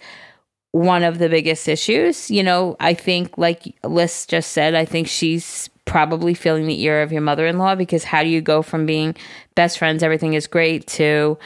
one 0.72 1.02
of 1.02 1.18
the 1.18 1.28
biggest 1.28 1.68
issues. 1.68 2.30
You 2.30 2.42
know, 2.42 2.76
I 2.80 2.94
think, 2.94 3.36
like 3.38 3.74
Liz 3.84 4.26
just 4.26 4.52
said, 4.52 4.74
I 4.74 4.84
think 4.84 5.08
she's 5.08 5.70
probably 5.86 6.34
feeling 6.34 6.66
the 6.66 6.82
ear 6.82 7.02
of 7.02 7.12
your 7.12 7.22
mother 7.22 7.46
in 7.46 7.58
law 7.58 7.74
because 7.74 8.04
how 8.04 8.22
do 8.22 8.28
you 8.28 8.40
go 8.40 8.60
from 8.60 8.86
being 8.86 9.14
best 9.54 9.78
friends, 9.78 10.02
everything 10.02 10.34
is 10.34 10.46
great, 10.46 10.86
to 10.86 11.38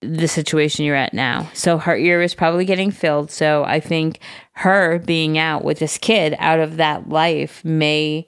the 0.00 0.28
situation 0.28 0.84
you're 0.84 0.96
at 0.96 1.14
now. 1.14 1.48
So 1.54 1.78
her 1.78 1.96
ear 1.96 2.22
is 2.22 2.34
probably 2.34 2.64
getting 2.64 2.90
filled. 2.90 3.30
So 3.30 3.64
I 3.64 3.80
think 3.80 4.18
her 4.52 4.98
being 4.98 5.38
out 5.38 5.64
with 5.64 5.78
this 5.78 5.98
kid 5.98 6.34
out 6.38 6.60
of 6.60 6.76
that 6.76 7.08
life 7.08 7.64
may 7.64 8.26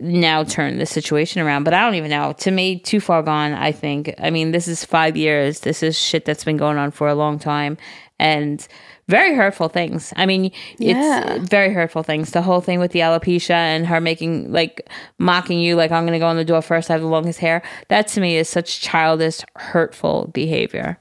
now 0.00 0.44
turn 0.44 0.78
the 0.78 0.86
situation 0.86 1.42
around. 1.42 1.64
But 1.64 1.74
I 1.74 1.84
don't 1.84 1.94
even 1.94 2.10
know. 2.10 2.32
To 2.38 2.50
me, 2.50 2.78
too 2.78 3.00
far 3.00 3.22
gone, 3.22 3.52
I 3.52 3.72
think. 3.72 4.14
I 4.18 4.30
mean, 4.30 4.52
this 4.52 4.68
is 4.68 4.84
five 4.84 5.16
years. 5.16 5.60
This 5.60 5.82
is 5.82 5.98
shit 5.98 6.24
that's 6.24 6.44
been 6.44 6.56
going 6.56 6.78
on 6.78 6.90
for 6.90 7.08
a 7.08 7.14
long 7.14 7.38
time. 7.38 7.76
And 8.20 8.66
very 9.08 9.34
hurtful 9.34 9.68
things. 9.68 10.12
I 10.16 10.26
mean, 10.26 10.52
yeah. 10.78 11.36
it's 11.36 11.48
very 11.48 11.72
hurtful 11.72 12.02
things. 12.02 12.32
The 12.32 12.42
whole 12.42 12.60
thing 12.60 12.78
with 12.78 12.92
the 12.92 13.00
alopecia 13.00 13.50
and 13.50 13.86
her 13.86 14.00
making 14.00 14.52
like 14.52 14.88
mocking 15.18 15.60
you, 15.60 15.76
like 15.76 15.90
I'm 15.90 16.04
going 16.04 16.12
to 16.12 16.18
go 16.18 16.26
on 16.26 16.36
the 16.36 16.44
door 16.44 16.62
first. 16.62 16.90
I 16.90 16.94
have 16.94 17.02
the 17.02 17.08
longest 17.08 17.38
hair. 17.38 17.62
That 17.88 18.08
to 18.08 18.20
me 18.20 18.36
is 18.36 18.48
such 18.48 18.80
childish, 18.80 19.40
hurtful 19.56 20.30
behavior. 20.34 20.98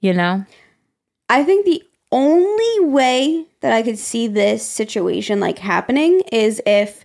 You 0.00 0.14
know. 0.14 0.44
I 1.28 1.44
think 1.44 1.66
the 1.66 1.82
only 2.12 2.80
way 2.80 3.46
that 3.60 3.72
I 3.72 3.82
could 3.82 3.98
see 3.98 4.26
this 4.26 4.66
situation 4.66 5.40
like 5.40 5.58
happening 5.58 6.22
is 6.32 6.62
if 6.64 7.03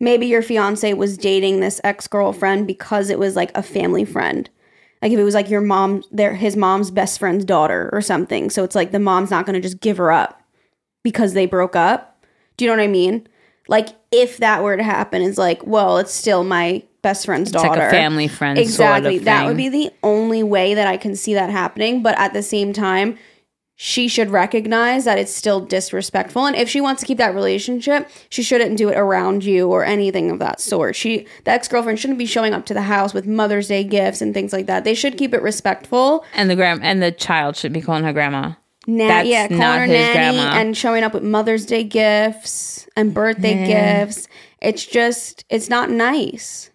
maybe 0.00 0.26
your 0.26 0.42
fiance 0.42 0.92
was 0.94 1.16
dating 1.18 1.60
this 1.60 1.80
ex 1.84 2.08
girlfriend 2.08 2.66
because 2.66 3.10
it 3.10 3.18
was 3.18 3.36
like 3.36 3.52
a 3.54 3.62
family 3.62 4.04
friend. 4.04 4.48
Like 5.02 5.12
if 5.12 5.18
it 5.18 5.24
was 5.24 5.34
like 5.34 5.48
your 5.48 5.60
mom 5.60 6.02
their 6.10 6.34
his 6.34 6.56
mom's 6.56 6.90
best 6.90 7.18
friend's 7.18 7.44
daughter 7.44 7.90
or 7.92 8.00
something. 8.00 8.50
So 8.50 8.64
it's 8.64 8.74
like 8.74 8.90
the 8.90 8.98
mom's 8.98 9.30
not 9.30 9.46
going 9.46 9.54
to 9.54 9.60
just 9.60 9.80
give 9.80 9.98
her 9.98 10.10
up 10.10 10.42
because 11.02 11.34
they 11.34 11.46
broke 11.46 11.76
up. 11.76 12.24
Do 12.56 12.64
you 12.64 12.70
know 12.70 12.76
what 12.76 12.84
i 12.84 12.88
mean? 12.88 13.26
Like 13.68 13.90
if 14.10 14.38
that 14.38 14.62
were 14.62 14.76
to 14.76 14.82
happen 14.82 15.22
it's 15.22 15.38
like 15.38 15.64
well 15.64 15.98
it's 15.98 16.12
still 16.12 16.42
my 16.42 16.82
best 17.02 17.24
friend's 17.24 17.50
it's 17.50 17.62
daughter. 17.62 17.80
like 17.80 17.90
family 17.90 18.28
friend 18.28 18.58
exactly 18.58 19.12
sort 19.12 19.20
of 19.20 19.24
that 19.24 19.46
would 19.46 19.56
be 19.56 19.70
the 19.70 19.90
only 20.02 20.42
way 20.42 20.74
that 20.74 20.86
i 20.86 20.96
can 20.96 21.14
see 21.14 21.34
that 21.34 21.50
happening. 21.50 22.02
But 22.02 22.18
at 22.18 22.32
the 22.32 22.42
same 22.42 22.72
time 22.72 23.16
she 23.82 24.08
should 24.08 24.28
recognize 24.28 25.06
that 25.06 25.16
it's 25.16 25.34
still 25.34 25.58
disrespectful 25.58 26.44
and 26.44 26.54
if 26.54 26.68
she 26.68 26.82
wants 26.82 27.00
to 27.00 27.06
keep 27.06 27.16
that 27.16 27.34
relationship 27.34 28.06
she 28.28 28.42
shouldn't 28.42 28.76
do 28.76 28.90
it 28.90 28.96
around 28.98 29.42
you 29.42 29.68
or 29.72 29.82
anything 29.86 30.30
of 30.30 30.38
that 30.38 30.60
sort 30.60 30.94
she 30.94 31.26
the 31.44 31.50
ex-girlfriend 31.50 31.98
shouldn't 31.98 32.18
be 32.18 32.26
showing 32.26 32.52
up 32.52 32.66
to 32.66 32.74
the 32.74 32.82
house 32.82 33.14
with 33.14 33.26
mother's 33.26 33.68
day 33.68 33.82
gifts 33.82 34.20
and 34.20 34.34
things 34.34 34.52
like 34.52 34.66
that 34.66 34.84
they 34.84 34.92
should 34.92 35.16
keep 35.16 35.32
it 35.32 35.40
respectful 35.40 36.22
And 36.34 36.50
the 36.50 36.56
gram 36.56 36.80
and 36.82 37.02
the 37.02 37.10
child 37.10 37.56
should 37.56 37.72
be 37.72 37.80
calling 37.80 38.04
her 38.04 38.12
grandma. 38.12 38.52
Na- 38.86 39.08
That's 39.08 39.28
yeah 39.28 39.46
calling 39.48 39.60
not 39.60 39.78
her 39.78 39.84
his 39.86 39.92
nanny 40.14 40.36
grandma. 40.36 40.56
and 40.60 40.76
showing 40.76 41.02
up 41.02 41.14
with 41.14 41.22
mother's 41.22 41.64
day 41.64 41.82
gifts 41.84 42.86
and 42.96 43.14
birthday 43.14 43.66
gifts 43.66 44.28
it's 44.60 44.84
just 44.84 45.46
it's 45.48 45.70
not 45.70 45.88
nice 45.88 46.68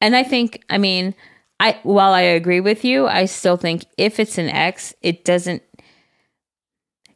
And 0.00 0.14
I 0.14 0.22
think, 0.22 0.62
I 0.70 0.78
mean, 0.78 1.14
I 1.58 1.78
while 1.82 2.12
I 2.12 2.22
agree 2.22 2.60
with 2.60 2.84
you, 2.84 3.06
I 3.08 3.26
still 3.26 3.56
think 3.56 3.84
if 3.96 4.18
it's 4.20 4.36
an 4.38 4.48
ex, 4.48 4.94
it 5.00 5.24
doesn't. 5.24 5.62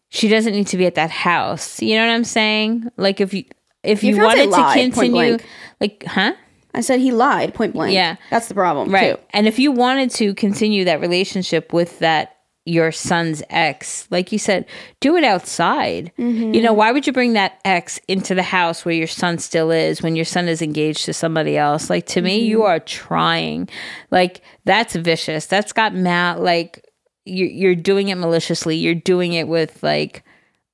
She 0.08 0.28
doesn't 0.28 0.52
need 0.52 0.68
to 0.68 0.76
be 0.76 0.86
at 0.86 0.94
that 0.94 1.10
house. 1.10 1.82
You 1.82 1.96
know 1.96 2.06
what 2.06 2.14
I'm 2.14 2.24
saying? 2.24 2.88
Like 2.96 3.20
if 3.20 3.34
you 3.34 3.44
if 3.82 4.02
you 4.02 4.16
wanted 4.18 4.44
to 4.44 4.50
lied, 4.50 4.74
point 4.92 4.94
continue, 4.94 5.38
like, 5.80 6.04
huh? 6.06 6.32
i 6.74 6.80
said 6.80 6.98
he 7.00 7.12
lied 7.12 7.54
point 7.54 7.72
blank 7.72 7.94
Yeah. 7.94 8.16
that's 8.30 8.48
the 8.48 8.54
problem 8.54 8.90
Right. 8.92 9.14
too 9.16 9.22
And 9.30 9.46
if 9.46 9.58
you 9.58 9.70
wanted 9.72 10.10
to 10.12 10.34
continue 10.34 10.84
that 10.86 11.00
relationship 11.00 11.72
with 11.72 11.98
that 12.00 12.32
your 12.68 12.90
son's 12.90 13.44
ex, 13.48 14.08
like 14.10 14.32
you 14.32 14.40
said, 14.40 14.66
do 14.98 15.14
it 15.16 15.22
outside. 15.22 16.10
Mm-hmm. 16.18 16.52
You 16.52 16.62
know, 16.62 16.72
why 16.72 16.90
would 16.90 17.06
you 17.06 17.12
bring 17.12 17.34
that 17.34 17.60
ex 17.64 18.00
into 18.08 18.34
the 18.34 18.42
house 18.42 18.84
where 18.84 18.92
your 18.94 19.06
son 19.06 19.38
still 19.38 19.70
is 19.70 20.02
when 20.02 20.16
your 20.16 20.24
son 20.24 20.48
is 20.48 20.60
engaged 20.60 21.04
to 21.04 21.12
somebody 21.12 21.56
else? 21.56 21.88
Like 21.88 22.06
to 22.06 22.20
me, 22.20 22.40
you 22.40 22.58
Mm-hmm. 22.58 22.66
are 22.66 22.80
trying. 22.80 23.68
Like 24.10 24.42
that's 24.64 24.96
vicious. 24.96 25.46
That's 25.46 25.72
got 25.72 25.94
mal 25.94 26.40
like 26.40 26.84
you're 27.26 27.74
doing 27.74 28.08
it 28.08 28.16
maliciously. 28.16 28.76
You're 28.76 28.94
doing 28.94 29.32
it 29.32 29.48
with 29.48 29.82
like 29.82 30.24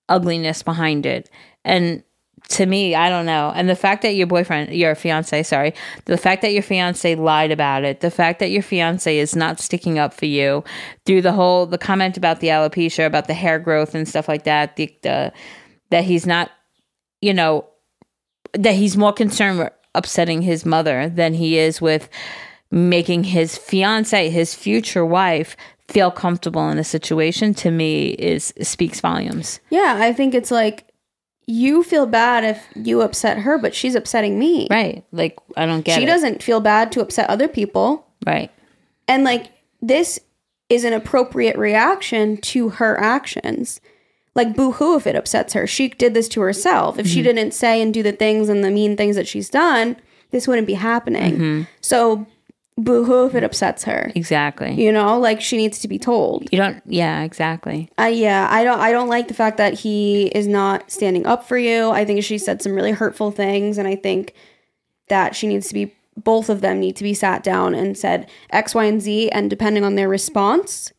ugliness 0.09 0.63
behind 0.63 1.07
it. 1.07 1.31
And 1.65 2.03
to 2.49 2.67
me, 2.67 2.95
I 2.95 3.09
don't 3.09 3.27
know. 3.27 3.53
And 3.55 3.69
the 3.69 3.77
fact 3.77 4.03
that 4.03 4.15
your 4.15 4.27
boyfriend, 4.27 4.73
your 4.75 4.95
fiance, 4.95 5.43
sorry, 5.45 5.75
the 6.05 6.19
fact 6.19 6.43
that 6.43 6.53
your 6.53 6.63
fiance 6.63 7.15
lied 7.15 7.51
about 7.51 7.85
it, 7.85 8.01
the 8.01 8.11
fact 8.11 8.41
that 8.41 8.51
your 8.51 8.63
fiance 8.63 9.17
is 9.17 9.37
not 9.37 9.61
sticking 9.61 9.99
up 9.99 10.13
for 10.13 10.27
you 10.27 10.65
through 11.07 11.23
the 11.23 11.33
whole 11.33 11.67
the 11.67 11.79
comment 11.79 12.17
about 12.17 12.41
the 12.41 12.49
alopecia, 12.49 13.07
about 13.07 13.27
the 13.27 13.35
hair 13.35 13.59
growth 13.59 13.95
and 13.95 14.09
stuff 14.09 14.29
like 14.29 14.45
that, 14.45 14.77
the, 14.77 14.95
the 15.03 15.33
that 15.91 16.05
he's 16.05 16.27
not, 16.27 16.51
you 17.21 17.33
know, 17.33 17.67
that 18.55 18.75
he's 18.75 18.97
more 18.97 19.13
concerned 19.13 19.59
with 19.59 19.73
upsetting 19.95 20.43
his 20.43 20.67
mother 20.67 21.09
than 21.09 21.35
he 21.35 21.59
is 21.59 21.81
with 21.81 22.09
making 22.71 23.25
his 23.25 23.57
fiance, 23.57 24.31
his 24.31 24.55
future 24.55 25.05
wife, 25.05 25.57
feel 25.93 26.11
comfortable 26.11 26.71
in 26.71 26.79
a 26.79 26.85
situation 26.85 27.53
to 27.53 27.71
me 27.71 28.11
is 28.11 28.55
speaks 28.63 29.01
volumes. 29.01 29.61
Yeah, 29.69 29.99
I 30.01 30.15
think 30.15 30.35
it's 30.35 30.51
like 30.51 30.87
you 31.47 31.83
feel 31.83 32.07
bad 32.07 32.45
if 32.45 32.65
you 32.75 33.03
upset 33.03 33.39
her, 33.41 33.59
but 33.59 33.75
she's 33.75 33.95
upsetting 33.95 34.39
me. 34.39 34.69
Right. 34.71 35.05
Like 35.13 35.37
I 35.57 35.67
don't 35.67 35.83
get 35.83 35.97
She 35.97 36.05
it. 36.05 36.07
doesn't 36.07 36.43
feel 36.43 36.61
bad 36.61 36.93
to 36.93 37.03
upset 37.03 37.29
other 37.29 37.47
people. 37.47 38.07
Right. 38.27 38.51
And 39.07 39.23
like 39.23 39.51
this 39.83 40.19
is 40.71 40.85
an 40.85 40.95
appropriate 40.95 41.59
reaction 41.59 42.39
to 42.39 42.71
her 42.71 42.99
actions. 42.99 43.81
Like 44.35 44.57
boo 44.57 44.73
hoo 44.73 44.97
if 44.97 45.07
it 45.07 45.15
upsets 45.15 45.53
her. 45.53 45.67
She 45.67 45.91
did 45.91 46.15
this 46.15 46.29
to 46.29 46.41
herself. 46.41 46.99
If 46.99 47.07
she 47.07 47.17
mm-hmm. 47.17 47.35
didn't 47.35 47.55
say 47.55 47.83
and 47.83 47.93
do 47.93 48.03
the 48.03 48.13
things 48.13 48.49
and 48.49 48.65
the 48.65 48.71
mean 48.71 48.97
things 48.97 49.17
that 49.17 49.29
she's 49.29 49.51
done, 49.51 49.97
this 50.31 50.49
wouldn't 50.49 50.67
be 50.67 50.75
happening. 50.75 51.35
Mm-hmm. 51.35 51.63
So 51.83 52.27
boo 52.79 53.05
hoo 53.05 53.27
if 53.27 53.35
it 53.35 53.45
upsets 53.45 53.85
her. 53.85 54.11
Exactly. 54.15 54.73
You 54.73 54.93
know, 54.93 55.19
like 55.19 55.41
she 55.41 55.57
needs 55.57 55.79
to 55.81 55.89
be 55.89 55.99
told. 55.99 56.49
You 56.51 56.59
don't 56.59 56.83
yeah, 56.87 57.23
exactly. 57.23 57.91
Uh, 57.99 58.05
yeah, 58.05 58.49
I 58.51 58.65
don't. 58.65 58.81
I 58.81 58.93
don't 58.93 59.09
like 59.09 59.29
the 59.29 59.35
fact 59.35 59.57
that 59.59 59.75
he 59.75 60.27
is 60.29 60.47
not 60.47 60.91
standing 60.91 61.27
up 61.27 61.47
for 61.47 61.59
you. 61.59 61.91
I 61.91 62.05
think 62.05 62.23
she 62.25 62.39
said 62.39 62.63
some 62.63 62.75
really 62.75 62.93
hurtful 62.93 63.31
things, 63.31 63.79
and 63.79 63.87
I 63.87 63.97
think 63.97 64.35
that 65.09 65.37
she 65.37 65.47
needs 65.47 65.69
to 65.69 65.75
be. 65.75 65.95
Both 66.15 66.51
of 66.51 66.61
them 66.61 66.79
need 66.79 66.97
to 66.97 67.05
be 67.05 67.15
sat 67.15 67.43
down 67.43 67.75
and 67.75 67.97
said 67.97 68.29
X, 68.51 68.75
Y, 68.75 68.85
and 68.85 69.01
Z, 69.01 69.31
and 69.31 69.49
depending 69.49 69.83
on 69.83 69.95
their 69.95 70.11
response, 70.11 70.93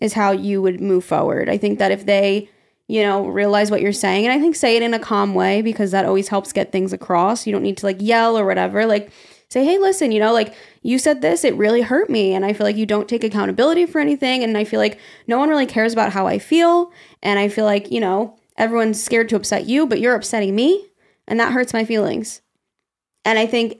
is 0.00 0.14
how 0.14 0.32
you 0.32 0.60
would 0.60 0.80
move 0.80 1.04
forward. 1.04 1.48
I 1.48 1.56
think 1.56 1.78
that 1.78 1.92
if 1.92 2.04
they, 2.04 2.48
you 2.88 3.00
know, 3.02 3.28
realize 3.28 3.70
what 3.70 3.80
you're 3.80 3.92
saying, 3.92 4.26
and 4.26 4.32
I 4.32 4.40
think 4.40 4.56
say 4.56 4.76
it 4.76 4.82
in 4.82 4.92
a 4.92 4.98
calm 4.98 5.34
way 5.34 5.62
because 5.62 5.92
that 5.92 6.04
always 6.04 6.26
helps 6.26 6.52
get 6.52 6.72
things 6.72 6.92
across. 6.92 7.46
You 7.46 7.52
don't 7.52 7.62
need 7.62 7.76
to 7.76 7.86
like 7.86 7.98
yell 8.00 8.36
or 8.36 8.44
whatever. 8.44 8.86
Like 8.86 9.12
say, 9.50 9.64
hey, 9.64 9.78
listen, 9.78 10.12
you 10.12 10.20
know, 10.20 10.32
like 10.32 10.54
you 10.82 10.98
said 10.98 11.20
this, 11.20 11.44
it 11.44 11.54
really 11.56 11.82
hurt 11.82 12.08
me. 12.08 12.34
And 12.34 12.44
I 12.44 12.52
feel 12.52 12.64
like 12.64 12.76
you 12.76 12.86
don't 12.86 13.08
take 13.08 13.24
accountability 13.24 13.84
for 13.84 14.00
anything. 14.00 14.44
And 14.44 14.56
I 14.56 14.64
feel 14.64 14.80
like 14.80 14.98
no 15.26 15.38
one 15.38 15.48
really 15.48 15.66
cares 15.66 15.92
about 15.92 16.12
how 16.12 16.26
I 16.26 16.38
feel. 16.38 16.92
And 17.22 17.38
I 17.38 17.48
feel 17.48 17.64
like, 17.64 17.90
you 17.90 18.00
know, 18.00 18.38
everyone's 18.56 19.02
scared 19.02 19.28
to 19.30 19.36
upset 19.36 19.66
you, 19.66 19.86
but 19.86 20.00
you're 20.00 20.14
upsetting 20.14 20.54
me. 20.54 20.86
And 21.26 21.38
that 21.40 21.52
hurts 21.52 21.72
my 21.72 21.84
feelings. 21.84 22.40
And 23.24 23.38
I 23.38 23.46
think 23.46 23.78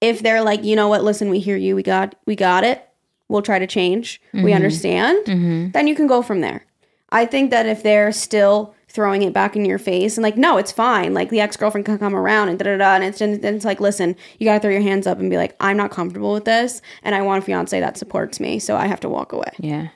if 0.00 0.20
they're 0.20 0.42
like, 0.42 0.62
you 0.64 0.76
know 0.76 0.88
what, 0.88 1.04
listen, 1.04 1.30
we 1.30 1.40
hear 1.40 1.56
you, 1.56 1.74
we 1.74 1.82
got 1.82 2.14
we 2.24 2.36
got 2.36 2.64
it. 2.64 2.84
We'll 3.28 3.42
try 3.42 3.58
to 3.58 3.66
change. 3.66 4.22
We 4.32 4.40
mm-hmm. 4.40 4.52
understand. 4.54 5.26
Mm-hmm. 5.26 5.70
Then 5.72 5.86
you 5.86 5.94
can 5.94 6.06
go 6.06 6.22
from 6.22 6.40
there. 6.40 6.64
I 7.10 7.26
think 7.26 7.50
that 7.50 7.66
if 7.66 7.82
they're 7.82 8.12
still 8.12 8.74
throwing 8.98 9.22
it 9.22 9.32
back 9.32 9.54
in 9.54 9.64
your 9.64 9.78
face 9.78 10.16
and 10.16 10.24
like, 10.24 10.36
no, 10.36 10.56
it's 10.56 10.72
fine. 10.72 11.14
Like 11.14 11.30
the 11.30 11.38
ex 11.38 11.56
girlfriend 11.56 11.84
can 11.86 11.98
come 12.00 12.16
around 12.16 12.48
and 12.48 12.58
da 12.58 12.64
da 12.64 12.76
da. 12.78 12.94
And 12.96 13.04
it's, 13.04 13.20
and 13.20 13.44
it's 13.44 13.64
like, 13.64 13.78
listen, 13.78 14.16
you 14.40 14.44
got 14.44 14.54
to 14.54 14.60
throw 14.60 14.72
your 14.72 14.80
hands 14.80 15.06
up 15.06 15.20
and 15.20 15.30
be 15.30 15.36
like, 15.36 15.54
I'm 15.60 15.76
not 15.76 15.92
comfortable 15.92 16.32
with 16.32 16.44
this. 16.46 16.82
And 17.04 17.14
I 17.14 17.22
want 17.22 17.40
a 17.40 17.46
fiance 17.46 17.78
that 17.78 17.96
supports 17.96 18.40
me. 18.40 18.58
So 18.58 18.76
I 18.76 18.88
have 18.88 18.98
to 19.00 19.08
walk 19.08 19.32
away. 19.32 19.52
Yeah. 19.60 19.90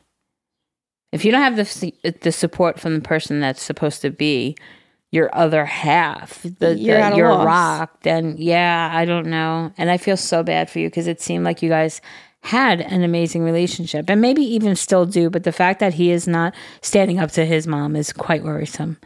If 1.11 1.25
you 1.25 1.33
don't 1.33 1.43
have 1.43 1.57
the 1.57 2.12
the 2.21 2.31
support 2.31 2.79
from 2.79 2.95
the 2.95 3.01
person 3.01 3.41
that's 3.41 3.61
supposed 3.61 4.03
to 4.03 4.11
be 4.11 4.57
your 5.11 5.29
other 5.37 5.65
half, 5.67 6.41
the, 6.61 6.77
You're 6.79 7.11
the- 7.11 7.17
your 7.17 7.29
loss. 7.31 7.45
rock, 7.47 8.03
then 8.03 8.37
yeah, 8.38 8.88
I 8.95 9.05
don't 9.05 9.27
know. 9.27 9.73
And 9.77 9.91
I 9.91 9.97
feel 9.97 10.17
so 10.17 10.45
bad 10.45 10.71
for 10.71 10.79
you 10.79 10.88
because 10.88 11.09
it 11.09 11.21
seemed 11.21 11.45
like 11.45 11.61
you 11.61 11.69
guys 11.69 12.01
had 12.43 12.81
an 12.81 13.03
amazing 13.03 13.43
relationship 13.43 14.11
and 14.11 14.21
maybe 14.21 14.43
even 14.43 14.75
still 14.77 15.07
do. 15.07 15.31
But 15.31 15.45
the 15.45 15.53
fact 15.53 15.81
that 15.81 15.95
he 15.95 16.11
is 16.11 16.27
not 16.27 16.55
standing 16.81 17.19
up 17.19 17.31
to 17.33 17.45
his 17.45 17.67
mom 17.67 17.97
is 17.97 18.13
quite 18.13 18.43
worrisome. 18.43 18.99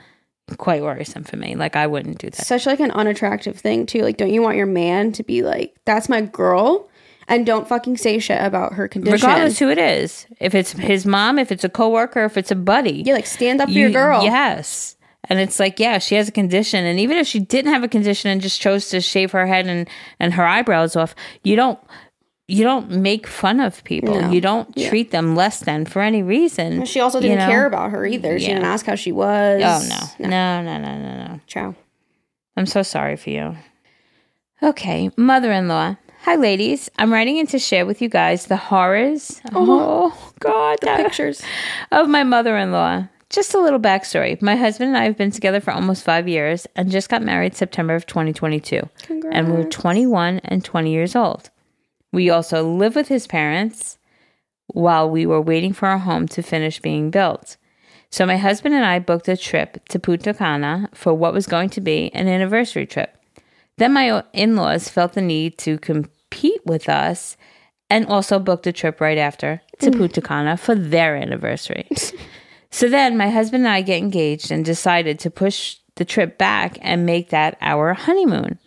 Quite 0.59 0.83
worrisome 0.83 1.25
for 1.25 1.37
me. 1.37 1.55
Like 1.57 1.77
I 1.77 1.87
wouldn't 1.87 2.18
do 2.18 2.31
that. 2.31 2.46
Such 2.46 2.66
like 2.66 2.81
an 2.81 2.92
unattractive 2.92 3.59
thing 3.59 3.85
too. 3.85 4.03
Like, 4.03 4.16
don't 4.16 4.33
you 4.33 4.42
want 4.42 4.57
your 4.57 4.66
man 4.66 5.12
to 5.12 5.22
be 5.22 5.42
like, 5.42 5.77
that's 5.85 6.09
my 6.09 6.20
girl? 6.22 6.88
And 7.29 7.44
don't 7.44 7.66
fucking 7.66 7.96
say 7.96 8.20
shit 8.20 8.40
about 8.40 8.75
her 8.75 8.87
condition. 8.87 9.14
Regardless 9.14 9.59
who 9.59 9.68
it 9.68 9.79
is, 9.79 10.27
if 10.38 10.55
it's 10.55 10.70
his 10.72 11.05
mom, 11.05 11.40
if 11.40 11.51
it's 11.51 11.64
a 11.64 11.68
coworker, 11.68 12.25
if 12.25 12.37
it's 12.37 12.53
a 12.53 12.57
buddy, 12.57 13.03
yeah, 13.05 13.14
like 13.14 13.27
stand 13.27 13.61
up 13.61 13.68
for 13.68 13.72
You- 13.72 13.83
your 13.83 13.90
girl. 13.90 14.22
Yes. 14.22 14.96
And 15.29 15.40
it's 15.40 15.59
like, 15.59 15.81
yeah, 15.81 15.99
she 15.99 16.14
has 16.14 16.29
a 16.29 16.33
condition. 16.33 16.85
And 16.85 17.01
even 17.01 17.16
if 17.16 17.27
she 17.27 17.40
didn't 17.40 17.72
have 17.72 17.83
a 17.83 17.88
condition 17.88 18.31
and 18.31 18.40
just 18.40 18.61
chose 18.61 18.88
to 18.90 19.01
shave 19.01 19.33
her 19.33 19.44
head 19.44 19.66
and, 19.66 19.88
and 20.20 20.35
her 20.35 20.46
eyebrows 20.46 20.94
off, 20.94 21.16
you 21.42 21.57
don't 21.57 21.81
you 22.48 22.62
don't 22.64 22.90
make 22.90 23.26
fun 23.26 23.61
of 23.61 23.82
people. 23.85 24.20
No. 24.20 24.30
You 24.30 24.40
don't 24.40 24.74
treat 24.76 25.11
them 25.11 25.35
less 25.35 25.61
than 25.61 25.85
for 25.85 26.00
any 26.02 26.22
reason. 26.22 26.85
She 26.85 27.00
also 27.00 27.20
didn't 27.20 27.38
know? 27.38 27.46
care 27.46 27.66
about 27.66 27.90
her 27.90 28.06
either. 28.06 28.38
She 28.38 28.46
Yeah. 28.46 28.54
didn't 28.54 28.66
ask 28.66 28.87
how 28.87 28.94
she 28.94 29.12
was. 29.12 29.62
Oh 29.64 29.87
no. 30.20 30.28
No, 30.28 30.62
no, 30.62 30.78
no, 30.78 30.98
no, 30.98 31.16
no. 31.26 31.40
Ciao. 31.46 31.74
I'm 32.56 32.66
so 32.66 32.82
sorry 32.82 33.16
for 33.16 33.30
you. 33.30 33.56
Okay, 34.62 35.11
mother 35.16 35.52
in 35.52 35.68
law. 35.68 35.96
Hi, 36.22 36.35
ladies. 36.37 36.90
I'm 36.98 37.12
writing 37.12 37.37
in 37.37 37.46
to 37.48 37.59
share 37.59 37.87
with 37.87 38.00
you 38.02 38.09
guys 38.09 38.46
the 38.46 38.56
horrors. 38.56 39.40
Oh, 39.52 40.11
oh 40.12 40.32
God. 40.40 40.78
The 40.80 40.94
pictures. 40.96 41.42
of 41.92 42.09
my 42.09 42.24
mother 42.24 42.56
in 42.56 42.72
law. 42.72 43.04
Just 43.28 43.54
a 43.54 43.59
little 43.61 43.78
backstory. 43.80 44.40
My 44.40 44.56
husband 44.56 44.88
and 44.88 44.96
I 44.96 45.04
have 45.04 45.16
been 45.16 45.30
together 45.30 45.61
for 45.61 45.72
almost 45.72 46.04
five 46.04 46.26
years 46.28 46.66
and 46.74 46.90
just 46.90 47.09
got 47.09 47.22
married 47.22 47.55
September 47.55 47.94
of 47.94 48.07
2022. 48.07 48.88
Congrats. 49.03 49.36
And 49.36 49.53
we're 49.53 49.64
21 49.64 50.40
and 50.44 50.64
20 50.64 50.90
years 50.92 51.14
old. 51.14 51.51
We 52.16 52.30
also 52.30 52.66
live 52.66 52.96
with 52.96 53.08
his 53.08 53.26
parents 53.26 53.98
while 54.68 55.10
we 55.10 55.26
were 55.26 55.42
waiting 55.42 55.74
for 55.74 55.86
our 55.86 55.98
home 55.98 56.26
to 56.28 56.42
finish 56.42 56.80
being 56.80 57.10
built. 57.10 57.58
So 58.08 58.24
my 58.24 58.38
husband 58.38 58.74
and 58.74 58.86
I 58.86 59.00
booked 59.00 59.28
a 59.28 59.36
trip 59.36 59.86
to 59.90 59.98
Punta 59.98 60.32
Cana 60.32 60.88
for 60.94 61.12
what 61.12 61.34
was 61.34 61.46
going 61.46 61.68
to 61.68 61.82
be 61.82 62.10
an 62.14 62.26
anniversary 62.26 62.86
trip. 62.86 63.14
Then 63.76 63.92
my 63.92 64.24
in 64.32 64.56
laws 64.56 64.88
felt 64.88 65.12
the 65.12 65.20
need 65.20 65.58
to 65.58 65.76
compete 65.76 66.64
with 66.64 66.88
us 66.88 67.36
and 67.90 68.06
also 68.06 68.38
booked 68.38 68.66
a 68.66 68.72
trip 68.72 68.98
right 68.98 69.18
after 69.18 69.60
to 69.80 69.90
mm. 69.90 69.98
Punta 69.98 70.22
Cana 70.22 70.56
for 70.56 70.74
their 70.74 71.16
anniversary. 71.16 71.86
so 72.70 72.88
then 72.88 73.18
my 73.18 73.28
husband 73.28 73.66
and 73.66 73.74
I 73.74 73.82
get 73.82 73.98
engaged 73.98 74.50
and 74.50 74.64
decided 74.64 75.18
to 75.18 75.30
push 75.30 75.76
the 75.96 76.06
trip 76.06 76.38
back 76.38 76.78
and 76.80 77.04
make 77.04 77.28
that 77.28 77.58
our 77.60 77.92
honeymoon. 77.92 78.58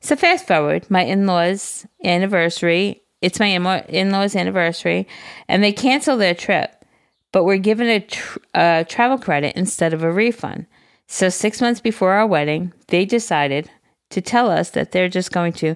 So 0.00 0.16
fast 0.16 0.46
forward, 0.46 0.90
my 0.90 1.02
in-laws 1.02 1.86
anniversary, 2.04 3.02
it's 3.20 3.40
my 3.40 3.82
in 3.88 4.10
laws 4.10 4.36
anniversary, 4.36 5.06
and 5.48 5.62
they 5.62 5.72
cancel 5.72 6.16
their 6.16 6.34
trip, 6.34 6.84
but 7.32 7.44
we're 7.44 7.58
given 7.58 7.88
a, 7.88 8.00
tr- 8.00 8.38
a 8.54 8.86
travel 8.88 9.18
credit 9.18 9.56
instead 9.56 9.92
of 9.92 10.02
a 10.02 10.12
refund. 10.12 10.66
So 11.06 11.28
six 11.28 11.60
months 11.60 11.80
before 11.80 12.12
our 12.12 12.26
wedding, 12.26 12.72
they 12.88 13.04
decided 13.04 13.70
to 14.10 14.20
tell 14.20 14.50
us 14.50 14.70
that 14.70 14.92
they're 14.92 15.08
just 15.08 15.32
going 15.32 15.52
to 15.54 15.74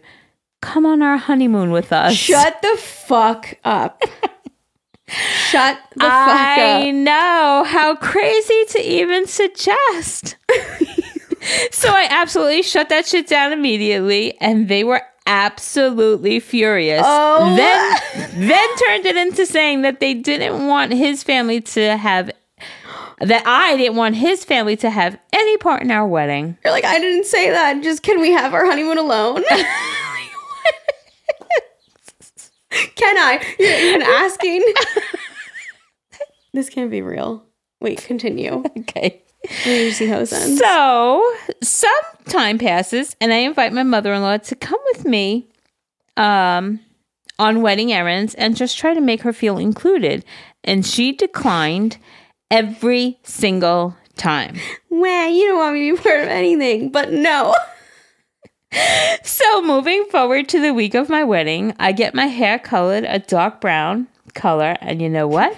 come 0.60 0.86
on 0.86 1.02
our 1.02 1.16
honeymoon 1.16 1.70
with 1.70 1.92
us. 1.92 2.14
Shut 2.14 2.60
the 2.62 2.76
fuck 2.78 3.54
up. 3.64 4.02
Shut 5.08 5.78
the 5.96 6.04
I 6.04 6.08
fuck 6.08 6.58
up. 6.58 6.82
I 6.82 6.90
know 6.90 7.64
how 7.66 7.96
crazy 7.96 8.64
to 8.70 8.80
even 8.80 9.26
suggest. 9.26 10.36
so 11.72 11.88
I 11.88 12.06
absolutely 12.10 12.62
shut 12.62 12.88
that 12.88 13.06
shit 13.06 13.26
down 13.26 13.52
immediately, 13.52 14.40
and 14.40 14.68
they 14.68 14.84
were 14.84 15.02
absolutely 15.26 16.40
furious. 16.40 17.02
Oh. 17.04 17.56
Then, 17.56 18.48
then 18.48 18.68
turned 18.76 19.06
it 19.06 19.16
into 19.16 19.46
saying 19.46 19.82
that 19.82 20.00
they 20.00 20.14
didn't 20.14 20.66
want 20.66 20.92
his 20.92 21.22
family 21.22 21.60
to 21.60 21.96
have. 21.96 22.30
That 23.20 23.46
I 23.46 23.76
didn't 23.76 23.96
want 23.96 24.16
his 24.16 24.44
family 24.44 24.76
to 24.78 24.90
have 24.90 25.16
any 25.32 25.56
part 25.58 25.82
in 25.82 25.92
our 25.92 26.06
wedding. 26.06 26.58
You're 26.64 26.72
like, 26.72 26.84
I 26.84 26.98
didn't 26.98 27.26
say 27.26 27.50
that. 27.50 27.80
Just 27.82 28.02
can 28.02 28.20
we 28.20 28.32
have 28.32 28.52
our 28.52 28.64
honeymoon 28.64 28.98
alone? 28.98 29.44
can 32.70 33.16
I? 33.18 33.40
You're 33.60 33.78
even 33.78 34.02
asking. 34.02 34.64
this 36.52 36.68
can't 36.68 36.90
be 36.90 37.00
real. 37.00 37.44
Wait, 37.80 38.02
continue. 38.02 38.64
Okay. 38.78 39.21
See 39.48 40.06
how 40.06 40.18
ends. 40.18 40.58
So 40.58 41.34
some 41.62 41.90
time 42.26 42.58
passes, 42.58 43.16
and 43.20 43.32
I 43.32 43.38
invite 43.38 43.72
my 43.72 43.82
mother 43.82 44.12
in 44.12 44.22
law 44.22 44.36
to 44.36 44.54
come 44.54 44.80
with 44.92 45.04
me 45.04 45.48
um, 46.16 46.80
on 47.38 47.62
wedding 47.62 47.92
errands 47.92 48.34
and 48.34 48.56
just 48.56 48.78
try 48.78 48.94
to 48.94 49.00
make 49.00 49.22
her 49.22 49.32
feel 49.32 49.58
included. 49.58 50.24
And 50.64 50.86
she 50.86 51.12
declined 51.12 51.98
every 52.50 53.18
single 53.24 53.96
time. 54.16 54.56
Wah, 54.90 55.26
you 55.26 55.48
don't 55.48 55.58
want 55.58 55.74
me 55.74 55.90
to 55.90 55.96
be 55.96 56.02
part 56.02 56.20
of 56.20 56.28
anything, 56.28 56.90
but 56.90 57.12
no. 57.12 57.54
So 59.22 59.62
moving 59.62 60.04
forward 60.10 60.48
to 60.50 60.60
the 60.60 60.72
week 60.72 60.94
of 60.94 61.08
my 61.08 61.24
wedding, 61.24 61.74
I 61.78 61.92
get 61.92 62.14
my 62.14 62.26
hair 62.26 62.58
colored 62.58 63.04
a 63.04 63.18
dark 63.18 63.60
brown 63.60 64.08
color, 64.34 64.76
and 64.80 65.00
you 65.00 65.08
know 65.08 65.26
what? 65.26 65.56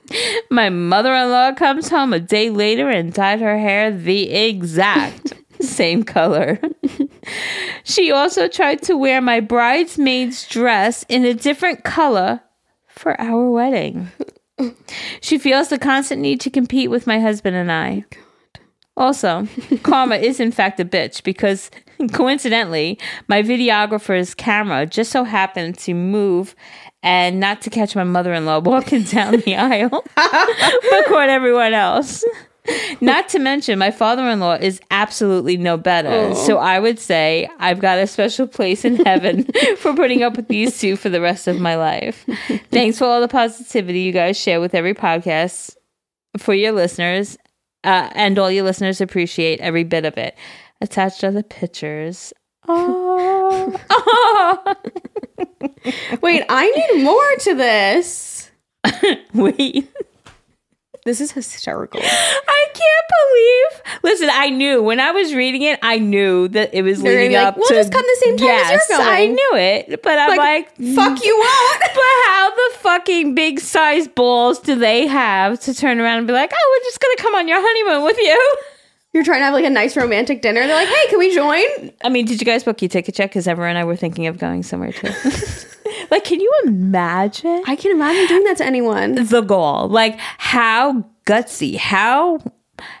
my 0.50 0.68
mother-in-law 0.68 1.52
comes 1.54 1.88
home 1.88 2.12
a 2.12 2.20
day 2.20 2.50
later 2.50 2.88
and 2.88 3.12
dyed 3.12 3.40
her 3.40 3.58
hair 3.58 3.90
the 3.90 4.30
exact 4.30 5.34
same 5.60 6.02
color. 6.02 6.60
she 7.84 8.10
also 8.10 8.48
tried 8.48 8.82
to 8.82 8.96
wear 8.96 9.20
my 9.20 9.40
bridesmaid's 9.40 10.46
dress 10.46 11.04
in 11.08 11.24
a 11.24 11.34
different 11.34 11.84
color 11.84 12.40
for 12.88 13.20
our 13.20 13.50
wedding. 13.50 14.10
She 15.20 15.38
feels 15.38 15.68
the 15.68 15.78
constant 15.78 16.20
need 16.20 16.40
to 16.42 16.50
compete 16.50 16.90
with 16.90 17.06
my 17.06 17.18
husband 17.18 17.56
and 17.56 17.72
I. 17.72 18.04
Oh, 19.00 19.04
also, 19.06 19.48
karma 19.82 20.16
is 20.16 20.40
in 20.40 20.52
fact 20.52 20.78
a 20.78 20.84
bitch 20.84 21.22
because 21.22 21.70
coincidentally, 22.12 22.98
my 23.28 23.42
videographer's 23.42 24.34
camera 24.34 24.84
just 24.84 25.10
so 25.10 25.24
happened 25.24 25.78
to 25.78 25.94
move 25.94 26.54
and 27.02 27.40
not 27.40 27.62
to 27.62 27.70
catch 27.70 27.96
my 27.96 28.04
mother 28.04 28.32
in 28.32 28.46
law 28.46 28.58
walking 28.60 29.02
down 29.04 29.36
the 29.40 29.56
aisle, 29.56 29.88
but 30.16 31.06
caught 31.06 31.28
everyone 31.28 31.74
else. 31.74 32.24
Not 33.00 33.28
to 33.30 33.38
mention, 33.38 33.78
my 33.78 33.90
father 33.90 34.28
in 34.28 34.38
law 34.38 34.54
is 34.54 34.80
absolutely 34.90 35.56
no 35.56 35.76
better. 35.76 36.34
So 36.34 36.58
I 36.58 36.78
would 36.78 36.98
say 36.98 37.48
I've 37.58 37.80
got 37.80 37.98
a 37.98 38.06
special 38.06 38.46
place 38.46 38.84
in 38.84 38.96
heaven 38.96 39.44
for 39.78 39.94
putting 39.94 40.22
up 40.22 40.36
with 40.36 40.48
these 40.48 40.78
two 40.78 40.96
for 40.96 41.08
the 41.08 41.22
rest 41.22 41.48
of 41.48 41.58
my 41.58 41.74
life. 41.76 42.26
Thanks 42.70 42.98
for 42.98 43.06
all 43.06 43.20
the 43.20 43.28
positivity 43.28 44.00
you 44.00 44.12
guys 44.12 44.38
share 44.38 44.60
with 44.60 44.74
every 44.74 44.94
podcast 44.94 45.74
for 46.38 46.54
your 46.54 46.72
listeners. 46.72 47.38
Uh, 47.82 48.10
and 48.14 48.38
all 48.38 48.50
your 48.50 48.64
listeners 48.64 49.00
appreciate 49.00 49.58
every 49.60 49.84
bit 49.84 50.04
of 50.04 50.18
it. 50.18 50.36
Attached 50.82 51.24
are 51.24 51.30
the 51.30 51.42
pictures. 51.42 52.32
Oh, 52.68 53.76
oh. 53.90 54.74
Wait, 56.20 56.44
I 56.48 56.70
need 56.70 57.02
more 57.04 57.36
to 57.40 57.54
this. 57.54 58.50
wait. 59.34 59.88
This 61.06 61.20
is 61.22 61.32
hysterical. 61.32 61.98
I 62.02 62.66
can't 62.74 63.06
believe. 63.88 64.00
Listen, 64.02 64.28
I 64.30 64.50
knew 64.50 64.82
when 64.82 65.00
I 65.00 65.12
was 65.12 65.34
reading 65.34 65.62
it, 65.62 65.78
I 65.82 65.98
knew 65.98 66.46
that 66.48 66.74
it 66.74 66.82
was 66.82 67.00
They're 67.00 67.16
leading 67.16 67.36
like, 67.38 67.46
up 67.46 67.56
"We'll 67.56 67.68
to. 67.68 67.74
just 67.74 67.90
come 67.90 68.02
the 68.02 68.16
same 68.20 68.36
time 68.36 68.48
as 68.50 68.68
yes, 68.70 68.86
you're 68.90 68.98
going." 68.98 69.08
I 69.10 69.26
knew 69.26 69.50
it, 69.54 70.02
but 70.02 70.18
I'm 70.18 70.36
like, 70.36 70.68
fuck 70.76 71.24
you 71.24 71.36
won't. 71.38 71.80
But 71.80 72.26
how 72.26 72.50
the 72.54 72.78
fucking 72.80 73.34
big 73.34 73.60
size 73.60 74.08
balls 74.08 74.58
do 74.58 74.74
they 74.74 75.06
have 75.06 75.58
to 75.60 75.72
turn 75.74 76.00
around 76.00 76.18
and 76.18 76.26
be 76.26 76.34
like, 76.34 76.52
"Oh, 76.54 76.78
we're 76.78 76.86
just 76.86 77.00
gonna 77.00 77.16
come 77.16 77.34
on 77.34 77.48
your 77.48 77.58
honeymoon 77.62 78.04
with 78.04 78.18
you"? 78.18 78.56
You're 79.12 79.24
trying 79.24 79.40
to 79.40 79.44
have 79.46 79.54
like 79.54 79.64
a 79.64 79.70
nice 79.70 79.96
romantic 79.96 80.40
dinner. 80.40 80.64
They're 80.66 80.76
like, 80.76 80.88
hey, 80.88 81.08
can 81.08 81.18
we 81.18 81.34
join? 81.34 81.92
I 82.04 82.08
mean, 82.08 82.26
did 82.26 82.40
you 82.40 82.44
guys 82.44 82.62
book 82.62 82.80
your 82.80 82.88
ticket 82.88 83.14
check? 83.14 83.30
Because 83.30 83.48
Ever 83.48 83.66
and 83.66 83.76
I 83.76 83.84
were 83.84 83.96
thinking 83.96 84.26
of 84.28 84.38
going 84.38 84.62
somewhere 84.62 84.92
too. 84.92 85.08
like, 86.12 86.24
can 86.24 86.40
you 86.40 86.52
imagine 86.66 87.62
I 87.66 87.74
can 87.74 87.90
imagine 87.90 88.26
doing 88.28 88.44
that 88.44 88.58
to 88.58 88.64
anyone. 88.64 89.14
the 89.16 89.40
goal? 89.40 89.88
Like, 89.88 90.18
how 90.18 91.04
gutsy? 91.26 91.76
How? 91.76 92.38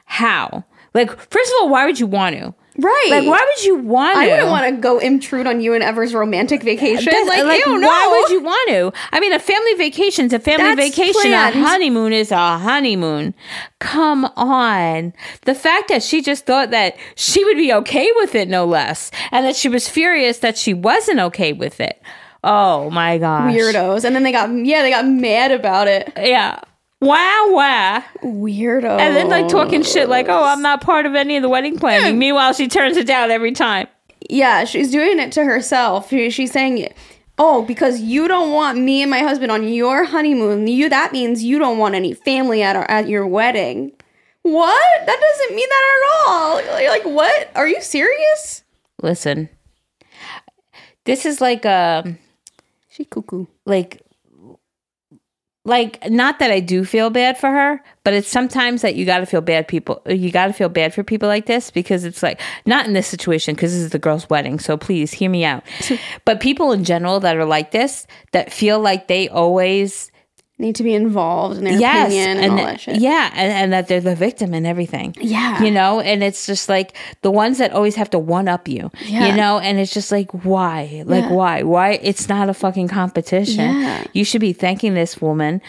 How? 0.04 0.64
Like, 0.94 1.10
first 1.30 1.52
of 1.52 1.56
all, 1.60 1.68
why 1.68 1.86
would 1.86 2.00
you 2.00 2.06
want 2.08 2.36
to? 2.36 2.54
Right. 2.80 3.08
Like, 3.10 3.26
why 3.26 3.44
would 3.46 3.64
you 3.64 3.76
want 3.76 4.14
to? 4.16 4.20
I 4.20 4.28
wouldn't 4.28 4.48
want 4.48 4.74
to 4.74 4.80
go 4.80 4.98
intrude 4.98 5.46
on 5.46 5.60
you 5.60 5.74
and 5.74 5.82
Ever's 5.82 6.14
romantic 6.14 6.62
vacation. 6.62 7.04
That's- 7.04 7.28
like, 7.28 7.64
ew, 7.66 7.78
no. 7.78 7.86
why 7.86 8.08
would 8.22 8.32
you 8.32 8.42
want 8.42 8.68
to? 8.70 8.92
I 9.12 9.20
mean, 9.20 9.32
a 9.32 9.38
family 9.38 9.74
vacation's 9.74 10.32
a 10.32 10.38
family 10.38 10.74
That's 10.74 10.96
vacation. 10.96 11.20
planned. 11.22 11.56
A 11.56 11.62
honeymoon 11.62 12.12
is 12.12 12.32
a 12.32 12.58
honeymoon. 12.58 13.34
Come 13.78 14.24
on. 14.36 15.12
The 15.42 15.54
fact 15.54 15.88
that 15.88 16.02
she 16.02 16.22
just 16.22 16.46
thought 16.46 16.70
that 16.70 16.96
she 17.14 17.44
would 17.44 17.56
be 17.56 17.72
okay 17.72 18.10
with 18.16 18.34
it, 18.34 18.48
no 18.48 18.64
less, 18.64 19.10
and 19.30 19.44
that 19.46 19.56
she 19.56 19.68
was 19.68 19.88
furious 19.88 20.38
that 20.38 20.56
she 20.58 20.74
wasn't 20.74 21.20
okay 21.20 21.52
with 21.52 21.80
it. 21.80 22.02
Oh 22.42 22.88
my 22.90 23.18
gosh. 23.18 23.54
Weirdos. 23.54 24.04
And 24.04 24.14
then 24.16 24.22
they 24.22 24.32
got, 24.32 24.48
yeah, 24.50 24.82
they 24.82 24.90
got 24.90 25.06
mad 25.06 25.52
about 25.52 25.88
it. 25.88 26.10
Yeah. 26.16 26.60
Wow, 27.00 27.46
wow. 27.50 28.04
Weirdo. 28.22 28.98
And 29.00 29.16
then 29.16 29.28
like 29.28 29.48
talking 29.48 29.82
shit 29.82 30.08
like, 30.08 30.28
oh, 30.28 30.44
I'm 30.44 30.60
not 30.62 30.80
part 30.82 31.06
of 31.06 31.14
any 31.14 31.36
of 31.36 31.42
the 31.42 31.48
wedding 31.48 31.78
planning. 31.78 32.18
Meanwhile, 32.18 32.52
she 32.52 32.68
turns 32.68 32.96
it 32.98 33.06
down 33.06 33.30
every 33.30 33.52
time. 33.52 33.86
Yeah, 34.28 34.64
she's 34.64 34.90
doing 34.90 35.18
it 35.18 35.32
to 35.32 35.44
herself. 35.44 36.10
She- 36.10 36.28
She's 36.30 36.52
saying, 36.52 36.92
"Oh, 37.38 37.62
because 37.62 38.00
you 38.00 38.28
don't 38.28 38.52
want 38.52 38.78
me 38.78 39.00
and 39.02 39.10
my 39.10 39.20
husband 39.20 39.50
on 39.50 39.66
your 39.66 40.04
honeymoon, 40.04 40.66
you 40.66 40.88
that 40.90 41.10
means 41.12 41.42
you 41.42 41.58
don't 41.58 41.78
want 41.78 41.94
any 41.94 42.12
family 42.12 42.62
at 42.62 42.76
our 42.76 42.88
at 42.90 43.08
your 43.08 43.26
wedding." 43.26 43.92
What? 44.42 45.06
That 45.06 45.18
doesn't 45.20 45.56
mean 45.56 45.68
that 45.68 45.98
at 46.02 46.28
all. 46.28 46.80
You're 46.80 46.90
like, 46.90 47.04
"What? 47.06 47.50
Are 47.56 47.66
you 47.66 47.80
serious?" 47.80 48.62
Listen, 49.02 49.48
this 51.04 51.24
is 51.24 51.40
like 51.40 51.64
um 51.64 52.18
She 52.90 53.04
cuckoo. 53.06 53.46
like 53.64 54.02
like 55.64 56.10
not 56.10 56.38
that 56.38 56.50
I 56.50 56.60
do 56.60 56.84
feel 56.84 57.10
bad 57.10 57.36
for 57.36 57.50
her, 57.50 57.82
but 58.02 58.14
it's 58.14 58.28
sometimes 58.28 58.80
that 58.82 58.94
you 58.94 59.04
got 59.04 59.18
to 59.18 59.26
feel 59.26 59.42
bad 59.42 59.68
people 59.68 60.00
you 60.06 60.30
got 60.30 60.46
to 60.46 60.52
feel 60.52 60.70
bad 60.70 60.94
for 60.94 61.04
people 61.04 61.28
like 61.28 61.46
this 61.46 61.70
because 61.70 62.04
it's 62.04 62.22
like 62.22 62.40
not 62.64 62.86
in 62.86 62.94
this 62.94 63.06
situation 63.06 63.54
because 63.54 63.72
this 63.72 63.82
is 63.82 63.90
the 63.90 63.98
girl's 63.98 64.28
wedding, 64.30 64.58
so 64.58 64.76
please 64.76 65.12
hear 65.12 65.30
me 65.30 65.44
out. 65.44 65.62
but 66.24 66.40
people 66.40 66.72
in 66.72 66.84
general 66.84 67.20
that 67.20 67.36
are 67.36 67.44
like 67.44 67.72
this 67.72 68.06
that 68.32 68.52
feel 68.52 68.80
like 68.80 69.08
they 69.08 69.28
always 69.28 70.10
Need 70.60 70.76
to 70.76 70.82
be 70.82 70.94
involved 70.94 71.56
in 71.58 71.64
their 71.64 71.72
yes 71.80 72.08
opinion 72.08 72.28
and, 72.36 72.40
and 72.44 72.52
all 72.60 72.66
that 72.66 72.80
shit. 72.80 72.96
yeah 73.00 73.30
and, 73.34 73.50
and 73.50 73.72
that 73.72 73.88
they're 73.88 74.00
the 74.02 74.14
victim 74.14 74.52
and 74.52 74.66
everything 74.66 75.14
Yeah. 75.18 75.62
you 75.62 75.70
know 75.70 76.00
and 76.00 76.22
it's 76.22 76.44
just 76.44 76.68
like 76.68 76.94
the 77.22 77.30
ones 77.30 77.56
that 77.58 77.72
always 77.72 77.96
have 77.96 78.10
to 78.10 78.18
one 78.18 78.46
up 78.46 78.68
you 78.68 78.90
Yeah. 79.06 79.28
you 79.28 79.36
know 79.36 79.58
and 79.58 79.78
it's 79.80 79.92
just 79.92 80.12
like 80.12 80.30
why 80.44 81.02
like 81.06 81.24
Yeah. 81.24 81.32
why 81.32 81.62
why 81.62 81.98
it's 82.02 82.28
not 82.28 82.50
a 82.50 82.54
fucking 82.54 82.88
competition 82.88 83.80
Yeah. 83.80 84.04
you 84.12 84.22
should 84.24 84.42
be 84.42 84.52
thanking 84.52 84.92
this 84.94 85.18
woman 85.20 85.62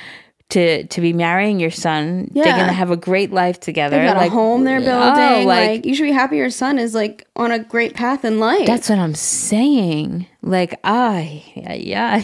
to 0.50 0.84
to 0.88 1.00
be 1.00 1.14
marrying 1.14 1.62
your 1.62 1.72
son 1.72 2.30
Yeah. 2.34 2.44
they're 2.44 2.58
gonna 2.58 2.74
have 2.74 2.92
a 2.92 2.98
great 2.98 3.32
life 3.32 3.62
together 3.62 3.96
They've 3.96 4.08
got 4.14 4.18
like 4.18 4.32
a 4.32 4.36
home 4.36 4.66
they're 4.66 4.80
oh, 4.82 4.84
building. 4.84 5.48
like, 5.48 5.70
like, 5.70 5.86
you 5.86 5.96
should 5.96 6.04
be 6.04 6.12
happy 6.12 6.36
your 6.36 6.50
son 6.50 6.78
is 6.78 6.94
like 6.94 7.26
on 7.38 7.52
a 7.52 7.60
great 7.60 7.94
path 7.94 8.26
in 8.26 8.42
life. 8.42 8.66
that's 8.68 8.90
what 8.90 9.00
i'm 9.00 9.16
saying 9.16 10.28
like 10.42 10.78
i 10.84 11.42
yeah 11.56 11.74
yeah 11.76 12.24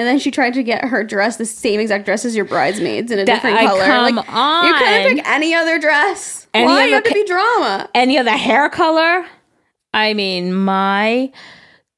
and 0.00 0.08
then 0.08 0.18
she 0.18 0.30
tried 0.30 0.54
to 0.54 0.62
get 0.62 0.86
her 0.86 1.04
dress 1.04 1.36
the 1.36 1.44
same 1.44 1.78
exact 1.78 2.06
dress 2.06 2.24
as 2.24 2.34
your 2.34 2.46
bridesmaids 2.46 3.12
in 3.12 3.18
a 3.18 3.24
That- 3.26 3.34
different 3.34 3.58
I 3.58 3.66
color. 3.66 3.84
come 3.84 4.16
like, 4.16 4.32
on. 4.32 4.66
You 4.66 4.74
couldn't 4.74 5.16
pick 5.18 5.28
any 5.28 5.54
other 5.54 5.78
dress. 5.78 6.46
Any 6.54 6.64
Why 6.64 6.72
other 6.72 6.86
you 6.86 6.94
have 6.94 7.04
to 7.04 7.12
be 7.14 7.24
drama? 7.26 7.88
any 7.94 8.16
other 8.18 8.30
hair 8.32 8.68
color 8.70 9.26
i 9.92 10.14
mean 10.14 10.54
my 10.54 11.30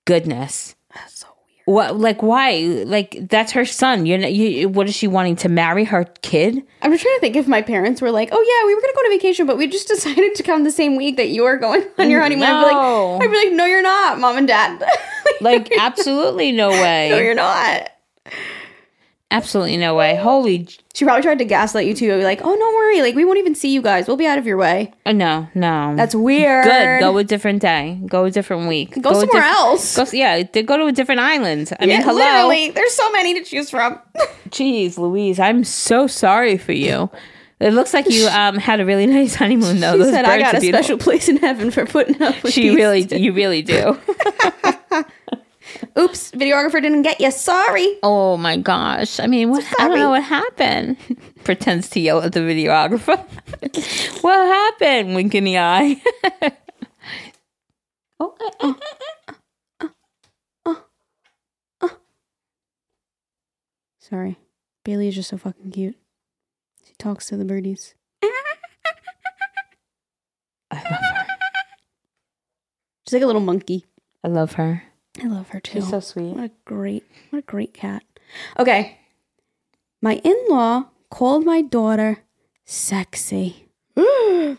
goodness 0.05 0.75
That's 0.95 1.21
so 1.21 1.27
weird. 1.29 1.77
What 1.77 1.97
like 2.01 2.23
why? 2.23 2.57
Like 2.87 3.29
that's 3.31 3.53
her 3.53 3.65
son. 3.65 4.05
You're 4.05 4.19
not, 4.19 4.33
you. 4.33 4.69
What 4.69 4.89
is 4.89 4.97
she 4.97 5.07
wanting 5.07 5.37
to 5.37 5.49
marry 5.49 5.85
her 5.85 6.05
kid? 6.23 6.61
I'm 6.83 6.91
just 6.91 7.03
trying 7.05 7.15
to 7.17 7.21
think 7.21 7.37
if 7.37 7.47
my 7.47 7.63
parents 7.63 8.03
were 8.03 8.11
like, 8.11 8.31
"Oh 8.33 8.43
yeah, 8.43 8.67
we 8.67 8.75
were 8.75 8.81
gonna 8.81 8.93
go 8.95 9.01
on 9.07 9.11
vacation, 9.17 9.47
but 9.47 9.57
we 9.57 9.69
just 9.69 9.87
decided 9.95 10.35
to 10.35 10.43
come 10.43 10.65
the 10.65 10.73
same 10.73 10.97
week 10.97 11.17
that 11.19 11.29
you 11.29 11.45
are 11.45 11.57
going 11.57 11.85
on 11.99 12.11
your 12.11 12.21
honeymoon." 12.21 12.49
I'd 12.49 12.61
be 12.61 12.75
like, 12.75 13.23
"I'd 13.23 13.31
be 13.31 13.37
like, 13.49 13.53
no, 13.57 13.65
you're 13.65 13.81
not, 13.83 14.19
mom 14.19 14.37
and 14.39 14.47
dad. 14.49 14.83
Like 15.41 15.71
absolutely 15.79 16.51
no 16.53 16.69
way 16.83 17.11
no, 17.11 17.19
you're 17.19 17.35
not." 17.35 17.89
Absolutely 19.33 19.77
no 19.79 19.95
way. 19.97 20.15
Holy 20.15 20.69
She 20.95 21.05
probably 21.05 21.23
tried 21.23 21.39
to 21.39 21.45
gaslight 21.45 21.87
you 21.87 21.95
too. 21.95 22.17
Be 22.19 22.23
like, 22.23 22.41
"Oh, 22.45 22.55
don't 22.55 22.75
worry, 22.77 23.01
like 23.01 23.15
we 23.15 23.25
won't 23.25 23.39
even 23.39 23.55
see 23.55 23.73
you 23.73 23.81
guys. 23.83 24.07
We'll 24.07 24.17
be 24.19 24.27
out 24.27 24.39
of 24.39 24.47
your 24.47 24.59
way." 24.59 24.93
uh, 25.07 25.13
no 25.13 25.49
no. 25.55 25.95
That's 25.97 26.15
weird. 26.15 26.65
good. 26.65 27.01
Go 27.01 27.17
a 27.19 27.25
different 27.25 27.63
day. 27.63 27.99
Go 28.07 28.25
a 28.27 28.31
different 28.31 28.69
week. 28.69 29.01
Go 29.01 29.11
a 29.11 29.15
somewhere 29.15 29.41
diff- 29.43 29.51
else. 29.51 29.97
Go, 29.97 30.05
yeah, 30.13 30.43
go 30.43 30.77
to 30.77 30.87
a 30.87 30.93
different 30.93 31.21
island. 31.23 31.73
I 31.81 31.87
Yeah, 31.87 31.99
mean, 31.99 32.03
hello. 32.07 32.19
Literally, 32.19 32.71
there's 32.73 32.93
so 32.93 33.11
many 33.13 33.35
to 33.35 33.43
choose 33.45 33.71
from. 33.71 33.99
Jeez, 34.51 34.99
Louise, 34.99 35.41
I'm 35.41 35.65
so 35.65 36.07
sorry 36.07 36.59
for 36.59 36.73
you. 36.73 37.11
It 37.59 37.73
looks 37.75 37.95
like 37.95 38.11
you 38.11 38.27
um 38.31 38.57
had 38.59 38.81
a 38.81 38.85
really 38.85 39.07
nice 39.07 39.35
honeymoon 39.35 39.81
though. 39.81 39.93
She 39.93 39.99
Those 39.99 40.11
said, 40.13 40.25
"I 40.27 40.39
got 40.39 40.57
a 40.57 40.61
beautiful." 40.61 40.83
special 40.85 40.99
place 40.99 41.29
in 41.29 41.39
heaven 41.39 41.71
for 41.71 41.87
putting 41.87 42.21
up 42.21 42.43
with 42.43 42.53
She 42.53 42.69
these." 42.69 42.75
really, 42.77 43.17
you 43.17 43.33
really 43.33 43.63
do. 43.63 43.97
Oops, 45.99 46.31
videographer 46.33 46.81
didn't 46.81 47.03
get 47.03 47.21
you. 47.21 47.31
Sorry. 47.31 47.99
Oh 48.03 48.37
my 48.37 48.57
gosh! 48.57 49.21
I 49.21 49.27
mean, 49.27 49.51
what, 49.51 49.65
I 49.79 49.89
don't 49.89 49.99
know 49.99 50.11
what 50.11 50.23
happened. 50.23 50.97
Pretends 51.45 51.89
to 51.91 52.01
yell 52.01 52.23
at 52.23 52.33
the 52.33 52.41
videographer. 52.41 53.19
what 54.23 54.37
happened? 54.37 55.15
Wink 55.15 55.35
in 55.35 55.45
the 55.45 55.59
eye. 55.59 56.03
oh, 58.21 58.35
eh, 58.41 58.51
eh, 58.61 58.75
eh. 61.83 61.89
Sorry, 63.99 64.39
Bailey 64.85 65.09
is 65.09 65.15
just 65.15 65.31
so 65.31 65.39
fucking 65.39 65.71
cute. 65.71 65.97
She 66.87 66.95
talks 66.99 67.27
to 67.27 67.37
the 67.37 67.45
birdies. 67.45 67.95
I 70.71 70.77
love 70.77 71.01
her. 71.01 71.27
She's 73.07 73.15
like 73.15 73.23
a 73.23 73.27
little 73.27 73.41
monkey. 73.41 73.87
I 74.25 74.29
love 74.29 74.53
her. 74.55 74.83
I 75.21 75.27
love 75.27 75.49
her 75.51 75.61
too. 75.61 75.81
She's 75.81 75.91
so 75.91 76.01
sweet. 76.01 76.35
What 76.35 76.45
a 76.45 76.51
great, 76.65 77.05
what 77.31 77.41
a 77.41 77.43
great 77.43 77.75
cat. 77.75 78.03
Okay. 78.59 78.99
My 80.01 80.15
in 80.25 80.37
law 80.49 80.87
called 81.11 81.45
my 81.45 81.63
daughter 81.63 82.19
sexy. 82.65 83.69
hey, 83.97 84.57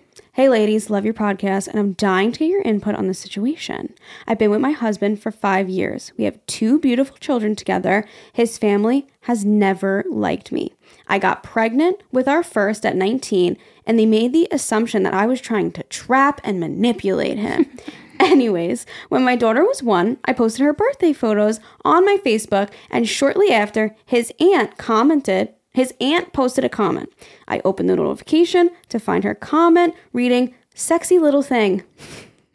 ladies, 0.50 0.92
love 0.92 1.06
your 1.06 1.14
podcast, 1.16 1.68
and 1.68 1.80
I'm 1.80 1.94
dying 1.94 2.32
to 2.32 2.40
get 2.40 2.50
your 2.50 2.62
input 2.62 2.94
on 2.94 3.08
the 3.08 3.16
situation. 3.16 3.96
I've 4.28 4.38
been 4.38 4.52
with 4.52 4.62
my 4.62 4.72
husband 4.72 5.22
for 5.22 5.32
five 5.32 5.70
years. 5.70 6.14
We 6.18 6.26
have 6.26 6.46
two 6.46 6.80
beautiful 6.80 7.18
children 7.18 7.56
together. 7.56 8.08
His 8.32 8.60
family 8.60 9.08
has 9.22 9.44
never 9.44 10.06
liked 10.08 10.52
me. 10.52 10.74
I 11.08 11.18
got 11.18 11.42
pregnant 11.42 12.04
with 12.12 12.28
our 12.28 12.44
first 12.44 12.86
at 12.86 12.96
19, 12.96 13.58
and 13.88 13.98
they 13.98 14.06
made 14.06 14.34
the 14.34 14.48
assumption 14.52 15.02
that 15.04 15.16
I 15.16 15.26
was 15.26 15.42
trying 15.42 15.72
to 15.72 15.84
trap 15.84 16.40
and 16.44 16.60
manipulate 16.60 17.40
him. 17.40 17.66
Anyways, 18.32 18.86
when 19.10 19.26
my 19.26 19.36
daughter 19.36 19.66
was 19.66 19.84
one, 19.84 20.18
I 20.24 20.32
posted 20.32 20.62
her 20.62 20.72
birthday 20.72 21.12
photos 21.12 21.60
on 21.84 22.06
my 22.06 22.18
Facebook, 22.26 22.70
and 22.90 23.08
shortly 23.08 23.52
after, 23.52 23.98
his 24.06 24.32
aunt 24.40 24.78
commented. 24.78 25.54
His 25.72 25.94
aunt 26.00 26.32
posted 26.32 26.64
a 26.64 26.70
comment. 26.70 27.12
I 27.50 27.60
opened 27.66 27.90
the 27.90 27.98
notification 27.98 28.70
to 28.88 28.98
find 28.98 29.26
her 29.26 29.36
comment 29.36 29.94
reading, 30.14 30.56
Sexy 30.74 31.20
little 31.20 31.42
thing. 31.42 31.84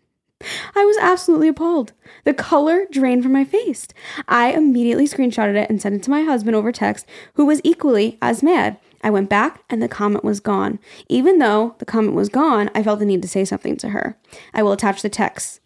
I 0.75 0.85
was 0.87 0.97
absolutely 1.03 1.49
appalled. 1.49 1.93
The 2.25 2.33
color 2.33 2.87
drained 2.91 3.23
from 3.23 3.33
my 3.33 3.45
face. 3.45 3.89
I 4.27 4.53
immediately 4.53 5.07
screenshotted 5.07 5.57
it 5.57 5.69
and 5.69 5.83
sent 5.83 5.97
it 5.97 6.03
to 6.05 6.11
my 6.11 6.23
husband 6.23 6.57
over 6.57 6.73
text, 6.73 7.05
who 7.35 7.45
was 7.45 7.61
equally 7.63 8.17
as 8.23 8.43
mad. 8.43 8.79
I 9.03 9.11
went 9.11 9.29
back 9.29 9.63
and 9.71 9.83
the 9.83 9.89
comment 9.89 10.25
was 10.25 10.41
gone. 10.41 10.79
Even 11.09 11.39
though 11.39 11.75
the 11.79 11.85
comment 11.85 12.15
was 12.15 12.29
gone, 12.29 12.71
I 12.75 12.83
felt 12.83 12.99
the 12.99 13.05
need 13.05 13.23
to 13.23 13.29
say 13.29 13.45
something 13.45 13.77
to 13.79 13.91
her. 13.91 14.19
I 14.53 14.63
will 14.63 14.73
attach 14.73 15.03
the 15.03 15.09
text. 15.09 15.61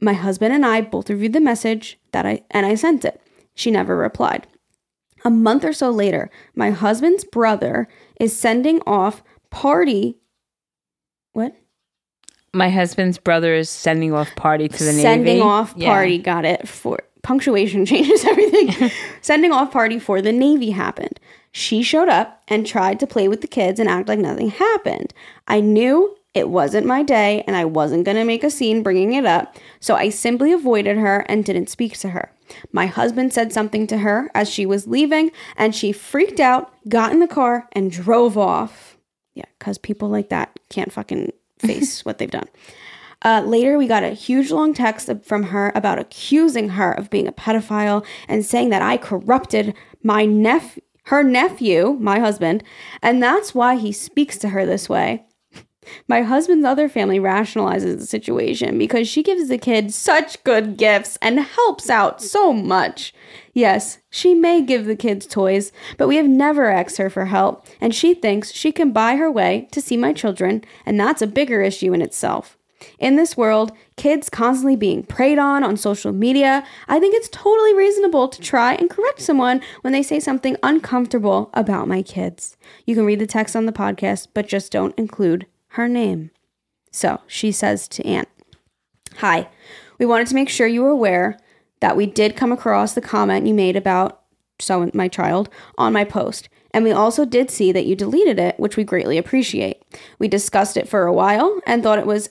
My 0.00 0.12
husband 0.12 0.52
and 0.52 0.66
I 0.66 0.80
both 0.80 1.08
reviewed 1.08 1.32
the 1.34 1.40
message 1.40 1.98
that 2.12 2.26
I 2.26 2.42
and 2.50 2.66
I 2.66 2.74
sent 2.74 3.04
it. 3.04 3.20
She 3.54 3.70
never 3.70 3.96
replied. 3.96 4.46
A 5.24 5.30
month 5.30 5.64
or 5.64 5.72
so 5.72 5.90
later, 5.90 6.30
my 6.54 6.70
husband's 6.70 7.24
brother 7.24 7.88
is 8.20 8.36
sending 8.36 8.80
off 8.86 9.22
party 9.50 10.18
what? 11.32 11.54
My 12.52 12.70
husband's 12.70 13.18
brother 13.18 13.54
is 13.54 13.68
sending 13.70 14.12
off 14.12 14.34
party 14.36 14.68
to 14.68 14.78
the 14.84 14.92
Navy. 14.92 15.02
sending 15.02 15.42
off 15.42 15.74
Yeah. 15.76 15.88
party 15.90 16.18
got 16.18 16.44
it 16.44 16.68
for 16.68 16.98
punctuation 17.22 17.86
changes 17.92 18.24
everything 18.24 18.90
sending 19.22 19.50
off 19.50 19.70
party 19.72 19.98
for 19.98 20.20
the 20.20 20.30
navy 20.30 20.70
happened 20.70 21.18
she 21.54 21.84
showed 21.84 22.08
up 22.08 22.42
and 22.48 22.66
tried 22.66 22.98
to 22.98 23.06
play 23.06 23.28
with 23.28 23.40
the 23.40 23.46
kids 23.46 23.78
and 23.78 23.88
act 23.88 24.08
like 24.08 24.18
nothing 24.18 24.50
happened. 24.50 25.14
I 25.46 25.60
knew 25.60 26.16
it 26.34 26.48
wasn't 26.48 26.84
my 26.84 27.04
day 27.04 27.44
and 27.46 27.54
i 27.54 27.64
wasn't 27.64 28.04
going 28.04 28.16
to 28.16 28.24
make 28.24 28.42
a 28.42 28.50
scene 28.50 28.82
bringing 28.82 29.12
it 29.12 29.24
up 29.24 29.56
so 29.78 29.94
i 29.94 30.08
simply 30.08 30.50
avoided 30.50 30.96
her 30.96 31.20
and 31.28 31.44
didn't 31.44 31.70
speak 31.70 31.96
to 31.96 32.08
her. 32.08 32.32
My 32.72 32.86
husband 32.86 33.32
said 33.32 33.52
something 33.52 33.86
to 33.86 33.98
her 33.98 34.32
as 34.34 34.50
she 34.50 34.66
was 34.66 34.88
leaving 34.88 35.30
and 35.56 35.72
she 35.76 35.92
freaked 35.92 36.40
out 36.40 36.72
got 36.88 37.12
in 37.12 37.20
the 37.20 37.28
car 37.28 37.68
and 37.70 37.88
drove 37.88 38.36
off. 38.36 38.98
Yeah 39.34 39.44
because 39.60 39.78
people 39.78 40.08
like 40.08 40.28
that 40.28 40.58
can't 40.68 40.92
fucking 40.92 41.32
face 41.58 42.04
what 42.04 42.18
they've 42.18 42.30
done. 42.30 42.48
Uh, 43.22 43.42
later, 43.46 43.78
we 43.78 43.86
got 43.86 44.02
a 44.02 44.10
huge 44.10 44.50
long 44.50 44.74
text 44.74 45.08
from 45.22 45.44
her 45.44 45.72
about 45.74 45.98
accusing 45.98 46.70
her 46.70 46.92
of 46.92 47.08
being 47.08 47.26
a 47.26 47.32
pedophile 47.32 48.04
and 48.28 48.44
saying 48.44 48.68
that 48.68 48.82
I 48.82 48.98
corrupted 48.98 49.72
my 50.02 50.26
nephew, 50.26 50.82
her 51.04 51.22
nephew, 51.22 51.96
my 52.00 52.18
husband, 52.18 52.62
and 53.02 53.22
that's 53.22 53.54
why 53.54 53.76
he 53.76 53.92
speaks 53.92 54.38
to 54.38 54.50
her 54.50 54.64
this 54.64 54.88
way. 54.88 55.24
My 56.08 56.22
husband's 56.22 56.64
other 56.64 56.88
family 56.88 57.18
rationalizes 57.18 57.98
the 57.98 58.06
situation 58.06 58.78
because 58.78 59.06
she 59.06 59.22
gives 59.22 59.48
the 59.48 59.58
kid 59.58 59.92
such 59.92 60.42
good 60.44 60.76
gifts 60.76 61.18
and 61.20 61.38
helps 61.40 61.90
out 61.90 62.22
so 62.22 62.52
much. 62.52 63.12
Yes, 63.52 63.98
she 64.10 64.34
may 64.34 64.62
give 64.62 64.86
the 64.86 64.96
kids 64.96 65.26
toys, 65.26 65.72
but 65.98 66.08
we 66.08 66.16
have 66.16 66.26
never 66.26 66.70
asked 66.70 66.96
her 66.96 67.10
for 67.10 67.26
help, 67.26 67.66
and 67.80 67.94
she 67.94 68.14
thinks 68.14 68.52
she 68.52 68.72
can 68.72 68.92
buy 68.92 69.16
her 69.16 69.30
way 69.30 69.68
to 69.72 69.80
see 69.80 69.96
my 69.96 70.12
children, 70.12 70.64
and 70.86 70.98
that's 70.98 71.22
a 71.22 71.26
bigger 71.26 71.60
issue 71.60 71.92
in 71.92 72.00
itself. 72.00 72.56
In 72.98 73.16
this 73.16 73.36
world, 73.36 73.72
kids 73.96 74.28
constantly 74.28 74.76
being 74.76 75.02
preyed 75.02 75.38
on 75.38 75.62
on 75.62 75.76
social 75.76 76.12
media, 76.12 76.64
I 76.88 76.98
think 76.98 77.14
it's 77.14 77.28
totally 77.28 77.74
reasonable 77.74 78.28
to 78.28 78.40
try 78.40 78.74
and 78.74 78.90
correct 78.90 79.20
someone 79.20 79.60
when 79.82 79.92
they 79.92 80.02
say 80.02 80.20
something 80.20 80.56
uncomfortable 80.62 81.50
about 81.54 81.88
my 81.88 82.02
kids. 82.02 82.56
You 82.86 82.94
can 82.94 83.06
read 83.06 83.20
the 83.20 83.26
text 83.26 83.54
on 83.54 83.66
the 83.66 83.72
podcast, 83.72 84.28
but 84.34 84.48
just 84.48 84.72
don't 84.72 84.96
include 84.98 85.46
her 85.68 85.88
name. 85.88 86.30
So 86.90 87.20
she 87.26 87.52
says 87.52 87.88
to 87.88 88.06
Aunt, 88.06 88.28
Hi, 89.18 89.48
we 89.98 90.06
wanted 90.06 90.26
to 90.28 90.34
make 90.34 90.48
sure 90.48 90.66
you 90.66 90.82
were 90.82 90.88
aware 90.88 91.38
that 91.80 91.96
we 91.96 92.06
did 92.06 92.36
come 92.36 92.52
across 92.52 92.94
the 92.94 93.00
comment 93.00 93.46
you 93.46 93.54
made 93.54 93.76
about 93.76 94.22
so 94.60 94.90
my 94.94 95.08
child 95.08 95.48
on 95.78 95.92
my 95.92 96.04
post. 96.04 96.48
And 96.72 96.84
we 96.84 96.92
also 96.92 97.24
did 97.24 97.50
see 97.50 97.72
that 97.72 97.86
you 97.86 97.94
deleted 97.94 98.38
it, 98.38 98.58
which 98.58 98.76
we 98.76 98.84
greatly 98.84 99.18
appreciate. 99.18 99.82
We 100.18 100.26
discussed 100.26 100.76
it 100.76 100.88
for 100.88 101.06
a 101.06 101.12
while 101.12 101.60
and 101.66 101.82
thought 101.82 101.98
it 101.98 102.06
was 102.06 102.30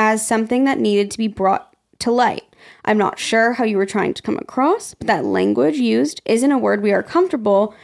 as 0.00 0.26
something 0.26 0.64
that 0.64 0.78
needed 0.78 1.10
to 1.10 1.18
be 1.18 1.28
brought 1.28 1.76
to 1.98 2.10
light. 2.10 2.56
I'm 2.86 2.96
not 2.96 3.18
sure 3.18 3.52
how 3.52 3.64
you 3.64 3.76
were 3.76 3.84
trying 3.84 4.14
to 4.14 4.22
come 4.22 4.38
across, 4.38 4.94
but 4.94 5.06
that 5.08 5.26
language 5.26 5.76
used 5.76 6.22
isn't 6.24 6.50
a 6.50 6.56
word 6.56 6.82
we 6.82 6.90
are 6.90 7.02
comfortable 7.02 7.74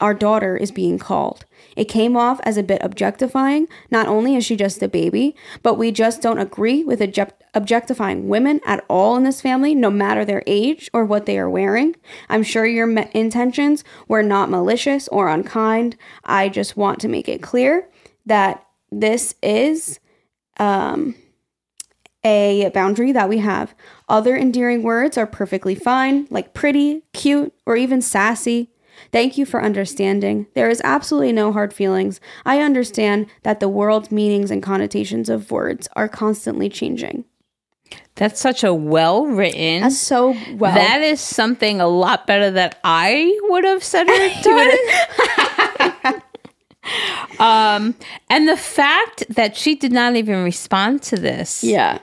our 0.00 0.14
daughter 0.14 0.56
is 0.56 0.72
being 0.72 0.98
called. 0.98 1.44
It 1.76 1.84
came 1.84 2.16
off 2.16 2.40
as 2.42 2.56
a 2.56 2.62
bit 2.62 2.80
objectifying. 2.82 3.68
Not 3.88 4.08
only 4.08 4.34
is 4.34 4.44
she 4.44 4.56
just 4.56 4.82
a 4.82 4.88
baby, 4.88 5.36
but 5.62 5.74
we 5.74 5.92
just 5.92 6.22
don't 6.22 6.38
agree 6.38 6.82
with 6.82 7.00
object- 7.00 7.44
objectifying 7.54 8.28
women 8.28 8.60
at 8.66 8.84
all 8.88 9.16
in 9.16 9.22
this 9.22 9.42
family, 9.42 9.74
no 9.74 9.90
matter 9.90 10.24
their 10.24 10.42
age 10.46 10.90
or 10.92 11.04
what 11.04 11.26
they 11.26 11.38
are 11.38 11.50
wearing. 11.50 11.94
I'm 12.28 12.42
sure 12.42 12.66
your 12.66 12.86
me- 12.86 13.10
intentions 13.12 13.84
were 14.08 14.22
not 14.22 14.50
malicious 14.50 15.06
or 15.08 15.28
unkind. 15.28 15.96
I 16.24 16.48
just 16.48 16.76
want 16.76 16.98
to 17.00 17.08
make 17.08 17.28
it 17.28 17.42
clear 17.42 17.88
that 18.26 18.66
this 18.90 19.34
is 19.42 20.00
um, 20.58 21.14
a 22.24 22.70
boundary 22.74 23.12
that 23.12 23.28
we 23.28 23.38
have. 23.38 23.74
Other 24.08 24.36
endearing 24.36 24.82
words 24.82 25.16
are 25.16 25.26
perfectly 25.26 25.74
fine, 25.74 26.26
like 26.30 26.54
pretty, 26.54 27.02
cute, 27.12 27.52
or 27.66 27.76
even 27.76 28.02
sassy. 28.02 28.70
Thank 29.12 29.38
you 29.38 29.46
for 29.46 29.62
understanding. 29.62 30.46
There 30.54 30.68
is 30.68 30.82
absolutely 30.84 31.32
no 31.32 31.52
hard 31.52 31.72
feelings. 31.72 32.20
I 32.44 32.60
understand 32.60 33.26
that 33.42 33.60
the 33.60 33.68
world's 33.68 34.10
meanings 34.10 34.50
and 34.50 34.62
connotations 34.62 35.28
of 35.28 35.50
words 35.50 35.88
are 35.96 36.08
constantly 36.08 36.68
changing. 36.68 37.24
That's 38.16 38.40
such 38.40 38.62
a 38.62 38.74
well 38.74 39.26
written. 39.26 39.80
That's 39.80 39.98
so 39.98 40.36
well. 40.52 40.74
That 40.74 41.00
is 41.00 41.20
something 41.20 41.80
a 41.80 41.88
lot 41.88 42.26
better 42.26 42.50
that 42.50 42.78
I 42.84 43.38
would 43.44 43.64
have 43.64 43.82
said 43.82 44.08
or 44.08 44.42
done. 46.02 46.22
um, 47.38 47.94
and 48.28 48.48
the 48.48 48.56
fact 48.56 49.24
that 49.30 49.56
she 49.56 49.74
did 49.74 49.92
not 49.92 50.16
even 50.16 50.42
respond 50.44 51.02
to 51.02 51.16
this 51.16 51.62
yeah. 51.62 51.98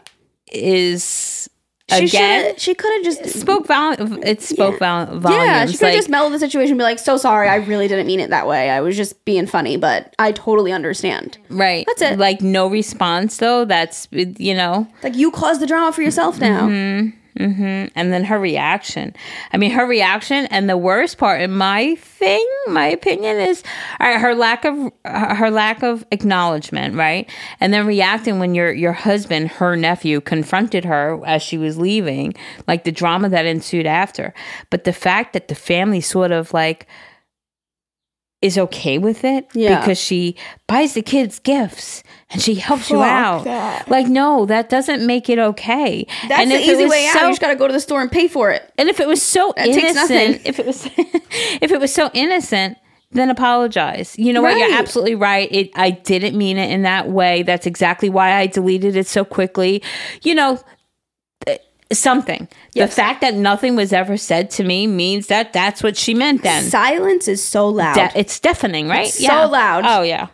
is 0.52 1.50
She 1.90 2.06
again 2.06 2.54
she 2.58 2.74
could 2.76 2.92
have 2.94 3.04
just 3.04 3.40
spoke 3.40 3.66
vol- 3.68 3.96
It 4.24 4.42
spoke 4.42 4.80
vol- 4.80 5.20
volumes. 5.20 5.26
Yeah, 5.26 5.66
she 5.66 5.74
could 5.74 5.86
have 5.86 5.94
like, 5.94 5.98
just 5.98 6.10
mellowed 6.10 6.34
the 6.34 6.40
situation 6.40 6.74
and 6.74 6.80
be 6.80 6.84
like, 6.84 7.00
so 7.00 7.18
sorry, 7.18 7.48
I 7.50 7.56
really 7.56 7.88
didn't 7.88 8.08
mean 8.08 8.20
it 8.20 8.30
that 8.30 8.48
way. 8.48 8.70
I 8.70 8.82
was 8.82 8.96
just 8.96 9.24
being 9.26 9.48
funny, 9.48 9.78
but 9.78 10.14
I 10.20 10.32
totally 10.32 10.72
understand. 10.72 11.38
right. 11.50 11.86
That's 11.88 12.02
it. 12.02 12.20
Like 12.20 12.42
no 12.42 12.68
response 12.68 13.38
though. 13.38 13.66
That's 13.66 14.08
you 14.12 14.54
know. 14.54 14.88
Like 15.04 15.16
you 15.16 15.32
caused 15.32 15.62
the 15.62 15.68
drama 15.68 15.92
for 15.92 16.02
yourself 16.02 16.40
now. 16.40 16.68
Mm-hmm. 17.38 17.94
and 17.96 18.12
then 18.12 18.24
her 18.24 18.40
reaction. 18.40 19.16
I 19.54 19.58
mean, 19.58 19.72
her 19.72 19.86
reaction, 19.86 20.48
and 20.48 20.68
the 20.68 20.78
worst 20.78 21.18
part, 21.18 21.42
in 21.42 21.52
my 21.52 21.96
thing, 21.96 22.48
my 22.68 22.88
opinion 22.88 23.38
is 23.38 23.64
her 24.00 24.34
lack 24.34 24.66
of 24.66 24.92
her 25.06 25.52
lack 25.52 25.84
of 25.84 26.06
acknowledgement, 26.12 26.96
right? 26.96 27.30
And 27.60 27.72
then 27.74 27.86
reacting 27.86 28.40
when 28.40 28.56
your 28.56 28.72
your 28.72 28.94
husband, 28.94 29.50
her 29.50 29.76
nephew, 29.76 30.20
confronted 30.20 30.84
her 30.86 31.22
as 31.26 31.44
she 31.44 31.58
was 31.58 31.78
leaving, 31.78 32.34
like 32.68 32.84
the 32.86 32.92
drama 32.92 33.30
that 33.30 33.46
ensued 33.46 33.86
after. 33.86 34.34
But 34.70 34.84
the 34.84 34.94
fact 34.94 35.34
that 35.34 35.48
the 35.48 35.56
family 35.56 36.02
sort 36.02 36.32
of 36.32 36.54
like 36.54 36.88
is 38.42 38.58
okay 38.58 39.00
with 39.00 39.24
it 39.24 39.48
Yeah. 39.54 39.80
because 39.80 39.98
she 39.98 40.36
buys 40.68 40.94
the 40.94 41.02
kids 41.02 41.40
gifts 41.40 42.04
and 42.30 42.40
she 42.42 42.54
helps 42.56 42.90
you 42.92 43.02
out. 43.02 43.46
that. 43.46 43.90
Like, 43.90 44.08
no, 44.08 44.46
that 44.46 44.70
doesn't 44.70 45.06
make 45.06 45.28
it 45.28 45.40
okay. 45.40 46.06
That's 46.28 46.42
and 46.44 46.52
the 46.52 46.60
easy 46.60 46.86
way 46.86 47.08
out. 47.08 47.14
so- 47.14 47.22
You 47.24 47.30
just 47.30 47.42
got 47.42 47.48
to 47.48 47.56
go 47.56 47.66
to 47.66 47.74
the 47.74 47.80
store 47.80 48.02
and 48.02 48.12
pay 48.12 48.28
for 48.28 48.52
it. 48.52 48.72
and 48.78 48.90
if 48.90 49.00
it 49.00 49.08
was 49.08 49.24
so 49.24 49.54
That 49.58 49.68
innocent, 49.68 49.96
nothing. 49.96 50.42
if 50.46 50.60
it 50.60 50.66
was 50.68 50.86
if 51.62 51.72
it 51.72 51.80
was 51.80 51.92
so 51.94 52.12
innocent, 52.14 52.78
then 53.12 53.30
apologize. 53.32 54.16
You 54.20 54.34
know 54.34 54.42
what? 54.44 54.58
You're 54.58 54.78
absolutely 54.78 55.16
right. 55.16 55.52
It 55.52 55.72
I 55.76 55.92
didn't 55.92 56.38
mean 56.38 56.58
it 56.58 56.70
in 56.70 56.84
that 56.84 57.10
way. 57.10 57.42
That's 57.42 57.66
exactly 57.66 58.10
why 58.10 58.34
I 58.34 58.46
deleted 58.48 58.96
it 58.98 59.08
so 59.08 59.24
quickly. 59.26 59.82
You 60.24 60.36
know, 60.36 60.60
something. 61.92 62.48
Yes. 62.74 62.90
The 62.90 62.96
fact 62.96 63.22
that 63.22 63.34
nothing 63.36 63.76
was 63.76 63.94
ever 63.94 64.18
said 64.18 64.50
to 64.52 64.64
me 64.64 64.88
means 64.88 65.28
that 65.28 65.54
that's 65.54 65.82
what 65.84 65.98
she 65.98 66.14
meant 66.14 66.44
then. 66.44 66.64
Silence 66.64 67.28
is 67.28 67.44
so 67.44 67.68
loud. 67.70 67.96
De- 67.96 68.20
it's 68.20 68.40
deafening, 68.40 68.88
right? 68.88 69.08
It's 69.08 69.26
so 69.26 69.48
loud. 69.48 69.84
Oh 69.88 70.02
yeah. 70.02 70.28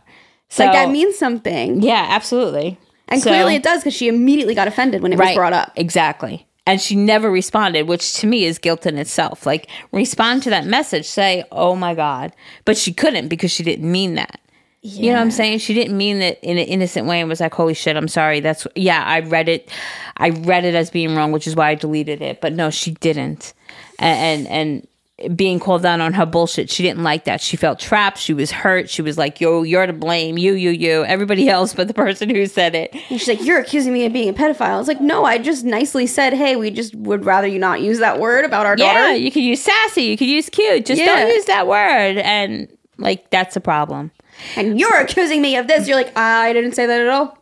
So 0.49 0.65
like 0.65 0.73
that 0.73 0.89
means 0.91 1.17
something. 1.17 1.81
yeah, 1.81 2.07
absolutely. 2.09 2.77
And 3.07 3.21
So- 3.21 3.29
clearly 3.29 3.55
it 3.55 3.63
does 3.63 3.81
because 3.81 3.93
she 3.93 4.07
immediately 4.07 4.55
got 4.55 4.67
offended 4.67 5.01
when 5.01 5.13
it 5.13 5.19
was 5.19 5.35
brought 5.35 5.53
up. 5.53 5.71
Exactly. 5.75 6.47
And 6.65 6.79
she 6.79 6.95
never 6.95 7.29
responded, 7.29 7.87
which 7.89 8.13
to 8.15 8.27
me 8.27 8.45
is 8.45 8.57
guilt 8.57 8.85
in 8.85 8.97
itself. 8.97 9.45
Like, 9.45 9.67
respond 9.91 10.43
to 10.43 10.49
that 10.51 10.65
message, 10.65 11.05
say, 11.05 11.43
oh 11.51 11.75
my 11.75 11.93
God. 11.93 12.31
But 12.63 12.77
she 12.77 12.93
couldn't 12.93 13.27
because 13.27 13.51
she 13.51 13.63
didn't 13.63 13.91
mean 13.91 14.15
that. 14.15 14.39
You 14.85 15.11
know 15.11 15.15
what 15.15 15.21
I'm 15.21 15.31
saying? 15.31 15.59
She 15.59 15.73
didn't 15.73 15.95
mean 15.95 16.21
it 16.21 16.39
in 16.41 16.57
an 16.57 16.65
innocent 16.67 17.07
way 17.07 17.21
and 17.21 17.29
was 17.29 17.39
like, 17.39 17.53
holy 17.53 17.73
shit, 17.73 17.95
I'm 17.95 18.09
sorry. 18.09 18.41
That's, 18.41 18.67
yeah, 18.75 19.01
I 19.01 19.21
read 19.21 19.47
it. 19.47 19.69
I 20.17 20.31
read 20.31 20.65
it 20.65 20.75
as 20.75 20.91
being 20.91 21.15
wrong, 21.15 21.31
which 21.31 21.47
is 21.47 21.55
why 21.55 21.69
I 21.69 21.75
deleted 21.75 22.21
it. 22.21 22.41
But 22.41 22.51
no, 22.51 22.69
she 22.69 22.91
didn't. 22.91 23.53
And, 23.97 24.45
and, 24.45 24.47
and, 24.47 24.87
being 25.35 25.59
called 25.59 25.85
out 25.85 26.01
on 26.01 26.13
her 26.13 26.25
bullshit. 26.25 26.69
She 26.69 26.83
didn't 26.83 27.03
like 27.03 27.25
that. 27.25 27.39
She 27.39 27.55
felt 27.55 27.79
trapped. 27.79 28.17
She 28.17 28.33
was 28.33 28.51
hurt. 28.51 28.89
She 28.89 29.01
was 29.01 29.17
like, 29.17 29.39
yo, 29.39 29.61
you're 29.61 29.85
to 29.85 29.93
blame. 29.93 30.37
You, 30.37 30.53
you, 30.53 30.71
you. 30.71 31.05
Everybody 31.05 31.47
else 31.47 31.73
but 31.73 31.87
the 31.87 31.93
person 31.93 32.29
who 32.29 32.45
said 32.47 32.73
it. 32.75 32.93
And 32.93 33.21
she's 33.21 33.27
like, 33.27 33.43
You're 33.45 33.59
accusing 33.59 33.93
me 33.93 34.05
of 34.05 34.11
being 34.11 34.27
a 34.27 34.33
pedophile. 34.33 34.79
It's 34.79 34.87
like, 34.87 34.99
No, 34.99 35.23
I 35.23 35.37
just 35.37 35.63
nicely 35.63 36.07
said, 36.07 36.33
Hey, 36.33 36.55
we 36.55 36.71
just 36.71 36.95
would 36.95 37.25
rather 37.25 37.47
you 37.47 37.59
not 37.59 37.81
use 37.81 37.99
that 37.99 38.19
word 38.19 38.43
about 38.43 38.65
our 38.65 38.75
Yeah, 38.77 38.93
daughter. 38.93 39.09
Yeah, 39.11 39.15
you 39.15 39.31
could 39.31 39.43
use 39.43 39.61
sassy, 39.61 40.03
you 40.03 40.17
could 40.17 40.27
use 40.27 40.49
cute. 40.49 40.85
Just 40.87 40.99
Yeah. 40.99 41.05
don't 41.05 41.29
use 41.29 41.45
that 41.45 41.67
word. 41.67 42.17
And 42.17 42.67
like 42.97 43.29
that's 43.29 43.55
a 43.55 43.61
problem. 43.61 44.11
And 44.55 44.79
you're 44.79 44.99
accusing 44.99 45.41
me 45.41 45.55
of 45.57 45.67
this. 45.67 45.87
You're 45.87 45.97
like, 45.97 46.15
I 46.17 46.53
didn't 46.53 46.73
say 46.73 46.85
that 46.85 47.01
at 47.01 47.07
all. 47.07 47.37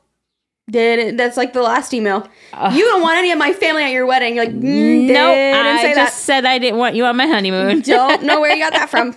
Did 0.69 0.99
it? 0.99 1.17
That's 1.17 1.35
like 1.35 1.51
the 1.53 1.61
last 1.61 1.93
email. 1.93 2.27
you 2.71 2.85
don't 2.85 3.01
want 3.01 3.17
any 3.17 3.31
of 3.31 3.37
my 3.37 3.51
family 3.51 3.83
at 3.83 3.91
your 3.91 4.05
wedding. 4.05 4.35
You're 4.35 4.45
like, 4.45 4.53
mm, 4.55 5.07
No, 5.07 5.33
didn't 5.33 5.65
I 5.67 5.81
say 5.81 5.95
just 5.95 6.19
said 6.19 6.45
I 6.45 6.59
didn't 6.59 6.77
want 6.79 6.95
you 6.95 7.05
on 7.05 7.17
my 7.17 7.27
honeymoon. 7.27 7.81
Don't 7.85 8.23
know 8.23 8.39
where 8.39 8.55
you 8.55 8.63
got 8.63 8.71
that 8.73 8.89
from. 8.89 9.09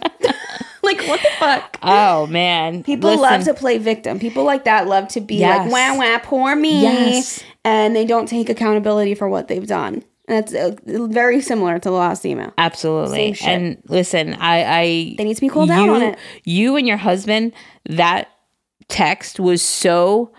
like, 0.82 1.00
what 1.06 1.20
the 1.20 1.28
fuck? 1.38 1.78
oh 1.82 2.26
man, 2.26 2.82
People 2.82 3.10
Listen, 3.10 3.22
love 3.22 3.44
to 3.44 3.54
play 3.54 3.78
victim. 3.78 4.18
People 4.18 4.42
like 4.44 4.64
that 4.64 4.88
love 4.88 5.06
to 5.08 5.20
be 5.20 5.36
Yes. 5.36 5.70
like, 5.70 5.96
wah, 5.96 5.98
wah, 5.98 6.18
poor 6.18 6.56
me. 6.56 6.82
Yes. 6.82 7.44
And 7.64 7.94
they 7.94 8.04
don't 8.04 8.26
take 8.26 8.48
accountability 8.48 9.14
for 9.14 9.28
what 9.28 9.46
they've 9.48 9.66
done. 9.66 10.02
And 10.26 10.38
that's 10.38 10.54
uh, 10.54 10.74
very 10.86 11.40
similar 11.40 11.78
to 11.78 11.88
the 11.88 11.94
last 11.94 12.24
email. 12.24 12.52
absolutely. 12.56 13.36
And 13.44 13.82
listen, 13.88 14.34
I, 14.34 14.64
I 14.64 15.14
They 15.18 15.24
need 15.24 15.34
to 15.34 15.40
be 15.40 15.50
out 15.70 15.84
you, 15.84 15.94
on 15.94 16.02
it. 16.02 16.18
You 16.44 16.76
and 16.76 16.88
your 16.88 16.96
husband, 16.96 17.52
that 17.86 18.28
text 18.88 19.38
was 19.38 19.60
so. 19.60 20.32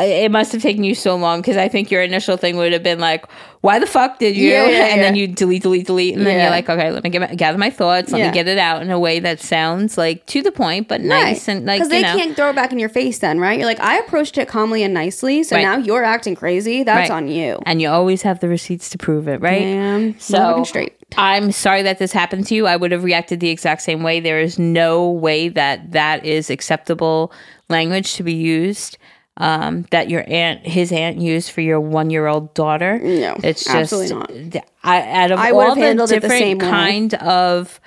I- 0.00 0.04
It 0.24 0.30
must 0.30 0.52
have 0.52 0.62
taken 0.62 0.84
you 0.84 0.94
so 0.94 1.16
long 1.16 1.40
because 1.40 1.56
I 1.56 1.68
think 1.68 1.90
your 1.90 2.02
initial 2.02 2.36
thing 2.36 2.56
would 2.56 2.72
have 2.72 2.82
been 2.82 2.98
like, 3.00 3.24
"Why 3.60 3.78
the 3.78 3.86
fuck 3.86 4.18
did 4.18 4.36
you?" 4.36 4.50
Yeah, 4.50 4.66
yeah, 4.68 4.84
and 4.92 5.00
then 5.02 5.14
you 5.14 5.26
delete, 5.28 5.62
delete, 5.62 5.86
delete, 5.86 6.16
and 6.16 6.26
then 6.26 6.40
you're 6.40 6.50
like, 6.50 6.68
"Okay, 6.68 6.90
let 6.90 7.04
me 7.04 7.10
get 7.10 7.20
my, 7.20 7.34
gather 7.34 7.58
my 7.58 7.70
thoughts. 7.70 8.10
Let 8.12 8.26
me 8.26 8.32
get 8.32 8.48
it 8.48 8.58
out 8.58 8.82
in 8.82 8.90
a 8.90 8.98
way 8.98 9.18
that 9.20 9.40
sounds 9.40 9.98
like 9.98 10.24
to 10.26 10.42
the 10.42 10.52
point, 10.52 10.88
but 10.88 11.00
nice 11.00 11.48
and 11.48 11.66
like 11.66 11.78
because 11.78 11.88
they 11.90 12.02
know." 12.02 12.16
can't 12.16 12.34
throw 12.36 12.50
it 12.50 12.56
back 12.56 12.72
in 12.72 12.78
your 12.78 12.88
face 12.88 13.18
then 13.18 13.38
right 13.38 13.58
you're 13.58 13.66
like 13.68 13.80
i 13.80 13.98
approached 13.98 14.36
it 14.38 14.48
calmly 14.48 14.82
and 14.82 14.92
nicely 14.94 15.42
so 15.42 15.56
Right. 15.56 15.62
now 15.62 15.76
you're 15.76 16.02
acting 16.04 16.34
crazy 16.34 16.82
that's 16.82 17.08
Right. 17.10 17.16
on 17.16 17.28
you 17.28 17.58
and 17.66 17.80
you 17.80 17.88
always 17.88 18.22
have 18.22 18.40
the 18.40 18.48
receipts 18.48 18.90
to 18.90 18.98
prove 18.98 19.28
it, 19.28 19.40
right? 19.40 19.60
Damn. 19.60 20.18
So 20.18 20.64
straight. 20.64 20.94
I'm 21.16 21.50
sorry 21.52 21.82
that 21.82 21.98
this 21.98 22.12
happened 22.12 22.46
to 22.48 22.54
you. 22.54 22.66
I 22.68 22.76
would 22.76 22.92
have 22.92 23.02
reacted 23.04 23.40
the 23.40 23.48
exact 23.50 23.82
same 23.82 24.02
way. 24.04 24.20
There 24.20 24.40
is 24.40 24.58
no 24.58 25.10
way 25.10 25.48
that 25.48 25.90
that 25.92 26.24
is 26.24 26.50
acceptable 26.50 27.32
language 27.68 28.14
to 28.14 28.22
be 28.22 28.32
used. 28.34 28.96
Um, 29.36 29.86
that 29.90 30.10
your 30.10 30.22
aunt, 30.26 30.66
his 30.66 30.92
aunt, 30.92 31.18
used 31.18 31.50
for 31.50 31.62
your 31.62 31.80
one-year-old 31.80 32.52
daughter. 32.52 32.98
No, 32.98 33.38
it's 33.42 33.64
just 33.64 33.74
absolutely 33.74 34.50
not. 34.50 34.64
I, 34.82 35.08
out 35.08 35.30
of 35.30 35.38
I 35.38 35.52
would 35.52 35.60
all 35.60 35.68
have 35.68 35.76
the 35.76 35.80
handled 35.82 36.10
the 36.10 36.20
different 36.20 36.40
same 36.40 36.58
way. 36.58 36.68
kind 36.68 37.14
of 37.14 37.80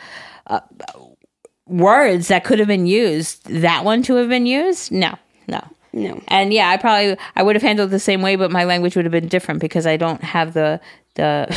uh, 0.48 0.62
words 1.68 2.30
that 2.30 2.44
could 2.44 2.60
have 2.60 2.68
been 2.68 2.88
used, 2.88 3.46
that 3.50 3.86
one 3.86 4.02
to 4.04 4.16
have 4.16 4.30
been 4.30 4.46
used, 4.46 4.92
no, 4.92 5.16
no. 5.48 5.62
no 5.92 6.22
And 6.28 6.54
yeah, 6.54 6.70
I 6.70 6.78
probably 6.78 7.18
I 7.36 7.44
would 7.44 7.56
have 7.56 7.64
handled 7.64 7.90
it 7.90 7.92
the 7.92 8.00
same 8.00 8.22
way, 8.22 8.36
but 8.36 8.52
my 8.52 8.64
language 8.64 8.96
would 8.96 9.06
have 9.06 9.12
been 9.12 9.28
different 9.28 9.62
because 9.62 9.86
I 9.86 9.98
don't 9.98 10.24
have 10.24 10.54
the 10.54 10.80
the 11.16 11.56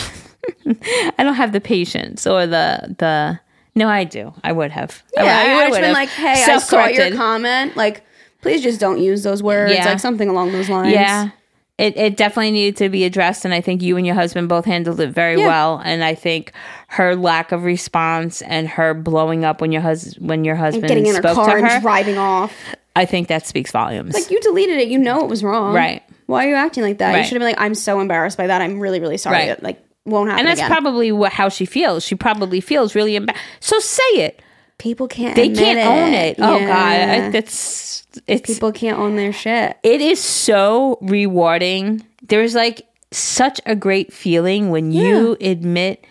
I 1.18 1.22
don't 1.22 1.34
have 1.34 1.52
the 1.52 1.60
patience 1.60 2.26
or 2.26 2.46
the 2.46 2.94
the 2.98 3.40
no, 3.74 3.88
I 3.88 4.04
do. 4.04 4.32
I 4.42 4.52
would 4.52 4.70
have. 4.70 5.02
Yeah 5.14 5.22
you 5.22 5.50
I 5.50 5.54
would 5.68 5.74
have 5.74 5.82
been 5.82 5.92
like 5.92 6.08
hey 6.08 6.44
i 6.44 6.58
saw 6.58 6.86
your 6.86 7.14
comment 7.14 7.76
like 7.76 8.02
please 8.42 8.62
just 8.62 8.80
don't 8.80 9.00
use 9.00 9.22
those 9.22 9.42
words 9.42 9.72
Yeah. 9.72 9.86
like 9.86 10.00
something 10.00 10.28
along 10.28 10.52
those 10.52 10.68
lines 10.68 10.92
Yeah. 10.92 11.30
It, 11.78 11.94
it 11.98 12.16
definitely 12.16 12.52
needed 12.52 12.78
to 12.78 12.88
be 12.88 13.04
addressed, 13.04 13.44
and 13.44 13.52
I 13.52 13.60
think 13.60 13.82
you 13.82 13.98
and 13.98 14.06
your 14.06 14.14
husband 14.14 14.48
both 14.48 14.64
handled 14.64 14.98
it 14.98 15.10
very 15.10 15.38
Yeah. 15.38 15.46
well. 15.46 15.82
And 15.84 16.02
I 16.02 16.14
think 16.14 16.52
her 16.88 17.14
lack 17.14 17.52
of 17.52 17.64
response 17.64 18.40
and 18.40 18.66
her 18.66 18.94
blowing 18.94 19.44
up 19.44 19.60
when 19.60 19.72
your 19.72 19.82
husband 19.82 20.26
when 20.26 20.42
your 20.44 20.54
husband 20.56 20.88
getting 20.88 21.04
in 21.04 21.14
her 21.16 21.20
car 21.20 21.50
to 21.50 21.56
and 21.56 21.66
her, 21.68 21.80
driving 21.80 22.16
off 22.16 22.54
I 22.94 23.04
think 23.04 23.28
that 23.28 23.46
speaks 23.46 23.72
volumes. 23.72 24.14
like 24.14 24.30
you 24.30 24.40
deleted 24.40 24.78
it 24.78 24.88
you 24.88 24.96
know 24.96 25.20
it 25.20 25.28
was 25.28 25.44
wrong 25.44 25.74
Right. 25.74 26.02
why 26.24 26.46
are 26.46 26.48
you 26.48 26.54
acting 26.54 26.82
like 26.82 26.96
that 26.98 27.14
you 27.18 27.24
should 27.24 27.34
have 27.34 27.40
been 27.40 27.48
like 27.48 27.60
i'm 27.60 27.74
so 27.74 28.00
embarrassed 28.00 28.38
by 28.38 28.46
that 28.46 28.62
i'm 28.62 28.80
really 28.80 28.98
really 29.00 29.18
sorry 29.18 29.36
Right. 29.36 29.48
It, 29.50 29.62
like 29.62 29.78
won't 30.06 30.30
happen 30.30 30.38
and 30.40 30.48
that's 30.48 30.60
again. 30.60 30.70
probably 30.70 31.12
what, 31.12 31.32
how 31.32 31.50
she 31.50 31.66
feels. 31.66 32.04
She 32.04 32.14
probably 32.14 32.60
feels 32.62 32.94
really 32.94 33.16
embarrassed. 33.16 33.44
So 33.60 33.78
say 33.80 34.02
it. 34.14 34.40
People 34.78 35.08
can't 35.08 35.34
They 35.36 35.48
can't 35.50 35.78
own 35.78 36.12
it. 36.14 36.36
Oh 36.38 36.58
Yeah. 36.58 37.22
god, 37.26 37.32
that's 37.32 38.06
it's 38.26 38.52
people 38.52 38.72
can't 38.72 38.98
own 38.98 39.16
their 39.16 39.32
shit 39.32 39.76
it 39.82 40.00
is 40.00 40.22
so 40.22 40.98
rewarding. 41.02 42.04
There's 42.28 42.54
like 42.54 42.86
such 43.12 43.60
a 43.66 43.76
great 43.76 44.12
feeling 44.12 44.70
when 44.70 44.92
you 44.92 45.36
admit 45.40 46.04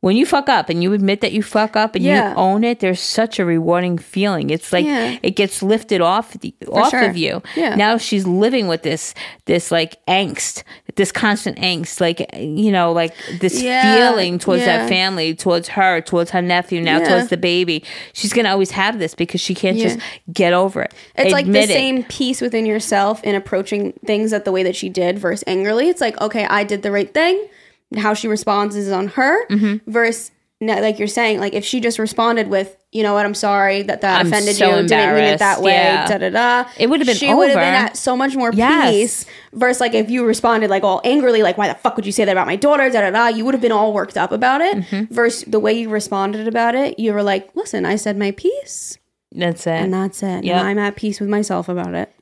when 0.00 0.16
you 0.16 0.24
fuck 0.24 0.48
up 0.48 0.70
and 0.70 0.82
you 0.82 0.94
admit 0.94 1.20
that 1.20 1.32
you 1.32 1.42
fuck 1.42 1.76
up 1.76 1.94
and 1.94 2.02
Yeah. 2.02 2.30
you 2.30 2.36
own 2.36 2.64
it. 2.64 2.80
There's 2.80 3.00
such 3.00 3.38
a 3.38 3.44
rewarding 3.44 3.98
feeling. 3.98 4.48
It's 4.48 4.72
like 4.72 4.86
Yeah. 4.86 5.18
it 5.22 5.36
gets 5.36 5.62
lifted 5.62 6.00
off 6.00 6.32
the, 6.40 6.54
off 6.72 6.90
sure. 6.90 7.02
of 7.02 7.18
you. 7.18 7.42
Yeah. 7.54 7.74
Now 7.74 7.98
she's 7.98 8.26
living 8.26 8.66
with 8.66 8.82
this 8.82 9.14
this 9.44 9.70
like 9.70 9.96
angst, 10.06 10.62
this 10.96 11.12
constant 11.12 11.58
angst, 11.58 12.00
like 12.00 12.24
you 12.34 12.72
know, 12.72 12.92
like 12.92 13.14
this 13.40 13.60
feeling 13.60 14.38
towards 14.38 14.64
that 14.64 14.88
family, 14.88 15.34
towards 15.34 15.68
her, 15.68 16.00
towards 16.00 16.30
her 16.30 16.40
nephew, 16.40 16.80
now 16.80 16.98
towards 17.00 17.28
the 17.28 17.36
baby. 17.36 17.84
She's 18.14 18.32
gonna 18.32 18.50
always 18.50 18.70
have 18.70 18.98
this 18.98 19.14
because 19.14 19.40
she 19.42 19.54
can't 19.54 19.76
just 19.76 19.98
get 20.32 20.54
over 20.54 20.82
it. 20.82 20.94
It's 21.16 21.32
like 21.32 21.44
the 21.46 21.60
it. 21.60 21.68
same 21.68 22.04
peace 22.04 22.40
within 22.40 22.64
yourself 22.64 23.22
in 23.22 23.34
approaching 23.34 23.92
things 24.06 24.30
that 24.30 24.46
the 24.46 24.52
way 24.52 24.62
that 24.62 24.76
she 24.76 24.88
did 24.88 25.18
versus 25.18 25.44
angrily. 25.46 25.88
It's 25.90 26.00
like, 26.00 26.18
okay, 26.22 26.46
I 26.46 26.64
did 26.64 26.82
the 26.82 26.90
right 26.90 27.12
thing. 27.12 27.46
How 27.96 28.14
she 28.14 28.28
responds 28.28 28.76
is 28.76 28.90
on 28.90 29.08
her 29.08 29.46
Mm-hmm. 29.48 29.90
versus 29.90 30.30
like 30.62 30.98
you're 30.98 31.08
saying, 31.08 31.40
like 31.40 31.54
if 31.54 31.64
she 31.64 31.80
just 31.80 31.98
responded 31.98 32.48
with, 32.48 32.76
you 32.92 33.02
know 33.02 33.14
what, 33.14 33.24
I'm 33.24 33.32
sorry 33.34 33.80
that 33.84 34.02
that 34.02 34.20
I'm 34.20 34.26
offended 34.26 34.56
so 34.56 34.66
you, 34.82 34.86
didn't 34.86 35.14
mean 35.14 35.24
it 35.24 35.38
that 35.38 35.62
way, 35.62 35.72
yeah. 35.72 36.06
da 36.06 36.18
da 36.18 36.28
da. 36.28 36.68
It 36.78 36.88
would 36.90 37.00
have 37.00 37.06
been 37.06 37.16
She 37.16 37.32
would 37.32 37.48
have 37.48 37.56
been 37.56 37.64
at 37.74 37.96
so 37.96 38.14
much 38.14 38.36
more 38.36 38.52
Yes. 38.52 38.90
peace. 38.92 39.26
Versus 39.54 39.80
like 39.80 39.94
if 39.94 40.10
you 40.10 40.22
responded 40.26 40.68
like 40.68 40.82
all 40.82 41.00
angrily, 41.02 41.42
like 41.42 41.56
why 41.56 41.66
the 41.68 41.74
fuck 41.76 41.96
would 41.96 42.04
you 42.04 42.12
say 42.12 42.26
that 42.26 42.32
about 42.32 42.46
my 42.46 42.56
daughter, 42.56 42.90
da 42.90 43.00
da 43.00 43.10
da. 43.10 43.28
You 43.28 43.46
would 43.46 43.54
have 43.54 43.62
been 43.62 43.72
all 43.72 43.94
worked 43.94 44.18
up 44.18 44.32
about 44.32 44.60
it. 44.60 44.76
Mm-hmm. 44.76 45.14
Versus 45.14 45.44
the 45.48 45.58
way 45.58 45.72
you 45.72 45.88
responded 45.88 46.46
about 46.46 46.74
it, 46.74 46.98
you 46.98 47.14
were 47.14 47.22
like, 47.22 47.48
listen, 47.56 47.86
I 47.86 47.96
said 47.96 48.18
my 48.18 48.30
piece, 48.32 48.98
That's 49.32 49.66
it. 49.66 49.70
and 49.70 49.94
that's 49.94 50.22
it. 50.22 50.44
Yeah, 50.44 50.62
I'm 50.62 50.78
at 50.78 50.94
peace 50.94 51.20
with 51.20 51.30
myself 51.30 51.70
about 51.70 51.94
it. 51.94 52.12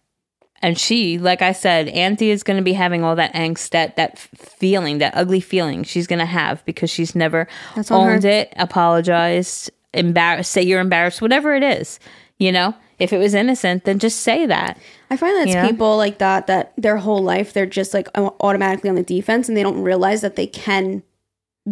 And 0.62 0.78
she 0.78 1.18
like 1.18 1.42
i 1.42 1.52
said 1.52 1.88
auntie 1.88 2.30
is 2.30 2.42
going 2.42 2.56
to 2.56 2.62
be 2.62 2.72
having 2.72 3.04
all 3.04 3.16
that 3.16 3.32
angst 3.34 3.70
that 3.70 3.96
that 3.96 4.18
feeling 4.18 4.98
that 4.98 5.12
ugly 5.16 5.40
feeling 5.40 5.82
she's 5.82 6.06
going 6.06 6.18
to 6.18 6.24
have 6.24 6.64
because 6.64 6.90
she's 6.90 7.14
never 7.14 7.46
on 7.76 7.84
her. 7.84 7.94
owned 7.94 8.24
it 8.24 8.52
apologized 8.56 9.70
embarrassed 9.94 10.50
say 10.50 10.62
you're 10.62 10.80
embarrassed 10.80 11.22
whatever 11.22 11.54
it 11.54 11.62
is 11.62 11.98
you 12.38 12.52
know 12.52 12.74
if 12.98 13.12
it 13.12 13.18
was 13.18 13.34
innocent 13.34 13.84
then 13.84 13.98
just 13.98 14.20
say 14.20 14.44
that 14.46 14.78
I 15.10 15.16
find 15.16 15.36
that 15.36 15.42
it's 15.42 15.54
You 15.54 15.62
know? 15.62 15.68
people 15.68 15.96
like 15.96 16.18
that 16.18 16.46
that 16.48 16.72
their 16.76 16.96
whole 16.96 17.22
life 17.22 17.52
they're 17.52 17.64
just 17.66 17.94
like 17.94 18.08
automatically 18.16 18.90
on 18.90 18.96
the 18.96 19.02
defense 19.02 19.48
and 19.48 19.56
they 19.56 19.62
don't 19.62 19.80
realize 19.80 20.20
that 20.20 20.36
they 20.36 20.46
can 20.46 21.02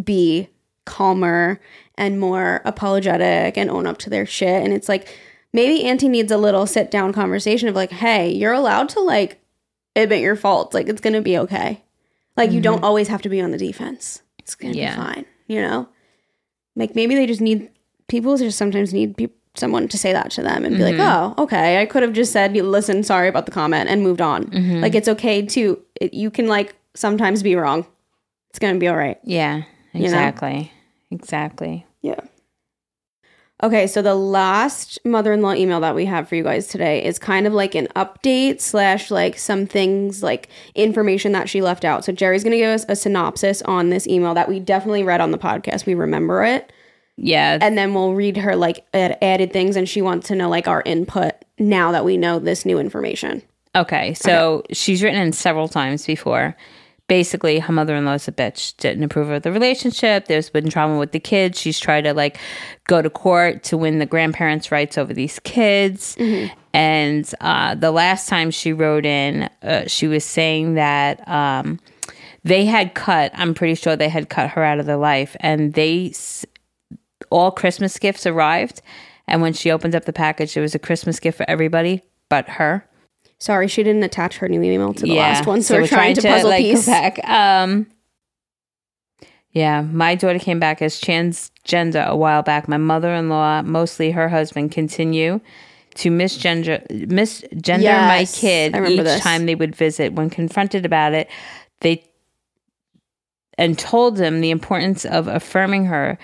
be 0.03 0.49
calmer 0.87 1.59
and 1.95 2.19
more 2.19 2.61
apologetic 2.65 3.57
and 3.57 3.69
own 3.69 3.85
up 3.85 3.97
to 3.99 4.09
their 4.09 4.25
shit. 4.25 4.63
And 4.63 4.73
it's 4.73 4.89
like 4.89 5.15
maybe 5.53 5.83
Auntie 5.85 6.09
needs 6.09 6.31
a 6.31 6.37
little 6.37 6.65
sit 6.67 6.91
down 6.91 7.13
conversation 7.13 7.67
of 7.69 7.75
like, 7.75 7.91
hey, 7.91 8.31
you're 8.31 8.53
allowed 8.53 8.89
to 8.89 8.99
like 8.99 9.39
admit 9.95 10.21
your 10.21 10.35
faults. 10.35 10.73
Like 10.73 10.87
it's 10.89 11.01
gonna 11.01 11.21
be 11.21 11.37
okay. 11.39 11.83
Like 12.35 12.51
you 12.51 12.61
don't 12.61 12.83
always 12.83 13.07
have 13.07 13.21
to 13.23 13.29
be 13.29 13.41
on 13.41 13.51
the 13.51 13.57
defense. 13.57 14.21
It's 14.39 14.55
gonna 14.55 14.73
Mm-hmm. 14.73 14.79
Yeah. 14.81 14.95
be 14.95 15.01
fine. 15.01 15.25
You 15.47 15.61
know, 15.61 15.89
like 16.75 16.93
maybe 16.95 17.15
they 17.15 17.25
just 17.25 17.41
need 17.41 17.69
people 18.07 18.37
just 18.37 18.57
sometimes 18.57 18.93
need 18.93 19.17
people 19.17 19.35
someone 19.55 19.87
to 19.87 19.97
say 19.97 20.13
that 20.13 20.29
to 20.29 20.43
them 20.43 20.63
and 20.65 20.77
be 20.77 20.83
like, 20.83 20.99
oh, 20.99 21.33
okay, 21.43 21.81
I 21.81 21.87
could 21.87 22.03
have 22.03 22.13
just 22.13 22.31
said, 22.31 22.53
listen, 22.55 23.01
sorry 23.01 23.27
about 23.27 23.47
the 23.47 23.51
comment 23.51 23.89
and 23.89 24.03
moved 24.03 24.21
on. 24.21 24.51
Like, 24.81 24.93
it's 24.93 25.07
okay 25.07 25.43
to, 25.47 25.81
it, 25.99 26.13
you 26.13 26.29
can 26.29 26.45
like 26.47 26.75
sometimes 26.93 27.41
be 27.41 27.55
wrong. 27.55 27.87
It's 28.51 28.59
going 28.59 28.75
to 28.75 28.79
be 28.79 28.87
all 28.87 28.95
right. 28.95 29.17
Yeah, 29.23 29.57
know? 29.57 29.63
exactly. 31.09 31.86
Okay, 33.63 33.87
so 33.87 34.03
the 34.03 34.13
last 34.13 34.99
mother-in-law 35.03 35.53
email 35.55 35.79
that 35.79 35.95
we 35.95 36.05
have 36.05 36.29
for 36.29 36.35
you 36.35 36.43
guys 36.43 36.67
today 36.67 37.03
is 37.03 37.17
kind 37.17 37.47
of 37.47 37.53
like 37.53 37.73
an 37.73 37.87
update 37.95 38.61
slash 38.61 39.09
like 39.09 39.35
some 39.39 39.65
things 39.65 40.21
like 40.21 40.47
information 40.75 41.31
that 41.31 41.49
she 41.49 41.63
left 41.63 41.83
out. 41.83 42.05
So 42.05 42.11
Jerry's 42.11 42.43
gonna 42.43 42.57
give 42.57 42.69
us 42.69 42.85
a 42.87 42.95
synopsis 42.95 43.63
on 43.63 43.89
this 43.89 44.05
email 44.05 44.35
that 44.35 44.47
we 44.47 44.59
definitely 44.59 45.01
read 45.03 45.21
on 45.21 45.31
the 45.31 45.39
podcast. 45.39 45.87
We 45.87 45.95
remember 45.95 46.43
it, 46.43 46.71
Yeah. 47.15 47.57
and 47.59 47.75
then 47.75 47.95
we'll 47.95 48.13
read 48.13 48.37
her 48.37 48.55
like 48.55 48.85
ad- 48.93 49.17
added 49.23 49.51
things, 49.53 49.75
and 49.75 49.89
she 49.89 50.03
wants 50.03 50.27
to 50.27 50.35
know 50.35 50.49
like 50.49 50.67
our 50.67 50.83
input 50.85 51.33
now 51.57 51.91
that 51.93 52.05
we 52.05 52.15
know 52.15 52.37
this 52.37 52.63
new 52.63 52.77
information. 52.77 53.41
Okay, 53.75 54.13
so 54.13 54.61
she's 54.71 55.01
written 55.01 55.19
in 55.19 55.33
several 55.33 55.67
times 55.67 56.05
before. 56.05 56.55
Basically, 57.07 57.59
her 57.59 57.71
mother 57.71 57.95
in 57.95 58.05
law's 58.05 58.27
a 58.27 58.31
bitch, 58.31 58.75
didn't 58.77 59.03
approve 59.03 59.29
of 59.29 59.43
the 59.43 59.51
relationship. 59.51 60.27
There's 60.27 60.49
been 60.49 60.69
trauma 60.69 60.97
with 60.97 61.13
the 61.13 61.19
kids. 61.19 61.59
She's 61.59 61.79
tried 61.79 62.01
to 62.01 62.13
like 62.13 62.37
go 62.87 63.01
to 63.01 63.09
court 63.09 63.63
to 63.63 63.77
win 63.77 63.99
the 63.99 64.05
grandparents' 64.05 64.71
rights 64.71 64.97
over 64.97 65.13
these 65.13 65.39
kids. 65.39 66.17
And 66.73 67.33
uh, 67.39 67.75
the 67.75 67.91
last 67.91 68.27
time 68.27 68.51
she 68.51 68.73
wrote 68.73 69.05
in, 69.05 69.49
uh, 69.63 69.85
she 69.87 70.07
was 70.07 70.25
saying 70.25 70.73
that 70.73 71.27
um, 71.27 71.79
they 72.43 72.65
had 72.65 72.93
cut, 72.93 73.31
I'm 73.35 73.53
pretty 73.53 73.75
sure 73.75 73.95
they 73.95 74.09
had 74.09 74.29
cut 74.29 74.49
her 74.51 74.63
out 74.63 74.79
of 74.79 74.85
their 74.85 74.97
life. 74.97 75.35
And 75.39 75.73
they, 75.73 76.13
all 77.29 77.51
Christmas 77.51 77.97
gifts 77.97 78.25
arrived. 78.25 78.81
And 79.27 79.41
when 79.41 79.53
she 79.53 79.71
opened 79.71 79.95
up 79.95 80.05
the 80.05 80.13
package, 80.13 80.55
it 80.55 80.61
was 80.61 80.75
a 80.75 80.79
Christmas 80.79 81.19
gift 81.19 81.37
for 81.37 81.49
everybody 81.49 82.03
but 82.29 82.47
her. 82.49 82.86
Sorry, 83.39 83.67
she 83.67 83.83
didn't 83.83 84.03
attach 84.03 84.37
her 84.37 84.49
new 84.49 84.61
email 84.63 84.93
to 84.95 85.05
the 85.05 85.15
last 85.15 85.45
one, 85.45 85.61
so, 85.61 85.75
we're, 85.75 85.81
we're 85.81 85.87
trying, 85.87 86.15
to 86.15 86.21
puzzle 86.21 86.49
like, 86.49 86.63
piece. 86.63 86.85
back. 86.87 87.19
Um, 87.27 87.85
yeah, 89.51 89.81
my 89.81 90.15
daughter 90.15 90.39
came 90.39 90.59
back 90.59 90.81
as 90.81 90.99
transgender 90.99 92.05
a 92.05 92.15
while 92.15 92.43
back. 92.43 92.67
My 92.67 92.77
mother-in-law, 92.77 93.63
mostly 93.63 94.11
her 94.11 94.29
husband, 94.29 94.71
continue 94.71 95.39
to 95.95 96.11
misgender 96.11 96.85
misgender 97.07 98.07
my 98.07 98.25
kid 98.25 98.75
each 98.75 99.03
this. 99.03 99.21
time 99.21 99.45
they 99.47 99.55
would 99.55 99.75
visit. 99.75 100.13
When 100.13 100.29
confronted 100.29 100.85
about 100.85 101.13
it, 101.13 101.29
they 101.81 102.03
and 103.57 103.77
told 103.77 104.17
them 104.17 104.41
the 104.41 104.51
importance 104.51 105.05
of 105.05 105.27
affirming 105.27 105.85
her. 105.85 106.17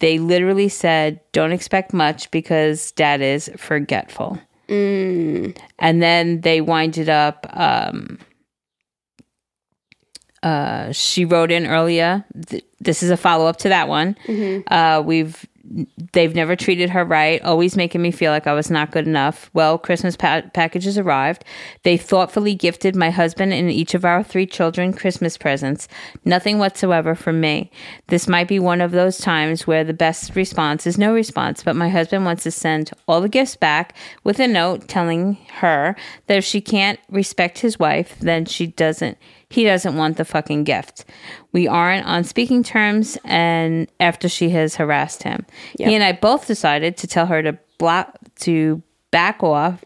They 0.00 0.18
literally 0.18 0.68
said, 0.68 1.20
"Don't 1.32 1.52
expect 1.52 1.92
much 1.92 2.30
because 2.30 2.90
dad 2.92 3.20
is 3.20 3.50
forgetful." 3.56 4.40
Mm, 4.70 5.56
and 5.80 6.00
then 6.02 6.40
they 6.42 6.60
winded 6.60 7.08
up 7.08 7.44
um 7.50 8.18
uh 10.42 10.92
she 10.92 11.24
wrote 11.24 11.50
in 11.50 11.66
earlier. 11.66 12.24
Th- 12.46 12.64
this 12.80 13.02
is 13.02 13.10
a 13.10 13.16
follow-up 13.16 13.56
to 13.58 13.68
that 13.70 13.88
one. 13.88 14.16
Uh 14.68 15.02
we've 15.04 15.44
they've 16.12 16.34
never 16.34 16.56
treated 16.56 16.90
her 16.90 17.04
right 17.04 17.42
always 17.42 17.76
making 17.76 18.00
me 18.00 18.10
feel 18.10 18.32
like 18.32 18.46
i 18.46 18.52
was 18.52 18.70
not 18.70 18.90
good 18.90 19.06
enough. 19.06 19.50
Well 19.52 19.78
christmas 19.78 20.16
pa- 20.16 20.42
packages 20.54 20.98
arrived. 20.98 21.44
They 21.82 21.96
thoughtfully 21.96 22.54
gifted 22.54 22.96
my 22.96 23.10
husband 23.10 23.52
and 23.52 23.70
each 23.70 23.94
of 23.94 24.04
our 24.04 24.22
three 24.22 24.46
children 24.46 24.92
christmas 24.92 25.36
presents. 25.36 25.88
Nothing 26.24 26.58
whatsoever 26.58 27.14
from 27.14 27.40
me. 27.40 27.70
This 28.08 28.28
might 28.28 28.48
be 28.48 28.58
one 28.58 28.80
of 28.80 28.92
those 28.92 29.18
times 29.18 29.66
where 29.66 29.84
the 29.84 29.92
best 29.92 30.34
response 30.34 30.86
is 30.86 30.98
no 30.98 31.12
response 31.14 31.62
but 31.62 31.76
my 31.76 31.88
husband 31.88 32.24
wants 32.24 32.42
to 32.44 32.50
send 32.50 32.90
all 33.06 33.20
the 33.20 33.28
gifts 33.28 33.56
back 33.56 33.94
with 34.24 34.40
a 34.40 34.48
note 34.48 34.88
telling 34.88 35.34
her 35.58 35.94
that 36.26 36.38
if 36.38 36.44
she 36.44 36.60
can't 36.60 36.98
respect 37.10 37.58
his 37.58 37.78
wife 37.78 38.16
then 38.20 38.44
she 38.44 38.66
doesn't 38.66 39.18
he 39.50 39.64
doesn't 39.64 39.96
want 39.96 40.16
the 40.16 40.24
fucking 40.24 40.64
gift. 40.64 41.04
We 41.52 41.66
aren't 41.68 42.06
on 42.06 42.24
speaking 42.24 42.62
terms 42.62 43.18
and 43.24 43.90
after 43.98 44.28
she 44.28 44.50
has 44.50 44.76
harassed 44.76 45.24
him. 45.24 45.44
He 45.88 45.94
and 45.94 46.04
I 46.04 46.12
both 46.12 46.46
decided 46.46 46.96
to 46.98 47.06
tell 47.06 47.26
her 47.26 47.42
to 47.42 47.58
block 47.78 48.16
to 48.40 48.82
back 49.10 49.42
off 49.42 49.84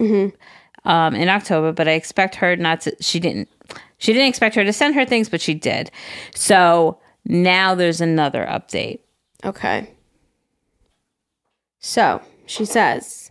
um, 0.84 1.14
in 1.14 1.28
October, 1.28 1.72
but 1.72 1.88
I 1.88 1.92
expect 1.92 2.36
her 2.36 2.56
not 2.56 2.82
to 2.82 2.94
she 3.00 3.18
didn't 3.18 3.48
she 3.96 4.12
didn't 4.12 4.28
expect 4.28 4.54
her 4.54 4.64
to 4.64 4.72
send 4.72 4.94
her 4.94 5.06
things, 5.06 5.30
but 5.30 5.40
she 5.40 5.54
did. 5.54 5.90
So 6.34 7.00
now 7.24 7.74
there's 7.74 8.02
another 8.02 8.46
update. 8.46 9.00
Okay. 9.44 9.90
So 11.80 12.20
she 12.46 12.64
says, 12.66 13.23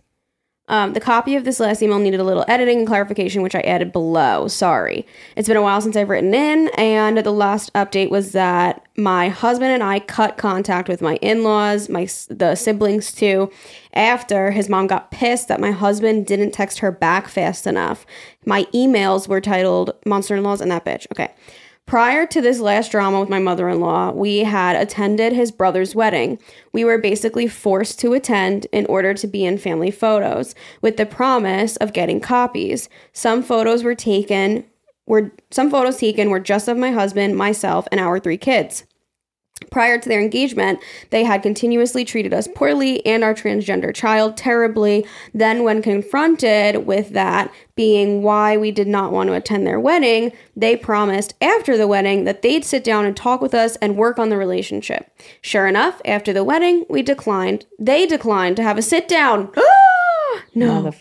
um, 0.68 0.94
the 0.94 1.00
copy 1.00 1.36
of 1.36 1.44
this 1.44 1.60
last 1.60 1.82
email 1.82 1.98
needed 1.98 2.20
a 2.20 2.24
little 2.24 2.44
editing 2.48 2.78
and 2.78 2.86
clarification, 2.86 3.42
which 3.42 3.54
I 3.54 3.60
added 3.60 3.92
below. 3.92 4.48
Sorry. 4.48 5.06
It's 5.36 5.46
been 5.46 5.58
a 5.58 5.62
while 5.62 5.80
since 5.80 5.94
I've 5.94 6.08
written 6.08 6.32
in, 6.32 6.68
and 6.78 7.18
the 7.18 7.30
last 7.30 7.72
update 7.74 8.08
was 8.08 8.32
that 8.32 8.82
my 8.96 9.28
husband 9.28 9.72
and 9.72 9.82
I 9.82 10.00
cut 10.00 10.38
contact 10.38 10.88
with 10.88 11.02
my 11.02 11.16
in-laws, 11.16 11.88
my 11.90 12.08
the 12.30 12.54
siblings 12.54 13.12
too, 13.12 13.52
after 13.92 14.52
his 14.52 14.70
mom 14.70 14.86
got 14.86 15.10
pissed 15.10 15.48
that 15.48 15.60
my 15.60 15.70
husband 15.70 16.26
didn't 16.26 16.52
text 16.52 16.78
her 16.78 16.90
back 16.90 17.28
fast 17.28 17.66
enough. 17.66 18.06
My 18.46 18.64
emails 18.74 19.28
were 19.28 19.42
titled 19.42 19.94
"Monster 20.06 20.36
in-laws" 20.36 20.62
and 20.62 20.70
that 20.70 20.84
bitch. 20.84 21.06
Okay. 21.12 21.30
Prior 21.86 22.26
to 22.26 22.40
this 22.40 22.60
last 22.60 22.90
drama 22.90 23.20
with 23.20 23.28
my 23.28 23.38
mother 23.38 23.68
in 23.68 23.78
law, 23.78 24.10
we 24.10 24.38
had 24.38 24.74
attended 24.74 25.32
his 25.32 25.52
brother's 25.52 25.94
wedding. 25.94 26.38
We 26.72 26.84
were 26.84 26.98
basically 26.98 27.46
forced 27.46 28.00
to 28.00 28.14
attend 28.14 28.66
in 28.72 28.86
order 28.86 29.12
to 29.14 29.26
be 29.26 29.44
in 29.44 29.58
family 29.58 29.90
photos 29.90 30.54
with 30.80 30.96
the 30.96 31.04
promise 31.06 31.76
of 31.76 31.92
getting 31.92 32.20
copies. 32.20 32.88
Some 33.12 33.42
photos 33.42 33.84
were 33.84 33.94
taken 33.94 34.64
were 35.06 35.32
some 35.50 35.70
photos 35.70 35.98
taken 35.98 36.30
were 36.30 36.40
just 36.40 36.66
of 36.66 36.78
my 36.78 36.90
husband, 36.90 37.36
myself, 37.36 37.86
and 37.92 38.00
our 38.00 38.18
three 38.18 38.38
kids. 38.38 38.84
Prior 39.70 39.98
to 39.98 40.08
their 40.08 40.20
engagement, 40.20 40.80
they 41.10 41.22
had 41.22 41.42
continuously 41.42 42.04
treated 42.04 42.34
us 42.34 42.48
poorly 42.54 43.04
and 43.06 43.22
our 43.22 43.34
transgender 43.34 43.94
child 43.94 44.36
terribly. 44.36 45.06
Then, 45.32 45.62
when 45.62 45.80
confronted 45.80 46.86
with 46.86 47.10
that 47.10 47.52
being 47.76 48.22
why 48.22 48.56
we 48.56 48.72
did 48.72 48.88
not 48.88 49.12
want 49.12 49.28
to 49.28 49.34
attend 49.34 49.64
their 49.64 49.78
wedding, 49.78 50.32
they 50.56 50.76
promised 50.76 51.34
after 51.40 51.76
the 51.76 51.86
wedding 51.86 52.24
that 52.24 52.42
they'd 52.42 52.64
sit 52.64 52.82
down 52.82 53.04
and 53.04 53.16
talk 53.16 53.40
with 53.40 53.54
us 53.54 53.76
and 53.76 53.96
work 53.96 54.18
on 54.18 54.28
the 54.28 54.36
relationship. 54.36 55.10
Sure 55.40 55.68
enough, 55.68 56.00
after 56.04 56.32
the 56.32 56.44
wedding, 56.44 56.84
we 56.88 57.02
declined. 57.02 57.64
They 57.78 58.06
declined 58.06 58.56
to 58.56 58.62
have 58.64 58.78
a 58.78 58.82
sit 58.82 59.06
down. 59.06 59.52
no. 60.54 60.92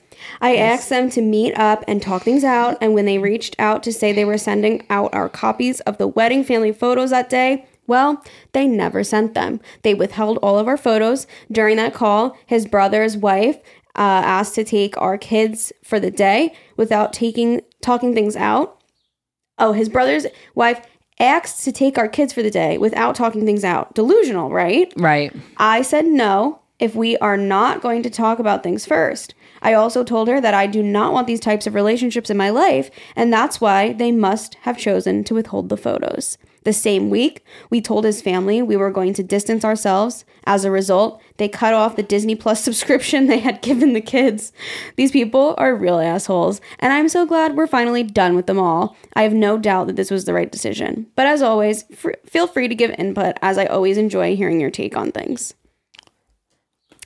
I 0.42 0.56
asked 0.56 0.90
them 0.90 1.10
to 1.12 1.22
meet 1.22 1.58
up 1.58 1.84
and 1.88 2.02
talk 2.02 2.22
things 2.22 2.44
out, 2.44 2.78
and 2.82 2.94
when 2.94 3.06
they 3.06 3.18
reached 3.18 3.56
out 3.58 3.82
to 3.84 3.94
say 3.94 4.12
they 4.12 4.26
were 4.26 4.38
sending 4.38 4.86
out 4.90 5.14
our 5.14 5.28
copies 5.28 5.80
of 5.82 5.98
the 5.98 6.08
wedding 6.08 6.44
family 6.44 6.72
photos 6.72 7.10
that 7.10 7.30
day, 7.30 7.66
well, 7.88 8.24
they 8.54 8.68
never 8.68 9.04
sent 9.04 9.34
them. 9.34 9.60
They 9.82 9.94
withheld 9.94 10.38
all 10.38 10.58
of 10.58 10.68
our 10.68 10.78
photos. 10.78 11.28
During 11.52 11.78
that 11.78 11.94
call, 11.94 12.38
his 12.46 12.66
brother's 12.66 13.18
wife 13.18 13.58
uh, 13.96 14.24
asked 14.26 14.56
to 14.56 14.64
take 14.64 15.00
our 15.00 15.18
kids 15.18 15.72
for 15.84 16.00
the 16.00 16.12
day 16.12 16.56
without 16.78 17.14
taking 17.14 17.62
talking 17.82 18.14
things 18.14 18.36
out. 18.36 18.82
Oh, 19.60 19.74
his 19.74 19.90
brother's 19.90 20.26
wife 20.56 20.82
asked 21.20 21.64
to 21.66 21.72
take 21.72 21.98
our 21.98 22.08
kids 22.08 22.34
for 22.34 22.42
the 22.42 22.50
day 22.50 22.78
without 22.78 23.16
talking 23.16 23.46
things 23.46 23.64
out. 23.64 23.94
Delusional, 23.94 24.50
right? 24.50 24.92
Right. 24.98 25.34
I 25.58 25.84
said 25.84 26.06
no 26.06 26.62
if 26.80 26.96
we 26.96 27.18
are 27.18 27.38
not 27.38 27.82
going 27.82 28.04
to 28.04 28.10
talk 28.10 28.40
about 28.40 28.64
things 28.64 28.86
first. 28.86 29.36
I 29.62 29.74
also 29.74 30.04
told 30.04 30.28
her 30.28 30.42
that 30.42 30.54
I 30.54 30.68
do 30.68 30.84
not 30.84 31.14
want 31.14 31.28
these 31.28 31.40
types 31.40 31.68
of 31.68 31.76
relationships 31.76 32.30
in 32.30 32.36
my 32.36 32.50
life, 32.50 32.90
and 33.16 33.32
that's 33.32 33.62
why 33.62 33.94
they 33.94 34.12
must 34.12 34.56
have 34.62 34.78
chosen 34.78 35.24
to 35.26 35.36
withhold 35.36 35.70
the 35.70 35.78
photos. 35.78 36.38
The 36.64 36.74
same 36.74 37.10
week, 37.10 37.44
we 37.70 37.82
told 37.82 38.06
his 38.06 38.22
family 38.22 38.62
we 38.62 38.78
were 38.78 38.92
going 38.92 39.14
to 39.16 39.24
distance 39.24 39.66
ourselves. 39.66 40.26
As 40.46 40.66
a 40.66 40.72
result, 40.72 41.22
they 41.38 41.48
cut 41.50 41.74
off 41.74 41.96
the 41.96 42.04
Disney 42.04 42.36
Plus 42.36 42.64
subscription 42.64 43.28
they 43.28 43.40
had 43.40 43.62
given 43.62 43.94
the 43.94 44.02
kids. 44.02 44.52
These 44.96 45.12
people 45.12 45.56
are 45.58 45.76
real 45.76 46.00
assholes, 46.00 46.62
and 46.80 46.94
I'm 46.94 47.10
so 47.10 47.26
glad 47.26 47.56
we're 47.56 47.68
finally 47.68 48.04
done 48.04 48.36
with 48.36 48.48
them 48.48 48.60
all. 48.60 48.96
I 49.16 49.24
have 49.24 49.34
no 49.34 49.58
doubt 49.58 49.88
that 49.88 49.96
this 49.96 50.12
was 50.12 50.26
the 50.26 50.34
right 50.34 50.52
decision. 50.52 51.08
But 51.16 51.28
as 51.28 51.42
always, 51.42 51.84
fr- 51.96 52.12
feel 52.26 52.48
free 52.48 52.68
to 52.68 52.76
give 52.76 52.92
input, 52.98 53.36
as 53.42 53.58
I 53.58 53.66
always 53.66 53.98
enjoy 53.98 54.36
hearing 54.36 54.60
your 54.60 54.72
take 54.72 54.96
on 54.96 55.12
things. 55.12 55.54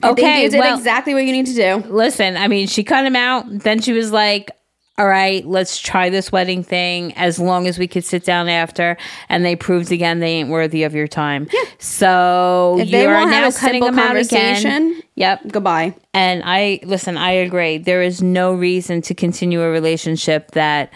Okay, 0.04 0.44
you 0.44 0.50
did 0.50 0.60
well- 0.60 0.78
exactly 0.78 1.14
what 1.14 1.26
you 1.26 1.32
need 1.32 1.48
to 1.48 1.54
do. 1.54 1.78
Listen, 1.92 2.38
I 2.38 2.48
mean, 2.48 2.68
she 2.68 2.84
cut 2.84 3.06
him 3.06 3.16
out. 3.16 3.46
Then 3.50 3.82
she 3.82 3.94
was 3.94 4.12
like, 4.12 4.52
all 5.00 5.08
right, 5.08 5.46
let's 5.46 5.78
try 5.78 6.10
this 6.10 6.32
wedding 6.32 6.64
thing 6.64 7.14
as 7.14 7.38
long 7.40 7.68
as 7.68 7.78
we 7.78 7.88
could 7.88 8.04
sit 8.04 8.26
down 8.26 8.50
after. 8.50 8.98
And 9.30 9.46
they 9.46 9.56
proved 9.56 9.92
again 9.92 10.20
they 10.20 10.32
ain't 10.34 10.50
worthy 10.50 10.84
of 10.84 10.96
your 10.96 11.08
time. 11.08 11.48
Yeah. 11.54 11.60
So 11.78 12.78
If 12.80 12.88
you 12.88 12.92
they 12.94 13.06
are 13.06 13.26
now 13.26 13.44
have 13.44 13.56
a 13.56 13.60
cutting 13.60 13.84
them 13.84 14.00
out 14.00 14.16
again. 14.16 14.56
conversation, 14.64 15.02
Yep. 15.16 15.50
goodbye. 15.52 15.94
And 16.16 16.42
I 16.46 16.80
listen, 16.84 17.16
I 17.16 17.32
agree. 17.32 17.78
There 17.78 18.02
is 18.02 18.24
no 18.24 18.54
reason 18.54 19.02
to 19.04 19.14
continue 19.14 19.62
a 19.62 19.70
relationship 19.70 20.52
that 20.52 20.92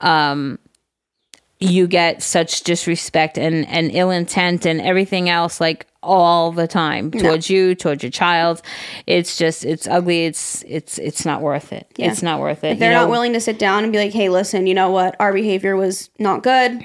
um 0.00 0.58
you 1.58 1.86
get 1.86 2.22
such 2.22 2.62
disrespect 2.62 3.36
and 3.36 3.66
and 3.68 3.90
ill 3.92 4.10
intent 4.10 4.64
and 4.64 4.80
everything 4.80 5.28
else 5.28 5.60
like 5.60 5.86
all 6.02 6.50
the 6.52 6.66
time 6.66 7.10
towards 7.10 7.50
you, 7.50 7.74
towards 7.74 8.02
your 8.02 8.10
child. 8.10 8.62
It's 9.06 9.36
just 9.36 9.64
it's 9.64 9.86
ugly. 9.86 10.24
It's 10.24 10.64
it's 10.66 10.98
it's 10.98 11.24
not 11.26 11.42
worth 11.42 11.72
it. 11.72 11.86
It's 11.98 12.22
not 12.22 12.40
worth 12.40 12.64
it. 12.64 12.72
If 12.72 12.78
they're 12.78 12.92
you 12.92 12.96
know? 12.96 13.02
not 13.04 13.10
willing 13.10 13.32
to 13.34 13.40
sit 13.40 13.58
down 13.58 13.84
and 13.84 13.92
be 13.92 13.98
like, 13.98 14.12
hey, 14.12 14.28
listen, 14.28 14.66
you 14.66 14.74
know 14.74 14.90
what? 14.90 15.16
Our 15.20 15.32
behavior 15.32 15.76
was 15.76 16.10
not 16.18 16.42
good. 16.42 16.82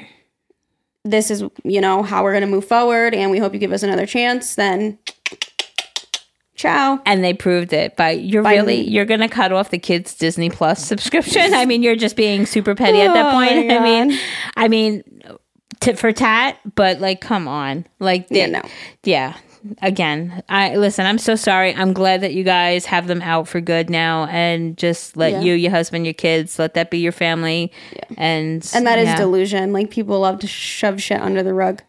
This 1.03 1.29
is, 1.29 1.43
you 1.63 1.81
know, 1.81 2.01
how 2.01 2.23
we're 2.23 2.31
going 2.31 2.41
to 2.41 2.47
move 2.47 2.65
forward. 2.65 3.13
And 3.13 3.29
we 3.29 3.37
hope 3.37 3.53
you 3.53 3.59
give 3.59 3.71
us 3.71 3.83
another 3.83 4.07
chance. 4.07 4.55
Then, 4.55 4.97
ciao. 6.55 6.99
and 7.05 7.23
they 7.23 7.33
proved 7.33 7.73
it. 7.73 7.95
But 7.95 8.21
you're 8.21 8.43
By- 8.43 8.55
really 8.55 8.81
you're 8.81 9.05
gonna 9.05 9.29
cut 9.29 9.51
off 9.51 9.69
the 9.69 9.77
kids 9.77 10.15
Disney 10.15 10.49
Plus 10.49 10.83
subscription. 10.85 11.53
I 11.53 11.65
mean, 11.65 11.83
you're 11.83 11.95
just 11.95 12.15
being 12.15 12.45
super 12.45 12.75
petty 12.75 13.01
at 13.01 13.13
that 13.13 13.27
Oh 13.27 13.31
point. 13.31 13.71
I 13.71 13.79
mean, 13.79 14.19
I 14.57 14.67
mean, 14.67 15.03
tit 15.79 15.97
for 15.99 16.11
tat. 16.11 16.57
But 16.75 16.99
like, 16.99 17.21
come 17.21 17.47
on, 17.47 17.85
like, 17.99 18.27
Yeah, 18.29 18.47
no. 18.47 18.61
yeah. 19.03 19.35
Again, 19.81 20.43
I 20.47 20.75
listen. 20.75 21.07
I'm 21.07 21.17
so 21.17 21.35
sorry. 21.35 21.73
I'm 21.73 21.91
glad 21.91 22.21
that 22.21 22.33
you 22.35 22.43
guys 22.43 22.85
have 22.85 23.07
them 23.07 23.21
out 23.23 23.47
for 23.47 23.59
good 23.59 23.89
now, 23.89 24.25
and 24.27 24.77
just 24.77 25.17
let 25.17 25.31
Yeah. 25.31 25.41
you, 25.41 25.53
your 25.55 25.71
husband, 25.71 26.05
your 26.05 26.13
kids, 26.13 26.59
let 26.59 26.75
that 26.75 26.91
be 26.91 26.99
your 26.99 27.11
family. 27.11 27.71
yeah. 27.95 28.03
And 28.15 28.69
And 28.75 28.85
that 28.85 28.99
is 28.99 29.11
delusion. 29.15 29.73
Like, 29.73 29.89
people 29.89 30.19
love 30.19 30.37
to 30.41 30.47
shove 30.47 31.01
shit 31.01 31.19
under 31.19 31.41
the 31.41 31.53
rug. 31.55 31.81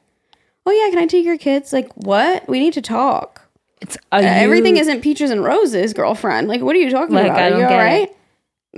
Oh, 0.64 0.72
yeah, 0.72 0.88
can 0.90 0.98
I 0.98 1.06
take 1.06 1.26
your 1.26 1.36
kids? 1.36 1.72
Like, 1.72 1.92
what? 1.96 2.48
We 2.48 2.60
need 2.60 2.72
to 2.72 2.82
talk. 2.82 3.42
It's 3.82 3.96
you- 4.10 4.20
Everything 4.20 4.78
isn't 4.78 5.02
peaches 5.02 5.30
and 5.30 5.44
roses, 5.44 5.92
girlfriend. 5.92 6.48
Like, 6.48 6.62
what 6.62 6.74
are 6.76 6.78
you 6.78 6.90
talking 6.90 7.14
Like, 7.14 7.26
about? 7.26 7.52
Are 7.52 7.58
you 7.58 7.64
all 7.64 7.68
get 7.68 7.92
it. 8.04 8.15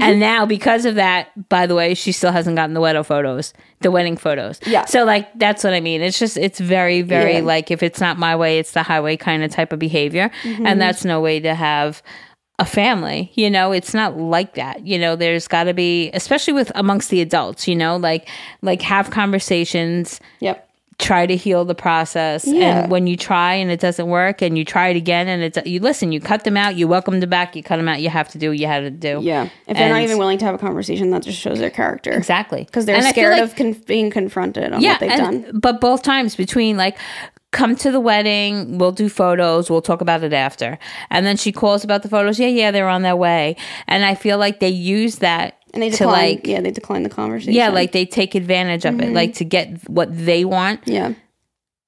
And 0.00 0.20
now 0.20 0.46
because 0.46 0.84
of 0.84 0.94
that, 0.96 1.48
by 1.48 1.66
the 1.66 1.74
way, 1.74 1.94
she 1.94 2.12
still 2.12 2.32
hasn't 2.32 2.56
gotten 2.56 2.74
the 2.74 2.80
wedding 2.80 3.02
photos, 3.02 3.52
the 3.80 3.90
wedding 3.90 4.16
photos. 4.16 4.60
Yeah. 4.66 4.84
So 4.86 5.04
like 5.04 5.28
that's 5.38 5.64
what 5.64 5.72
I 5.74 5.80
mean. 5.80 6.00
It's 6.02 6.18
just 6.18 6.36
it's 6.36 6.60
very 6.60 7.02
very 7.02 7.34
Yeah. 7.36 7.40
like 7.42 7.70
if 7.70 7.82
it's 7.82 8.00
not 8.00 8.18
my 8.18 8.36
way, 8.36 8.58
it's 8.58 8.72
the 8.72 8.82
highway 8.82 9.16
kind 9.16 9.42
of 9.42 9.50
type 9.50 9.72
of 9.72 9.78
behavior, 9.78 10.30
Mm-hmm. 10.42 10.66
and 10.66 10.80
that's 10.80 11.04
no 11.04 11.20
way 11.20 11.40
to 11.40 11.54
have 11.54 12.02
a 12.60 12.64
family. 12.64 13.30
You 13.34 13.50
know, 13.50 13.70
it's 13.72 13.94
not 13.94 14.16
like 14.18 14.54
that. 14.54 14.84
You 14.84 14.98
know, 14.98 15.14
there's 15.14 15.46
got 15.46 15.64
to 15.64 15.74
be, 15.74 16.10
especially 16.12 16.54
with 16.54 16.72
amongst 16.74 17.08
the 17.10 17.20
adults. 17.20 17.68
You 17.68 17.76
know, 17.76 17.96
like 17.96 18.28
like 18.62 18.82
have 18.82 19.10
conversations 19.10 20.20
Yep. 20.40 20.67
Try 20.98 21.26
to 21.26 21.36
heal 21.36 21.64
the 21.64 21.76
process 21.76 22.44
Yeah. 22.44 22.80
and 22.82 22.90
when 22.90 23.06
you 23.06 23.16
try 23.16 23.54
and 23.54 23.70
it 23.70 23.78
doesn't 23.78 24.08
work 24.08 24.42
and 24.42 24.58
you 24.58 24.64
try 24.64 24.88
it 24.88 24.96
again 24.96 25.28
and 25.28 25.42
it's 25.44 25.56
you 25.64 25.78
listen 25.78 26.10
you 26.10 26.20
cut 26.20 26.42
them 26.42 26.56
out 26.56 26.74
you 26.74 26.88
welcome 26.88 27.20
them 27.20 27.30
back 27.30 27.54
you 27.54 27.62
cut 27.62 27.76
them 27.76 27.86
out 27.86 28.00
you 28.00 28.08
have 28.08 28.28
to 28.30 28.38
do 28.38 28.48
what 28.48 28.58
you 28.58 28.66
had 28.66 28.80
to 28.80 28.90
do 28.90 29.20
Yeah. 29.22 29.48
If 29.68 29.76
they're 29.76 29.90
not 29.90 30.02
even 30.02 30.18
willing 30.18 30.38
to 30.38 30.44
have 30.44 30.56
a 30.56 30.58
conversation, 30.58 31.10
that 31.10 31.22
just 31.22 31.38
shows 31.38 31.60
their 31.60 31.70
character. 31.70 32.10
exactly 32.10 32.64
Because 32.64 32.84
they're 32.86 32.96
And 32.96 33.04
scared 33.06 33.34
like- 33.34 33.42
of 33.42 33.54
con- 33.54 33.76
being 33.86 34.10
confronted 34.10 34.72
on 34.72 34.82
what 34.82 34.98
they've 35.00 35.10
and- 35.10 35.44
done. 35.44 35.60
But 35.60 35.80
both 35.80 36.02
times 36.02 36.34
between 36.34 36.76
like 36.76 36.98
come 37.52 37.76
to 37.76 37.90
the 37.90 38.00
wedding, 38.00 38.76
we'll 38.76 38.92
do 38.92 39.08
photos, 39.08 39.70
we'll 39.70 39.80
talk 39.80 40.00
about 40.02 40.22
it 40.24 40.32
after. 40.34 40.78
And 41.10 41.24
then 41.24 41.36
she 41.36 41.50
calls 41.52 41.82
about 41.84 42.02
the 42.02 42.08
photos. 42.08 42.38
Yeah, 42.38 42.48
yeah, 42.48 42.70
they're 42.72 42.88
on 42.88 43.02
their 43.02 43.16
way. 43.16 43.56
And 43.86 44.04
I 44.04 44.14
feel 44.16 44.36
like 44.36 44.60
they 44.60 44.68
use 44.68 45.16
that 45.20 45.57
And 45.78 45.82
they 45.82 45.90
to 45.90 45.96
decline. 45.98 46.12
like 46.34 46.46
yeah, 46.46 46.60
they 46.60 46.70
decline 46.72 47.02
the 47.04 47.08
conversation. 47.08 47.52
yeah, 47.52 47.68
like 47.68 47.92
they 47.92 48.04
take 48.04 48.34
advantage 48.34 48.84
of 48.84 49.00
it, 49.00 49.12
like 49.12 49.34
to 49.34 49.44
get 49.44 49.88
what 49.88 50.08
they 50.26 50.44
want 50.44 50.80
yeah. 50.86 51.12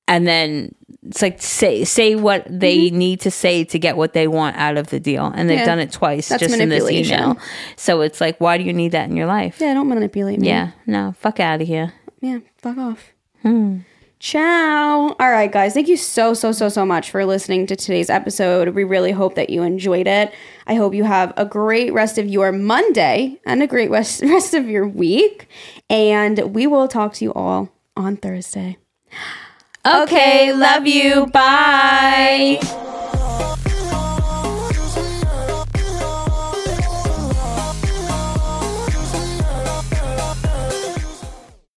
and 0.07 0.27
then 0.27 0.75
it's 1.07 1.23
like 1.23 1.41
say 1.43 1.83
say 1.85 2.15
what 2.15 2.47
they 2.49 2.91
need 2.91 3.21
to 3.23 3.31
say 3.31 3.65
to 3.65 3.79
get 3.79 3.97
what 3.97 4.13
they 4.13 4.29
want 4.29 4.55
out 4.57 4.77
of 4.77 4.89
the 4.89 5.01
deal. 5.01 5.27
And 5.27 5.49
they've 5.51 5.59
Mm-hmm. 5.59 5.61
Yeah. 5.61 5.65
done 5.67 5.79
it 5.81 5.91
twice 5.93 6.29
That's 6.29 6.41
just 6.41 6.55
in 6.61 6.69
this 6.69 6.89
email. 6.91 7.37
So 7.77 8.03
it's 8.03 8.21
like 8.21 8.41
why 8.41 8.59
do 8.59 8.65
you 8.65 8.73
need 8.73 8.93
that 8.93 9.09
in 9.11 9.17
your 9.17 9.27
life? 9.27 9.57
Yeah, 9.61 9.75
don't 9.75 9.89
manipulate 9.89 10.39
me. 10.39 10.49
Yeah, 10.49 10.71
no, 10.87 11.15
fuck 11.19 11.41
out 11.41 11.61
of 11.63 11.67
here. 11.67 11.93
Yeah, 12.21 12.39
fuck 12.59 12.77
off. 12.79 13.13
Hmm. 13.43 13.79
Ciao. 14.21 15.17
All 15.19 15.31
right, 15.31 15.51
guys. 15.51 15.73
Thank 15.73 15.89
you 15.89 15.97
so, 15.97 16.35
so, 16.35 16.53
so, 16.53 16.69
so 16.69 16.85
much 16.85 17.11
for 17.11 17.25
listening 17.25 17.67
to 17.67 17.75
today's 17.75 18.11
episode. 18.11 18.69
We 18.75 18.85
really 18.85 19.13
hope 19.13 19.35
that 19.35 19.49
you 19.49 19.63
enjoyed 19.63 20.07
it. 20.07 20.33
I 20.67 20.75
hope 20.75 20.95
you 20.95 21.05
have 21.05 21.33
a 21.39 21.47
great 21.47 21.95
rest 21.95 22.19
of 22.19 22.27
your 22.27 22.53
Monday 22.53 23.41
and 23.47 23.63
a 23.63 23.67
great 23.67 23.91
rest, 23.91 24.21
rest 24.25 24.53
of 24.53 24.69
your 24.69 24.87
week. 24.87 25.49
And 25.89 26.55
we 26.55 26.67
will 26.67 26.87
talk 26.87 27.15
to 27.15 27.25
you 27.25 27.33
all 27.33 27.71
on 27.97 28.19
Thursday. 28.19 28.77
Okay, 29.87 30.53
love 30.53 30.87
you. 30.87 31.27
Bye. 31.29 32.61